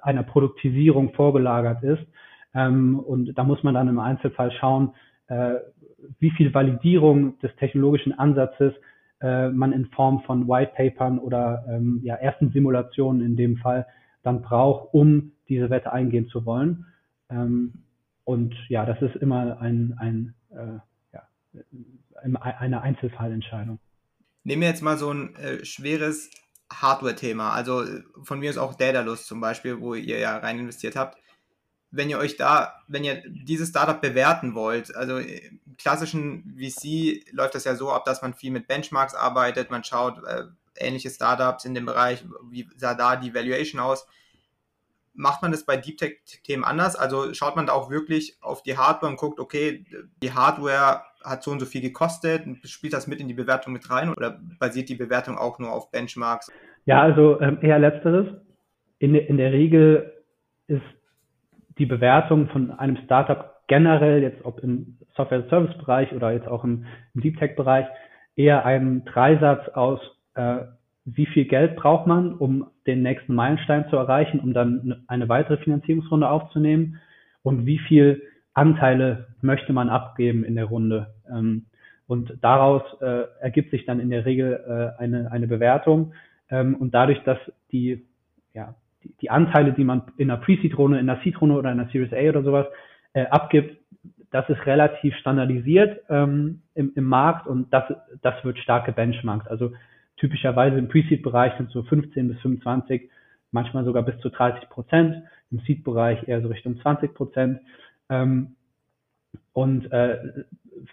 einer 0.00 0.22
Produktisierung 0.22 1.12
vorgelagert 1.12 1.82
ist. 1.82 2.06
Ähm, 2.54 2.98
und 2.98 3.36
da 3.36 3.44
muss 3.44 3.62
man 3.62 3.74
dann 3.74 3.88
im 3.88 3.98
Einzelfall 3.98 4.50
schauen, 4.52 4.94
äh, 5.26 5.56
wie 6.20 6.30
viel 6.30 6.54
Validierung 6.54 7.38
des 7.40 7.54
technologischen 7.56 8.18
Ansatzes 8.18 8.72
äh, 9.20 9.48
man 9.48 9.72
in 9.72 9.86
Form 9.86 10.22
von 10.22 10.48
White 10.48 10.72
Papern 10.76 11.18
oder 11.18 11.64
ähm, 11.68 12.00
ja, 12.02 12.14
ersten 12.14 12.52
Simulationen 12.52 13.24
in 13.24 13.36
dem 13.36 13.56
Fall 13.56 13.86
dann 14.22 14.42
braucht, 14.42 14.92
um 14.92 15.32
diese 15.48 15.70
Wette 15.70 15.92
eingehen 15.92 16.28
zu 16.28 16.44
wollen. 16.44 16.86
Ähm, 17.30 17.84
und 18.24 18.54
ja, 18.68 18.84
das 18.84 19.00
ist 19.00 19.16
immer 19.16 19.60
ein, 19.60 19.96
ein, 19.98 20.34
äh, 20.50 20.78
ja, 21.12 21.28
eine 22.22 22.82
Einzelfallentscheidung. 22.82 23.78
Nehmen 24.44 24.62
wir 24.62 24.68
jetzt 24.68 24.82
mal 24.82 24.98
so 24.98 25.12
ein 25.12 25.34
äh, 25.36 25.64
schweres 25.64 26.30
Hardware-Thema, 26.70 27.52
also 27.52 27.84
von 28.22 28.40
mir 28.40 28.50
ist 28.50 28.58
auch 28.58 28.74
Daedalus 28.74 29.26
zum 29.26 29.40
Beispiel, 29.40 29.80
wo 29.80 29.94
ihr 29.94 30.18
ja 30.18 30.36
rein 30.36 30.58
investiert 30.58 30.96
habt 30.96 31.16
wenn 31.90 32.10
ihr 32.10 32.18
euch 32.18 32.36
da, 32.36 32.74
wenn 32.86 33.04
ihr 33.04 33.22
dieses 33.26 33.70
Startup 33.70 34.00
bewerten 34.00 34.54
wollt, 34.54 34.94
also 34.94 35.18
im 35.18 35.60
klassischen 35.78 36.56
VC 36.58 37.24
läuft 37.32 37.54
das 37.54 37.64
ja 37.64 37.74
so 37.74 37.90
ab, 37.90 38.04
dass 38.04 38.22
man 38.22 38.34
viel 38.34 38.50
mit 38.50 38.68
Benchmarks 38.68 39.14
arbeitet, 39.14 39.70
man 39.70 39.84
schaut 39.84 40.22
äh, 40.24 40.44
ähnliche 40.76 41.10
Startups 41.10 41.64
in 41.64 41.74
dem 41.74 41.86
Bereich, 41.86 42.24
wie 42.50 42.68
sah 42.76 42.94
da 42.94 43.16
die 43.16 43.34
Valuation 43.34 43.80
aus. 43.80 44.06
Macht 45.14 45.42
man 45.42 45.50
das 45.50 45.64
bei 45.64 45.76
Deep 45.76 45.98
Tech-Themen 45.98 46.62
anders? 46.62 46.94
Also 46.94 47.34
schaut 47.34 47.56
man 47.56 47.66
da 47.66 47.72
auch 47.72 47.90
wirklich 47.90 48.36
auf 48.40 48.62
die 48.62 48.76
Hardware 48.76 49.10
und 49.10 49.18
guckt, 49.18 49.40
okay, 49.40 49.84
die 50.22 50.32
Hardware 50.32 51.02
hat 51.24 51.42
so 51.42 51.50
und 51.50 51.58
so 51.58 51.66
viel 51.66 51.80
gekostet, 51.80 52.44
spielt 52.64 52.92
das 52.92 53.08
mit 53.08 53.18
in 53.18 53.26
die 53.26 53.34
Bewertung 53.34 53.72
mit 53.72 53.90
rein 53.90 54.10
oder 54.10 54.38
basiert 54.60 54.88
die 54.88 54.94
Bewertung 54.94 55.36
auch 55.36 55.58
nur 55.58 55.72
auf 55.72 55.90
Benchmarks? 55.90 56.52
Ja, 56.84 57.02
also 57.02 57.40
ähm, 57.40 57.58
eher 57.60 57.78
letzteres. 57.78 58.28
In, 59.00 59.14
in 59.14 59.36
der 59.38 59.52
Regel 59.52 60.12
ist 60.68 60.82
die 61.78 61.86
Bewertung 61.86 62.48
von 62.48 62.70
einem 62.72 62.96
Startup 63.04 63.54
generell, 63.66 64.22
jetzt 64.22 64.44
ob 64.44 64.60
im 64.60 64.98
Software-Service-Bereich 65.14 66.12
oder 66.12 66.32
jetzt 66.32 66.48
auch 66.48 66.64
im, 66.64 66.86
im 67.14 67.20
Deep 67.20 67.38
Tech-Bereich, 67.38 67.86
eher 68.36 68.64
ein 68.64 69.04
Dreisatz 69.04 69.68
aus, 69.70 70.00
äh, 70.34 70.58
wie 71.04 71.26
viel 71.26 71.46
Geld 71.46 71.76
braucht 71.76 72.06
man, 72.06 72.34
um 72.34 72.66
den 72.86 73.02
nächsten 73.02 73.34
Meilenstein 73.34 73.88
zu 73.90 73.96
erreichen, 73.96 74.40
um 74.40 74.52
dann 74.52 75.04
eine 75.06 75.28
weitere 75.28 75.56
Finanzierungsrunde 75.58 76.28
aufzunehmen 76.28 77.00
und 77.42 77.66
wie 77.66 77.78
viel 77.78 78.22
Anteile 78.54 79.28
möchte 79.40 79.72
man 79.72 79.88
abgeben 79.88 80.44
in 80.44 80.56
der 80.56 80.66
Runde. 80.66 81.14
Ähm, 81.30 81.66
und 82.06 82.38
daraus 82.40 82.82
äh, 83.00 83.24
ergibt 83.40 83.70
sich 83.70 83.84
dann 83.84 84.00
in 84.00 84.10
der 84.10 84.24
Regel 84.24 84.94
äh, 84.98 85.00
eine, 85.00 85.30
eine 85.30 85.46
Bewertung. 85.46 86.14
Ähm, 86.50 86.74
und 86.74 86.94
dadurch, 86.94 87.22
dass 87.24 87.38
die 87.70 88.06
ja, 88.54 88.74
die, 89.04 89.14
die 89.20 89.30
Anteile, 89.30 89.72
die 89.72 89.84
man 89.84 90.02
in 90.16 90.30
einer 90.30 90.40
Pre-Seed-Runde, 90.40 90.98
in 90.98 91.08
einer 91.08 91.20
Seed-Runde 91.22 91.54
oder 91.54 91.72
in 91.72 91.80
einer 91.80 91.90
Series 91.90 92.12
A 92.12 92.28
oder 92.30 92.42
sowas 92.42 92.66
äh, 93.12 93.26
abgibt, 93.26 93.78
das 94.30 94.48
ist 94.48 94.66
relativ 94.66 95.14
standardisiert 95.16 96.02
ähm, 96.10 96.62
im, 96.74 96.92
im 96.94 97.04
Markt 97.04 97.46
und 97.46 97.72
das, 97.72 97.84
das 98.20 98.44
wird 98.44 98.58
stark 98.58 98.84
gebenchmarkt. 98.86 99.48
Also 99.48 99.72
typischerweise 100.16 100.78
im 100.78 100.88
Pre-Seed-Bereich 100.88 101.54
sind 101.56 101.70
so 101.70 101.82
15 101.82 102.28
bis 102.28 102.40
25, 102.40 103.10
manchmal 103.52 103.84
sogar 103.84 104.02
bis 104.02 104.18
zu 104.20 104.28
30 104.28 104.68
Prozent, 104.68 105.22
im 105.50 105.60
Seed-Bereich 105.60 106.28
eher 106.28 106.42
so 106.42 106.48
Richtung 106.48 106.78
20 106.80 107.14
Prozent. 107.14 107.60
Ähm, 108.10 108.56
und 109.52 109.90
äh, 109.92 110.18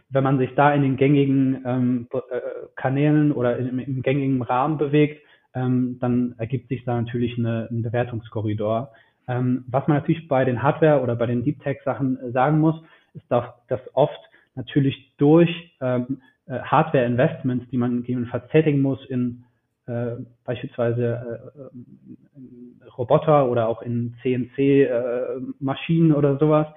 wenn 0.10 0.24
man 0.24 0.38
sich 0.38 0.54
da 0.56 0.74
in 0.74 0.82
den 0.82 0.98
gängigen 0.98 1.64
ähm, 1.66 2.08
äh, 2.14 2.40
Kanälen 2.76 3.32
oder 3.32 3.58
im, 3.58 3.80
im 3.80 4.02
gängigen 4.02 4.42
Rahmen 4.42 4.78
bewegt, 4.78 5.25
ähm, 5.56 5.98
dann 6.00 6.36
ergibt 6.38 6.70
sich 6.70 6.84
da 6.84 7.00
natürlich 7.02 7.38
eine, 7.38 7.68
ein 7.72 7.82
Bewertungskorridor. 7.82 8.92
Ähm, 9.28 9.64
was 9.68 9.88
man 9.88 9.98
natürlich 9.98 10.28
bei 10.28 10.46
den 10.46 10.62
Hardware- 10.62 11.02
oder 11.02 11.16
bei 11.16 11.26
den 11.26 11.44
Deep 11.44 11.62
Tech-Sachen 11.64 12.20
äh, 12.20 12.32
sagen 12.32 12.60
muss, 12.60 12.76
ist, 13.14 13.26
dass, 13.30 13.46
dass 13.68 13.80
oft 13.94 14.20
natürlich 14.54 15.14
durch 15.18 15.50
ähm, 15.82 16.22
äh, 16.48 16.60
Hardware-Investments, 16.60 17.70
die 17.72 17.78
man 17.78 18.02
gegebenenfalls 18.02 18.48
tätigen 18.50 18.82
muss 18.82 19.04
in 19.06 19.46
äh, 19.88 20.18
beispielsweise 20.44 21.42
äh, 21.56 21.62
äh 21.62 22.90
Roboter 22.98 23.50
oder 23.50 23.68
auch 23.68 23.82
in 23.82 24.16
CNC-Maschinen 24.22 26.12
äh, 26.12 26.14
oder 26.14 26.38
sowas, 26.38 26.68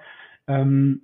ähm, 0.47 1.01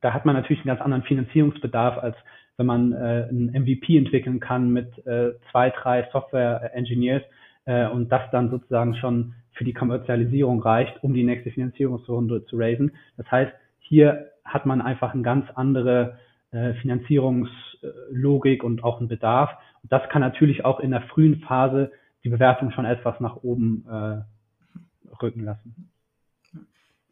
da 0.00 0.12
hat 0.12 0.24
man 0.24 0.34
natürlich 0.34 0.60
einen 0.60 0.76
ganz 0.76 0.80
anderen 0.80 1.04
Finanzierungsbedarf 1.04 1.98
als 1.98 2.16
wenn 2.56 2.66
man 2.66 2.92
äh, 2.92 3.28
ein 3.30 3.50
MVP 3.52 3.96
entwickeln 3.98 4.40
kann 4.40 4.70
mit 4.70 5.04
äh, 5.06 5.32
zwei, 5.50 5.70
drei 5.70 6.08
Software-Engineers 6.12 7.22
äh, 7.64 7.88
und 7.88 8.10
das 8.10 8.22
dann 8.30 8.50
sozusagen 8.50 8.94
schon 8.96 9.34
für 9.52 9.64
die 9.64 9.72
Kommerzialisierung 9.72 10.62
reicht, 10.62 11.02
um 11.02 11.14
die 11.14 11.24
nächste 11.24 11.50
Finanzierungsrunde 11.50 12.44
zu 12.46 12.56
raisen. 12.56 12.92
Das 13.16 13.30
heißt, 13.30 13.52
hier 13.78 14.30
hat 14.44 14.66
man 14.66 14.80
einfach 14.80 15.14
eine 15.14 15.22
ganz 15.22 15.46
andere 15.54 16.18
äh, 16.50 16.74
Finanzierungslogik 16.74 18.62
und 18.62 18.84
auch 18.84 18.98
einen 18.98 19.08
Bedarf. 19.08 19.50
Und 19.82 19.92
das 19.92 20.08
kann 20.10 20.22
natürlich 20.22 20.64
auch 20.64 20.80
in 20.80 20.90
der 20.90 21.02
frühen 21.02 21.40
Phase 21.40 21.92
die 22.22 22.28
Bewertung 22.28 22.70
schon 22.70 22.84
etwas 22.84 23.18
nach 23.20 23.36
oben 23.36 23.84
äh, 23.88 25.12
rücken 25.22 25.44
lassen. 25.44 25.90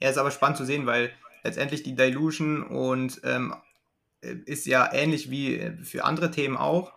Ja, 0.00 0.08
ist 0.08 0.18
aber 0.18 0.30
spannend 0.30 0.56
zu 0.56 0.64
sehen, 0.64 0.86
weil 0.86 1.10
letztendlich 1.44 1.82
die 1.82 1.94
Dilution 1.94 2.62
und 2.62 3.20
ähm, 3.24 3.52
äh, 3.52 3.71
ist 4.22 4.66
ja 4.66 4.92
ähnlich 4.92 5.30
wie 5.30 5.56
äh, 5.56 5.76
für 5.82 6.04
andere 6.04 6.30
Themen 6.30 6.56
auch. 6.56 6.92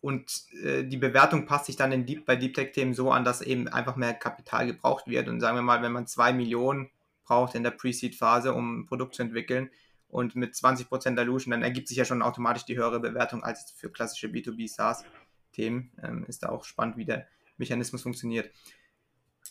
Und 0.00 0.46
äh, 0.62 0.84
die 0.84 0.96
Bewertung 0.96 1.44
passt 1.46 1.66
sich 1.66 1.76
dann 1.76 1.92
in 1.92 2.06
Deep, 2.06 2.24
bei 2.24 2.36
Deep 2.36 2.54
Tech-Themen 2.54 2.94
so 2.94 3.10
an, 3.10 3.24
dass 3.24 3.42
eben 3.42 3.68
einfach 3.68 3.96
mehr 3.96 4.14
Kapital 4.14 4.66
gebraucht 4.66 5.06
wird. 5.06 5.28
Und 5.28 5.40
sagen 5.40 5.56
wir 5.56 5.62
mal, 5.62 5.82
wenn 5.82 5.92
man 5.92 6.06
zwei 6.06 6.32
Millionen 6.32 6.90
braucht 7.24 7.54
in 7.54 7.62
der 7.62 7.70
Pre-Seed-Phase, 7.70 8.54
um 8.54 8.80
ein 8.80 8.86
Produkt 8.86 9.14
zu 9.14 9.22
entwickeln 9.22 9.70
und 10.08 10.36
mit 10.36 10.54
20% 10.54 11.16
Dilution, 11.16 11.50
dann 11.50 11.62
ergibt 11.62 11.88
sich 11.88 11.98
ja 11.98 12.06
schon 12.06 12.22
automatisch 12.22 12.64
die 12.64 12.76
höhere 12.76 12.98
Bewertung 12.98 13.44
als 13.44 13.70
für 13.76 13.90
klassische 13.90 14.28
B2B 14.28 14.68
SaaS-Themen. 14.68 15.92
Ähm, 16.02 16.24
ist 16.26 16.42
da 16.42 16.48
auch 16.48 16.64
spannend, 16.64 16.96
wie 16.96 17.04
der 17.04 17.28
Mechanismus 17.58 18.02
funktioniert. 18.02 18.50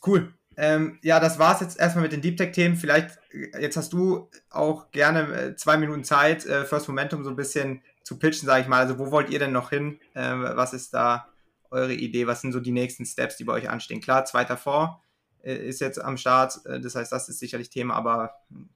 Cool. 0.06 0.34
Ähm, 0.62 1.00
ja, 1.04 1.22
das 1.22 1.40
war 1.40 1.54
es 1.54 1.62
jetzt 1.62 1.80
erstmal 1.80 2.04
mit 2.04 2.12
den 2.12 2.20
Deep 2.20 2.36
Tech-Themen. 2.36 2.76
Vielleicht, 2.76 3.18
äh, 3.32 3.62
jetzt 3.62 3.78
hast 3.78 3.94
du 3.94 4.30
auch 4.50 4.92
gerne 4.92 5.22
äh, 5.34 5.56
zwei 5.56 5.78
Minuten 5.78 6.04
Zeit, 6.04 6.46
äh, 6.46 6.66
First 6.66 6.90
Momentum 6.90 7.24
so 7.24 7.30
ein 7.30 7.38
bisschen 7.38 7.82
zu 8.04 8.20
pitchen, 8.20 8.46
sage 8.46 8.64
ich 8.64 8.68
mal. 8.68 8.82
Also, 8.82 9.00
wo 9.00 9.10
wollt 9.10 9.30
ihr 9.30 9.40
denn 9.40 9.54
noch 9.54 9.70
hin? 9.70 10.00
Äh, 10.16 10.34
was 10.34 10.74
ist 10.74 10.94
da 10.94 11.28
eure 11.72 11.94
Idee? 11.94 12.28
Was 12.28 12.42
sind 12.42 12.52
so 12.52 12.60
die 12.60 12.74
nächsten 12.74 13.06
Steps, 13.06 13.38
die 13.38 13.46
bei 13.46 13.54
euch 13.54 13.70
anstehen? 13.70 14.02
Klar, 14.02 14.26
zweiter 14.26 14.58
Fonds 14.58 14.96
äh, 15.44 15.54
ist 15.54 15.80
jetzt 15.80 15.98
am 16.04 16.18
Start. 16.18 16.60
Äh, 16.66 16.82
das 16.82 16.94
heißt, 16.94 17.14
das 17.14 17.30
ist 17.30 17.40
sicherlich 17.40 17.70
Thema, 17.70 17.94
aber 17.94 18.34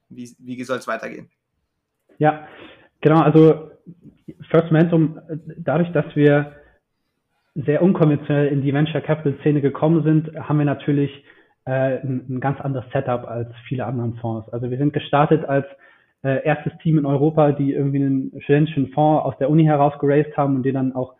wie, 0.07 0.33
wie 0.39 0.63
soll 0.63 0.77
es 0.77 0.87
weitergehen? 0.87 1.29
Ja, 2.17 2.47
genau. 3.01 3.19
Also, 3.19 3.71
First 4.49 4.71
Momentum, 4.71 5.19
dadurch, 5.57 5.91
dass 5.91 6.05
wir 6.15 6.55
sehr 7.55 7.81
unkonventionell 7.81 8.47
in 8.47 8.61
die 8.61 8.73
Venture 8.73 9.01
Capital 9.01 9.37
Szene 9.41 9.59
gekommen 9.59 10.03
sind, 10.03 10.33
haben 10.47 10.59
wir 10.59 10.65
natürlich 10.65 11.11
äh, 11.65 11.99
ein, 11.99 12.25
ein 12.29 12.39
ganz 12.39 12.59
anderes 12.61 12.85
Setup 12.91 13.27
als 13.27 13.49
viele 13.67 13.85
anderen 13.85 14.15
Fonds. 14.15 14.49
Also 14.49 14.69
wir 14.69 14.77
sind 14.77 14.93
gestartet 14.93 15.45
als 15.45 15.65
äh, 16.23 16.43
erstes 16.45 16.73
Team 16.81 16.97
in 16.97 17.05
Europa, 17.05 17.51
die 17.51 17.73
irgendwie 17.73 18.03
einen 18.03 18.41
studentischen 18.41 18.89
Fonds 18.89 19.25
aus 19.25 19.37
der 19.37 19.49
Uni 19.49 19.65
heraus 19.65 19.93
geraced 19.99 20.35
haben 20.37 20.55
und 20.55 20.63
den 20.63 20.75
dann 20.75 20.95
auch 20.95 21.15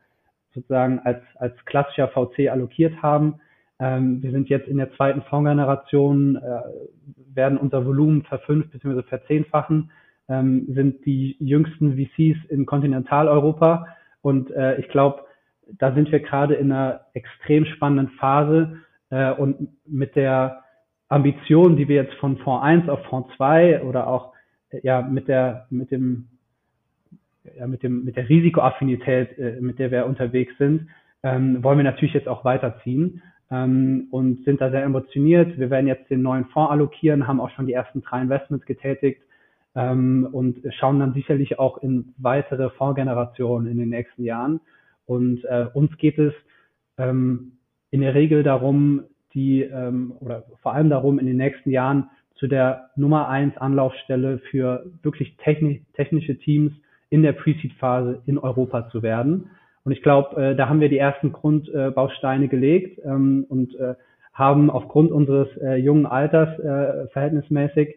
sozusagen 0.54 1.00
als, 1.00 1.22
als 1.36 1.54
klassischer 1.66 2.08
VC 2.10 2.50
allokiert 2.50 3.02
haben. 3.02 3.40
Ähm, 3.80 4.22
wir 4.22 4.32
sind 4.32 4.50
jetzt 4.50 4.68
in 4.68 4.78
der 4.78 4.92
zweiten 4.94 5.22
Fondsgeneration, 5.24 6.36
äh, 6.36 6.62
werden 7.36 7.58
unser 7.58 7.86
Volumen 7.86 8.24
verfünf 8.24 8.70
bzw. 8.72 9.04
verzehnfachen, 9.04 9.92
ähm, 10.30 10.68
sind 10.70 11.06
die 11.06 11.36
jüngsten 11.40 11.98
VCs 11.98 12.38
in 12.50 12.66
Kontinentaleuropa 12.66 13.88
und 14.22 14.52
äh, 14.52 14.80
ich 14.80 14.88
glaube, 14.90 15.24
da 15.80 15.94
sind 15.94 16.12
wir 16.12 16.20
gerade 16.20 16.56
in 16.56 16.72
einer 16.72 17.02
extrem 17.14 17.66
spannenden 17.66 18.10
Phase, 18.18 18.78
Äh, 19.14 19.32
und 19.34 19.70
mit 19.86 20.16
der 20.16 20.64
Ambition, 21.08 21.78
die 21.78 21.88
wir 21.88 21.98
jetzt 21.98 22.16
von 22.16 22.38
Fonds 22.38 22.64
1 22.64 22.90
auf 22.90 23.06
Fonds 23.06 23.30
2 23.38 23.84
oder 23.84 24.08
auch 24.08 24.34
äh, 24.72 24.80
ja 24.82 25.04
mit 25.04 25.28
der 25.28 25.68
mit 25.70 25.92
dem 25.92 26.30
ja, 27.56 27.68
mit 27.68 27.84
dem 27.84 28.04
mit 28.06 28.16
der 28.16 28.28
Risikoaffinität, 28.28 29.38
äh, 29.38 29.62
mit 29.62 29.78
der 29.78 29.92
wir 29.92 30.08
unterwegs 30.08 30.58
sind, 30.58 30.88
ähm, 31.22 31.64
wollen 31.64 31.78
wir 31.78 31.84
natürlich 31.84 32.16
jetzt 32.16 32.28
auch 32.28 32.44
weiterziehen 32.44 33.22
ähm, 33.52 34.08
und 34.10 34.44
sind 34.46 34.62
da 34.62 34.72
sehr 34.72 34.84
emotioniert. 34.84 35.60
Wir 35.60 35.70
werden 35.70 35.86
jetzt 35.86 36.10
den 36.10 36.24
neuen 36.24 36.46
Fonds 36.46 36.72
allokieren, 36.72 37.28
haben 37.28 37.40
auch 37.40 37.52
schon 37.52 37.68
die 37.68 37.74
ersten 37.74 38.02
drei 38.02 38.20
Investments 38.20 38.66
getätigt 38.66 39.22
ähm, 39.76 40.28
und 40.32 40.58
schauen 40.74 41.00
dann 41.00 41.14
sicherlich 41.14 41.60
auch 41.60 41.78
in 41.84 42.16
weitere 42.18 42.72
Fondsgenerationen 42.72 43.72
in 43.72 43.78
den 43.78 43.90
nächsten 43.90 44.24
Jahren. 44.24 44.60
Und 45.06 45.44
äh, 45.46 45.68
uns 45.72 45.96
geht 45.98 46.18
es 46.18 46.34
ähm, 46.98 47.52
in 47.94 48.02
der 48.02 48.16
Regel 48.16 48.42
darum, 48.42 49.04
die 49.36 49.62
ähm, 49.62 50.14
oder 50.20 50.46
vor 50.64 50.74
allem 50.74 50.90
darum, 50.90 51.20
in 51.20 51.28
den 51.28 51.38
nächsten 51.38 51.70
Jahren 51.70 52.10
zu 52.34 52.48
der 52.48 52.90
Nummer 52.96 53.30
eins 53.30 53.56
Anlaufstelle 53.58 54.40
für 54.50 54.84
wirklich 55.04 55.38
techni 55.38 55.86
technische 55.94 56.36
Teams 56.40 56.74
in 57.12 57.22
der 57.22 57.34
Pre-Seed-Phase 57.34 58.24
in 58.26 58.40
Europa 58.40 58.90
zu 58.90 59.04
werden. 59.04 59.52
Und 59.84 59.92
ich 59.92 60.02
glaube, 60.02 60.42
äh, 60.42 60.56
da 60.56 60.70
haben 60.70 60.80
wir 60.80 60.90
die 60.90 60.98
ersten 60.98 61.32
Grundbausteine 61.34 62.46
äh, 62.46 62.48
gelegt 62.48 63.00
ähm, 63.06 63.46
und 63.48 63.76
äh, 63.76 63.94
haben 64.34 64.72
aufgrund 64.72 65.12
unseres 65.12 65.50
äh, 65.58 65.76
jungen 65.76 66.08
Alters 66.08 66.58
äh, 66.58 67.08
verhältnismäßig 67.10 67.96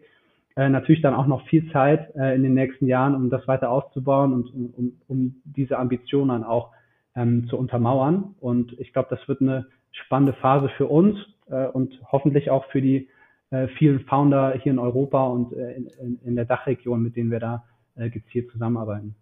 äh, 0.55 0.69
natürlich 0.69 1.01
dann 1.01 1.15
auch 1.15 1.25
noch 1.25 1.47
viel 1.47 1.71
Zeit 1.71 2.15
äh, 2.15 2.35
in 2.35 2.43
den 2.43 2.53
nächsten 2.53 2.85
Jahren, 2.85 3.15
um 3.15 3.31
das 3.31 3.47
weiter 3.47 3.71
auszubauen 3.71 4.31
und 4.31 4.53
um, 4.53 4.73
um, 4.77 4.91
um 5.07 5.35
diese 5.43 5.79
Ambitionen 5.79 6.29
dann 6.29 6.43
auch 6.43 6.69
ähm, 7.15 7.47
zu 7.49 7.57
untermauern. 7.57 8.35
Und 8.39 8.79
ich 8.79 8.93
glaube, 8.93 9.07
das 9.09 9.27
wird 9.27 9.41
eine 9.41 9.65
spannende 10.05 10.33
Phase 10.33 10.69
für 10.77 10.87
uns 10.87 11.17
äh, 11.49 11.65
und 11.67 11.99
hoffentlich 12.11 12.49
auch 12.49 12.65
für 12.71 12.81
die 12.81 13.09
äh, 13.49 13.67
vielen 13.77 14.01
Founder 14.01 14.53
hier 14.61 14.71
in 14.71 14.79
Europa 14.79 15.25
und 15.25 15.53
äh, 15.53 15.73
in, 15.73 16.19
in, 16.23 16.35
der 16.35 16.45
Dachregion, 16.45 17.01
mit 17.01 17.15
denen 17.15 17.31
wir 17.31 17.39
da 17.39 17.63
äh, 17.95 18.09
gezielt 18.09 18.51
zusammenarbeiten. 18.51 19.15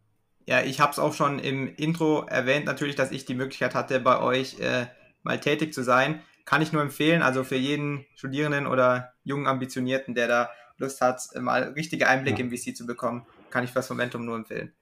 Ja, 0.48 0.62
ich 0.62 0.80
habe 0.80 0.92
es 0.92 1.00
auch 1.00 1.14
schon 1.14 1.40
im 1.40 1.74
Intro 1.76 2.26
erwähnt, 2.28 2.66
natürlich, 2.66 2.96
dass 2.96 3.12
ich 3.12 3.26
die 3.26 3.36
Möglichkeit 3.36 3.76
hatte, 3.76 4.00
bei 4.00 4.22
euch 4.22 4.60
äh, 4.60 4.86
mal 5.24 5.40
tätig 5.40 5.74
zu 5.74 5.84
sein. 5.84 6.22
Kann 6.46 6.62
ich 6.62 6.72
nur 6.72 6.82
empfehlen, 6.82 7.24
also 7.24 7.44
für 7.44 7.56
jeden 7.56 8.06
Studierenden 8.16 8.68
oder 8.68 9.14
jungen 9.24 9.48
Ambitionierten, 9.48 10.14
der 10.14 10.28
da 10.28 10.50
Lust 10.78 11.02
hat, 11.02 11.22
mal 11.40 11.64
richtige 11.76 12.08
Einblicke 12.08 12.40
ja. 12.40 12.46
im 12.46 12.52
VC 12.52 12.76
zu 12.76 12.86
bekommen, 12.86 13.26
kann 13.50 13.64
ich 13.64 13.72
das 13.72 13.90
Momentum 13.90 14.26
nur 14.26 14.36
empfehlen. 14.36 14.74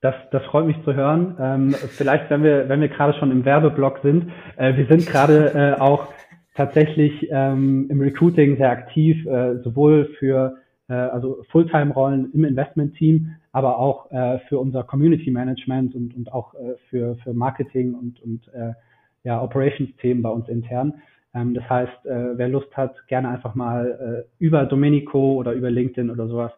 Das, 0.00 0.14
das 0.30 0.42
freut 0.44 0.66
mich 0.66 0.82
zu 0.84 0.94
hören. 0.94 1.36
Ähm, 1.38 1.74
vielleicht, 1.90 2.30
wenn 2.30 2.42
wir, 2.42 2.68
wenn 2.68 2.80
wir 2.80 2.88
gerade 2.88 3.18
schon 3.18 3.30
im 3.30 3.44
Werbeblock 3.44 4.00
sind, 4.02 4.30
äh, 4.56 4.74
wir 4.76 4.86
sind 4.86 5.06
gerade 5.06 5.52
äh, 5.54 5.80
auch 5.80 6.08
tatsächlich 6.54 7.28
ähm, 7.30 7.86
im 7.90 8.00
Recruiting 8.00 8.56
sehr 8.56 8.70
aktiv, 8.70 9.26
äh, 9.26 9.58
sowohl 9.62 10.06
für 10.18 10.56
äh, 10.88 10.94
also 10.94 11.42
Fulltime-Rollen 11.50 12.32
im 12.32 12.44
Investment-Team, 12.44 13.34
aber 13.52 13.78
auch 13.78 14.10
äh, 14.10 14.38
für 14.48 14.58
unser 14.58 14.84
Community 14.84 15.30
Management 15.30 15.94
und, 15.94 16.16
und 16.16 16.32
auch 16.32 16.54
äh, 16.54 16.76
für, 16.88 17.16
für 17.16 17.34
Marketing 17.34 17.94
und, 17.94 18.22
und 18.22 18.48
äh, 18.54 18.72
ja, 19.24 19.42
Operations-Themen 19.42 20.22
bei 20.22 20.30
uns 20.30 20.48
intern. 20.48 20.94
Ähm, 21.34 21.54
das 21.54 21.68
heißt, 21.68 22.06
äh, 22.06 22.38
wer 22.38 22.48
Lust 22.48 22.74
hat, 22.76 22.94
gerne 23.08 23.28
einfach 23.28 23.54
mal 23.54 24.26
äh, 24.26 24.44
über 24.44 24.64
Domenico 24.64 25.34
oder 25.34 25.52
über 25.52 25.70
LinkedIn 25.70 26.10
oder 26.10 26.26
sowas 26.26 26.52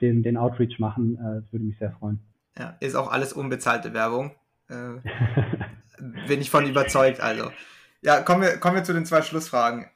den, 0.00 0.22
den 0.22 0.36
Outreach 0.36 0.78
machen. 0.78 1.16
Äh, 1.16 1.52
würde 1.52 1.66
mich 1.66 1.78
sehr 1.78 1.92
freuen. 1.92 2.20
Ja, 2.58 2.76
ist 2.80 2.94
auch 2.94 3.10
alles 3.10 3.32
unbezahlte 3.32 3.94
Werbung. 3.94 4.34
Äh, 4.68 6.26
bin 6.26 6.40
ich 6.40 6.50
von 6.50 6.66
überzeugt, 6.66 7.20
also. 7.20 7.52
Ja, 8.02 8.20
kommen 8.22 8.42
wir, 8.42 8.58
kommen 8.58 8.74
wir 8.74 8.82
zu 8.82 8.92
den 8.92 9.06
zwei 9.06 9.22
Schlussfragen. 9.22 9.86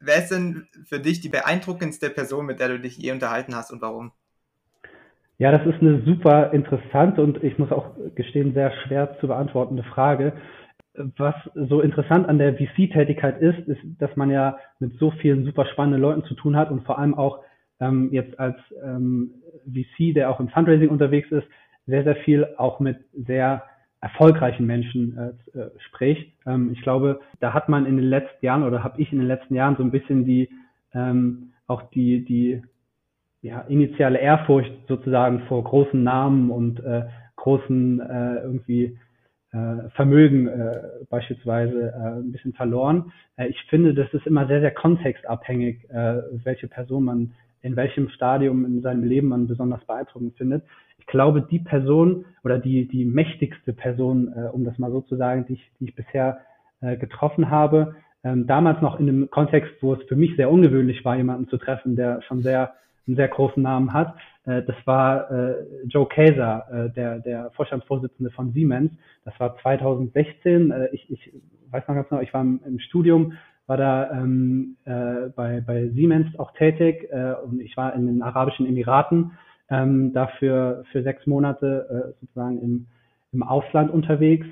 Wer 0.00 0.16
ist 0.16 0.30
denn 0.30 0.68
für 0.86 0.98
dich 1.00 1.20
die 1.20 1.28
beeindruckendste 1.28 2.08
Person, 2.08 2.46
mit 2.46 2.58
der 2.58 2.68
du 2.68 2.80
dich 2.80 2.96
je 2.96 3.12
unterhalten 3.12 3.54
hast 3.54 3.70
und 3.70 3.82
warum? 3.82 4.12
Ja, 5.38 5.52
das 5.52 5.66
ist 5.66 5.82
eine 5.82 6.02
super 6.02 6.52
interessante 6.52 7.22
und 7.22 7.44
ich 7.44 7.58
muss 7.58 7.70
auch 7.70 7.94
gestehen, 8.14 8.54
sehr 8.54 8.72
schwer 8.82 9.18
zu 9.20 9.26
beantwortende 9.26 9.82
Frage. 9.82 10.32
Was 10.94 11.34
so 11.54 11.82
interessant 11.82 12.26
an 12.26 12.38
der 12.38 12.54
VC-Tätigkeit 12.54 13.40
ist, 13.42 13.58
ist, 13.68 13.80
dass 13.98 14.16
man 14.16 14.30
ja 14.30 14.58
mit 14.78 14.98
so 14.98 15.10
vielen 15.10 15.44
super 15.44 15.66
spannenden 15.66 16.00
Leuten 16.00 16.24
zu 16.24 16.34
tun 16.34 16.56
hat 16.56 16.70
und 16.70 16.86
vor 16.86 16.98
allem 16.98 17.14
auch 17.14 17.40
ähm, 17.80 18.08
jetzt 18.12 18.40
als 18.40 18.56
ähm, 18.82 19.34
VC, 19.66 20.14
der 20.14 20.30
auch 20.30 20.40
im 20.40 20.48
Fundraising 20.48 20.88
unterwegs 20.88 21.30
ist, 21.30 21.46
sehr, 21.86 22.04
sehr 22.04 22.16
viel 22.16 22.46
auch 22.56 22.80
mit 22.80 22.98
sehr 23.14 23.62
erfolgreichen 24.00 24.66
Menschen 24.66 25.16
äh, 25.54 25.58
äh, 25.58 25.70
spricht. 25.78 26.32
Ähm, 26.46 26.70
ich 26.72 26.82
glaube, 26.82 27.20
da 27.40 27.52
hat 27.54 27.68
man 27.68 27.86
in 27.86 27.96
den 27.96 28.08
letzten 28.08 28.44
Jahren 28.44 28.62
oder 28.62 28.84
habe 28.84 29.00
ich 29.00 29.12
in 29.12 29.18
den 29.18 29.26
letzten 29.28 29.54
Jahren 29.54 29.76
so 29.76 29.82
ein 29.82 29.90
bisschen 29.90 30.24
die 30.24 30.50
ähm, 30.92 31.52
auch 31.66 31.82
die 31.90 32.24
die 32.24 32.62
ja, 33.42 33.60
initiale 33.62 34.18
Ehrfurcht 34.18 34.72
sozusagen 34.88 35.40
vor 35.48 35.62
großen 35.62 36.02
Namen 36.02 36.50
und 36.50 36.80
äh, 36.80 37.04
großen 37.36 38.00
äh, 38.00 38.34
irgendwie 38.42 38.98
äh, 39.52 39.88
Vermögen 39.94 40.48
äh, 40.48 40.80
beispielsweise 41.08 41.92
äh, 41.92 42.20
ein 42.20 42.32
bisschen 42.32 42.54
verloren. 42.54 43.12
Äh, 43.36 43.48
ich 43.48 43.62
finde, 43.68 43.94
das 43.94 44.12
ist 44.12 44.26
immer 44.26 44.46
sehr, 44.46 44.60
sehr 44.60 44.72
kontextabhängig, 44.72 45.88
äh, 45.90 46.22
welche 46.44 46.68
Person 46.68 47.04
man 47.04 47.34
in 47.62 47.74
welchem 47.76 48.08
Stadium 48.10 48.64
in 48.64 48.82
seinem 48.82 49.04
Leben 49.04 49.28
man 49.28 49.48
besonders 49.48 49.84
beeindruckend 49.86 50.36
findet. 50.36 50.62
Ich 51.06 51.12
glaube, 51.12 51.42
die 51.42 51.60
Person 51.60 52.24
oder 52.42 52.58
die, 52.58 52.88
die 52.88 53.04
mächtigste 53.04 53.72
Person, 53.72 54.32
äh, 54.36 54.48
um 54.52 54.64
das 54.64 54.76
mal 54.78 54.90
so 54.90 55.02
zu 55.02 55.16
sagen, 55.16 55.46
die 55.48 55.54
ich, 55.54 55.70
die 55.78 55.84
ich 55.84 55.94
bisher 55.94 56.40
äh, 56.80 56.96
getroffen 56.96 57.48
habe, 57.48 57.94
ähm, 58.24 58.46
damals 58.46 58.82
noch 58.82 58.98
in 58.98 59.08
einem 59.08 59.30
Kontext, 59.30 59.72
wo 59.80 59.94
es 59.94 60.02
für 60.08 60.16
mich 60.16 60.34
sehr 60.36 60.50
ungewöhnlich 60.50 61.04
war, 61.04 61.16
jemanden 61.16 61.48
zu 61.48 61.58
treffen, 61.58 61.94
der 61.94 62.22
schon 62.22 62.42
sehr 62.42 62.74
einen 63.06 63.16
sehr 63.16 63.28
großen 63.28 63.62
Namen 63.62 63.92
hat. 63.92 64.16
Äh, 64.46 64.62
das 64.62 64.76
war 64.84 65.30
äh, 65.30 65.54
Joe 65.86 66.06
Kaeser, 66.06 66.66
äh, 66.70 66.90
der, 66.90 67.20
der 67.20 67.50
Vorstandsvorsitzende 67.52 68.30
von 68.32 68.52
Siemens. 68.52 68.90
Das 69.24 69.38
war 69.38 69.56
2016. 69.58 70.70
Äh, 70.72 70.88
ich, 70.92 71.10
ich 71.10 71.32
weiß 71.70 71.86
noch 71.86 71.94
ganz 71.94 72.08
genau, 72.08 72.20
ich 72.20 72.34
war 72.34 72.40
im, 72.40 72.60
im 72.66 72.80
Studium, 72.80 73.34
war 73.66 73.76
da 73.76 74.10
ähm, 74.10 74.76
äh, 74.84 75.28
bei, 75.34 75.60
bei 75.60 75.88
Siemens 75.88 76.36
auch 76.38 76.52
tätig 76.52 77.08
äh, 77.10 77.34
und 77.44 77.60
ich 77.60 77.76
war 77.76 77.94
in 77.94 78.06
den 78.06 78.22
Arabischen 78.22 78.66
Emiraten 78.66 79.32
ähm, 79.70 80.12
dafür 80.12 80.84
für 80.92 81.02
sechs 81.02 81.26
Monate 81.26 82.14
äh, 82.14 82.20
sozusagen 82.20 82.60
im, 82.60 82.86
im 83.32 83.42
Ausland 83.42 83.90
unterwegs. 83.90 84.46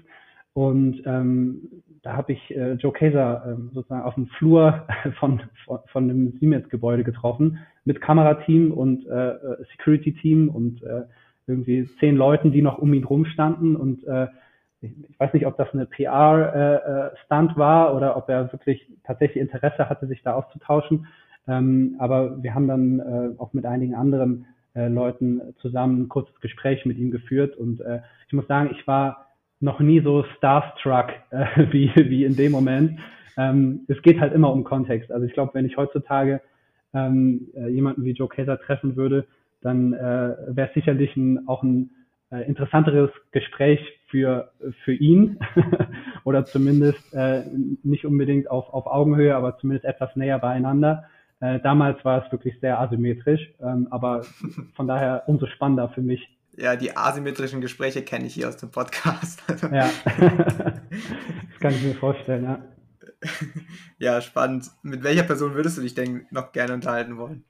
Und 0.53 1.03
ähm, 1.07 1.83
da 2.03 2.17
habe 2.17 2.33
ich 2.33 2.57
äh, 2.57 2.75
Joe 2.75 2.93
Kaeser 2.93 3.45
äh, 3.47 3.75
sozusagen 3.75 4.03
auf 4.03 4.15
dem 4.15 4.27
Flur 4.27 4.87
von, 5.19 5.41
von, 5.65 5.81
von 5.87 6.05
einem 6.05 6.33
Siemens-Gebäude 6.39 7.03
getroffen 7.05 7.59
mit 7.85 8.01
Kamerateam 8.01 8.73
und 8.73 9.07
äh, 9.07 9.31
äh, 9.31 9.65
Security-Team 9.73 10.49
und 10.49 10.83
äh, 10.83 11.03
irgendwie 11.47 11.89
zehn 12.01 12.17
Leuten, 12.17 12.53
die 12.53 12.63
noch 12.63 12.79
um 12.79 12.95
ihn 12.95 13.05
rumstanden 13.05 13.77
und 13.77 14.07
äh, 14.07 14.29
ich 14.81 15.19
weiß 15.19 15.33
nicht, 15.33 15.47
ob 15.47 15.57
das 15.57 15.73
eine 15.73 15.87
PR-Stunt 15.87 17.51
äh, 17.51 17.55
äh 17.55 17.59
war 17.59 17.97
oder 17.97 18.17
ob 18.17 18.29
er 18.29 18.53
wirklich 18.53 18.87
tatsächlich 19.05 19.41
Interesse 19.41 19.89
hatte, 19.89 20.07
sich 20.07 20.23
da 20.23 20.35
auszutauschen. 20.35 21.07
Ähm, 21.49 21.97
aber 21.99 22.43
wir 22.43 22.55
haben 22.55 22.69
dann 22.69 23.01
äh, 23.01 23.39
auch 23.39 23.55
mit 23.55 23.65
einigen 23.65 23.95
anderen 23.95 24.47
äh, 24.75 24.89
Leuten 24.89 25.41
zusammen 25.61 26.03
ein 26.03 26.09
kurzes 26.09 26.39
Gespräch 26.41 26.85
mit 26.85 26.99
ihm 26.99 27.11
geführt 27.11 27.57
und 27.57 27.81
äh, 27.81 28.01
ich 28.27 28.33
muss 28.33 28.47
sagen, 28.47 28.71
ich 28.73 28.87
war 28.87 29.29
noch 29.61 29.81
nie 29.81 30.01
so 30.01 30.25
starstruck 30.37 31.11
äh, 31.31 31.47
wie, 31.73 31.93
wie 31.95 32.25
in 32.25 32.37
dem 32.37 32.53
Moment. 32.53 32.99
Ähm, 33.37 33.81
es 33.89 34.01
geht 34.03 34.21
halt 34.21 34.33
immer 34.33 34.53
um 34.53 34.65
Kontext. 34.65 35.11
Also 35.11 35.27
ich 35.27 35.33
glaube, 35.33 35.55
wenn 35.55 35.67
ich 35.67 35.77
heutzutage 35.77 36.41
ähm, 36.93 37.49
äh, 37.55 37.69
jemanden 37.69 38.05
wie 38.05 38.13
Joe 38.13 38.29
Kaiser 38.29 38.61
treffen 38.61 38.97
würde, 38.97 39.27
dann 39.61 39.93
äh, 39.95 40.37
wäre 40.49 40.69
es 40.69 40.75
sicherlich 40.75 41.17
ein, 41.17 41.49
auch 41.49 41.63
ein 41.63 41.91
äh, 42.31 42.47
interessanteres 42.47 43.11
Gespräch 43.33 43.81
für, 44.09 44.51
für 44.85 44.93
ihn 44.93 45.39
oder 46.25 46.47
zumindest 46.47 47.01
äh, 47.13 47.43
nicht 47.83 48.05
unbedingt 48.05 48.51
auf, 48.51 48.73
auf 48.73 48.87
Augenhöhe, 48.87 49.35
aber 49.35 49.59
zumindest 49.59 49.87
etwas 49.87 50.15
näher 50.15 50.39
beieinander. 50.39 51.05
Äh, 51.45 51.61
damals 51.61 52.03
war 52.07 52.25
es 52.25 52.33
wirklich 52.33 52.59
sehr 52.61 52.81
asymmetrisch, 52.81 53.53
ähm, 53.61 53.87
aber 53.91 54.23
von 54.77 54.89
daher 54.89 55.25
umso 55.27 55.47
spannender 55.47 55.91
für 55.91 56.01
mich. 56.01 56.27
Ja, 56.57 56.75
die 56.75 56.97
asymmetrischen 56.97 57.61
Gespräche 57.61 58.03
kenne 58.03 58.27
ich 58.27 58.35
hier 58.35 58.49
aus 58.49 58.57
dem 58.57 58.71
Podcast. 58.71 59.43
ja, 59.71 59.91
das 60.21 61.61
kann 61.61 61.73
ich 61.73 61.83
mir 61.83 61.95
vorstellen, 61.97 62.45
ja. 62.45 62.59
Ja, 63.99 64.21
spannend. 64.23 64.71
Mit 64.83 65.05
welcher 65.05 65.25
Person 65.25 65.55
würdest 65.55 65.77
du 65.77 65.83
dich 65.83 65.95
denn 65.95 66.27
noch 66.31 66.53
gerne 66.53 66.73
unterhalten 66.75 67.19
wollen? 67.19 67.45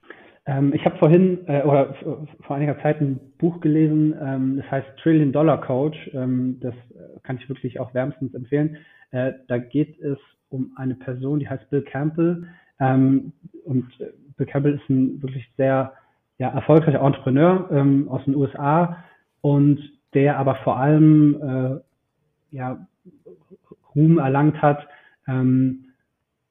Ähm, 0.45 0.73
ich 0.73 0.83
habe 0.83 0.97
vorhin 0.97 1.47
äh, 1.47 1.61
oder 1.61 1.95
vor 2.41 2.55
einiger 2.55 2.77
Zeit 2.81 2.99
ein 2.99 3.19
Buch 3.37 3.61
gelesen, 3.61 4.13
ähm, 4.21 4.57
das 4.57 4.71
heißt 4.71 4.87
Trillion 5.03 5.31
Dollar 5.31 5.61
Coach. 5.61 5.97
Ähm, 6.13 6.57
das 6.59 6.73
äh, 6.73 7.19
kann 7.23 7.37
ich 7.37 7.47
wirklich 7.47 7.79
auch 7.79 7.93
wärmstens 7.93 8.33
empfehlen. 8.33 8.77
Äh, 9.11 9.33
da 9.47 9.57
geht 9.57 9.99
es 10.01 10.17
um 10.49 10.73
eine 10.75 10.95
Person, 10.95 11.39
die 11.39 11.47
heißt 11.47 11.69
Bill 11.69 11.83
Campbell. 11.83 12.47
Ähm, 12.79 13.33
und 13.65 13.87
Bill 14.37 14.45
Campbell 14.45 14.75
ist 14.75 14.89
ein 14.89 15.21
wirklich 15.21 15.47
sehr 15.57 15.93
ja, 16.37 16.49
erfolgreicher 16.49 17.01
Entrepreneur 17.01 17.69
ähm, 17.71 18.09
aus 18.09 18.23
den 18.25 18.35
USA 18.35 19.03
und 19.41 19.79
der 20.13 20.37
aber 20.37 20.55
vor 20.55 20.77
allem 20.77 21.81
äh, 22.51 22.55
ja, 22.55 22.87
Ruhm 23.95 24.17
erlangt 24.17 24.61
hat, 24.61 24.87
ähm, 25.27 25.85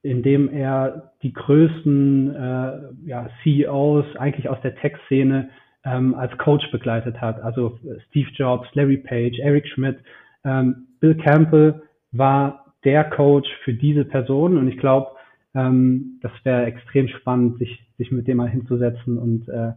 in 0.02 0.22
dem 0.22 0.50
er 0.52 1.12
die 1.22 1.32
größten 1.32 2.34
äh, 2.34 2.78
ja, 3.06 3.28
CEOs 3.42 4.16
eigentlich 4.16 4.48
aus 4.48 4.60
der 4.62 4.76
Tech-Szene 4.76 5.48
ähm, 5.84 6.14
als 6.14 6.36
Coach 6.38 6.70
begleitet 6.70 7.20
hat. 7.20 7.40
Also 7.42 7.78
Steve 8.08 8.28
Jobs, 8.34 8.68
Larry 8.74 8.98
Page, 8.98 9.38
Eric 9.38 9.66
Schmidt, 9.68 9.98
ähm, 10.44 10.86
Bill 11.00 11.14
Campbell 11.16 11.82
war 12.12 12.74
der 12.84 13.04
Coach 13.04 13.48
für 13.64 13.72
diese 13.72 14.04
Person 14.04 14.58
und 14.58 14.68
ich 14.68 14.78
glaube, 14.78 15.13
ähm, 15.54 16.18
das 16.22 16.32
wäre 16.42 16.66
extrem 16.66 17.08
spannend, 17.08 17.58
sich, 17.58 17.86
sich 17.98 18.10
mit 18.10 18.26
dem 18.26 18.38
mal 18.38 18.48
hinzusetzen 18.48 19.18
und 19.18 19.48
äh, 19.48 19.72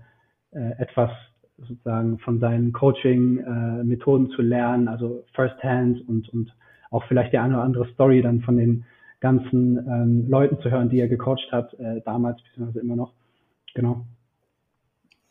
äh, 0.51 0.71
etwas 0.80 1.11
sozusagen 1.57 2.19
von 2.19 2.39
seinen 2.39 2.71
Coaching-Methoden 2.71 4.32
äh, 4.32 4.36
zu 4.36 4.41
lernen, 4.41 4.88
also 4.88 5.25
First-Hand 5.34 6.07
und, 6.07 6.30
und 6.30 6.53
auch 6.91 7.03
vielleicht 7.07 7.34
die 7.34 7.39
eine 7.39 7.55
oder 7.55 7.63
andere 7.63 7.88
Story 7.93 8.21
dann 8.21 8.41
von 8.41 8.57
den 8.57 8.86
ganzen 9.19 9.78
ähm, 9.78 10.30
Leuten 10.30 10.61
zu 10.61 10.69
hören, 10.69 10.89
die 10.89 10.99
er 10.99 11.07
gecoacht 11.07 11.51
hat, 11.51 11.73
äh, 11.80 12.01
damals 12.05 12.39
bzw. 12.43 12.80
immer 12.80 12.95
noch. 12.95 13.13
Genau. 13.73 14.05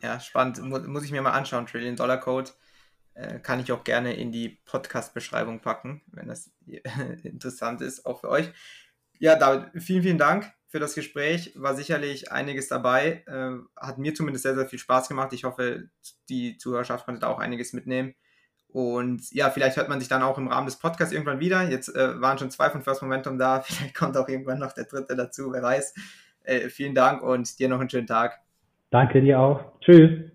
Ja, 0.01 0.19
spannend. 0.19 0.61
Muss 0.61 1.05
ich 1.05 1.11
mir 1.11 1.21
mal 1.21 1.31
anschauen. 1.31 1.65
Trillion 1.65 1.95
Dollar 1.95 2.17
Code 2.17 2.51
äh, 3.13 3.39
kann 3.39 3.59
ich 3.59 3.71
auch 3.71 3.83
gerne 3.83 4.13
in 4.13 4.31
die 4.31 4.59
Podcast-Beschreibung 4.65 5.61
packen, 5.61 6.01
wenn 6.07 6.27
das 6.27 6.51
interessant 7.23 7.81
ist, 7.81 8.05
auch 8.05 8.21
für 8.21 8.29
euch. 8.29 8.51
Ja, 9.19 9.35
David, 9.35 9.81
vielen, 9.81 10.03
vielen 10.03 10.17
Dank 10.17 10.51
für 10.67 10.79
das 10.79 10.95
Gespräch. 10.95 11.53
War 11.55 11.75
sicherlich 11.75 12.31
einiges 12.31 12.67
dabei. 12.67 13.23
Äh, 13.27 13.57
hat 13.75 13.97
mir 13.97 14.13
zumindest 14.13 14.43
sehr, 14.43 14.55
sehr 14.55 14.67
viel 14.67 14.79
Spaß 14.79 15.07
gemacht. 15.07 15.33
Ich 15.33 15.43
hoffe, 15.43 15.89
die 16.29 16.57
Zuhörerschaft 16.57 17.05
konnte 17.05 17.21
da 17.21 17.27
auch 17.27 17.39
einiges 17.39 17.73
mitnehmen. 17.73 18.15
Und 18.67 19.31
ja, 19.31 19.49
vielleicht 19.49 19.77
hört 19.77 19.89
man 19.89 19.99
sich 19.99 20.09
dann 20.09 20.21
auch 20.21 20.37
im 20.37 20.49
Rahmen 20.49 20.67
des 20.67 20.77
Podcasts 20.77 21.13
irgendwann 21.13 21.39
wieder. 21.39 21.63
Jetzt 21.69 21.95
äh, 21.95 22.21
waren 22.21 22.37
schon 22.37 22.51
zwei 22.51 22.69
von 22.69 22.81
First 22.81 23.01
Momentum 23.01 23.37
da. 23.37 23.61
Vielleicht 23.65 23.95
kommt 23.95 24.17
auch 24.17 24.27
irgendwann 24.27 24.59
noch 24.59 24.73
der 24.73 24.85
dritte 24.85 25.15
dazu, 25.15 25.51
wer 25.53 25.63
weiß. 25.63 25.95
Äh, 26.43 26.69
vielen 26.69 26.93
Dank 26.93 27.23
und 27.23 27.59
dir 27.59 27.69
noch 27.69 27.79
einen 27.79 27.89
schönen 27.89 28.07
Tag. 28.07 28.39
Danke 28.89 29.21
dir 29.21 29.39
auch. 29.39 29.79
Tschüss. 29.81 30.31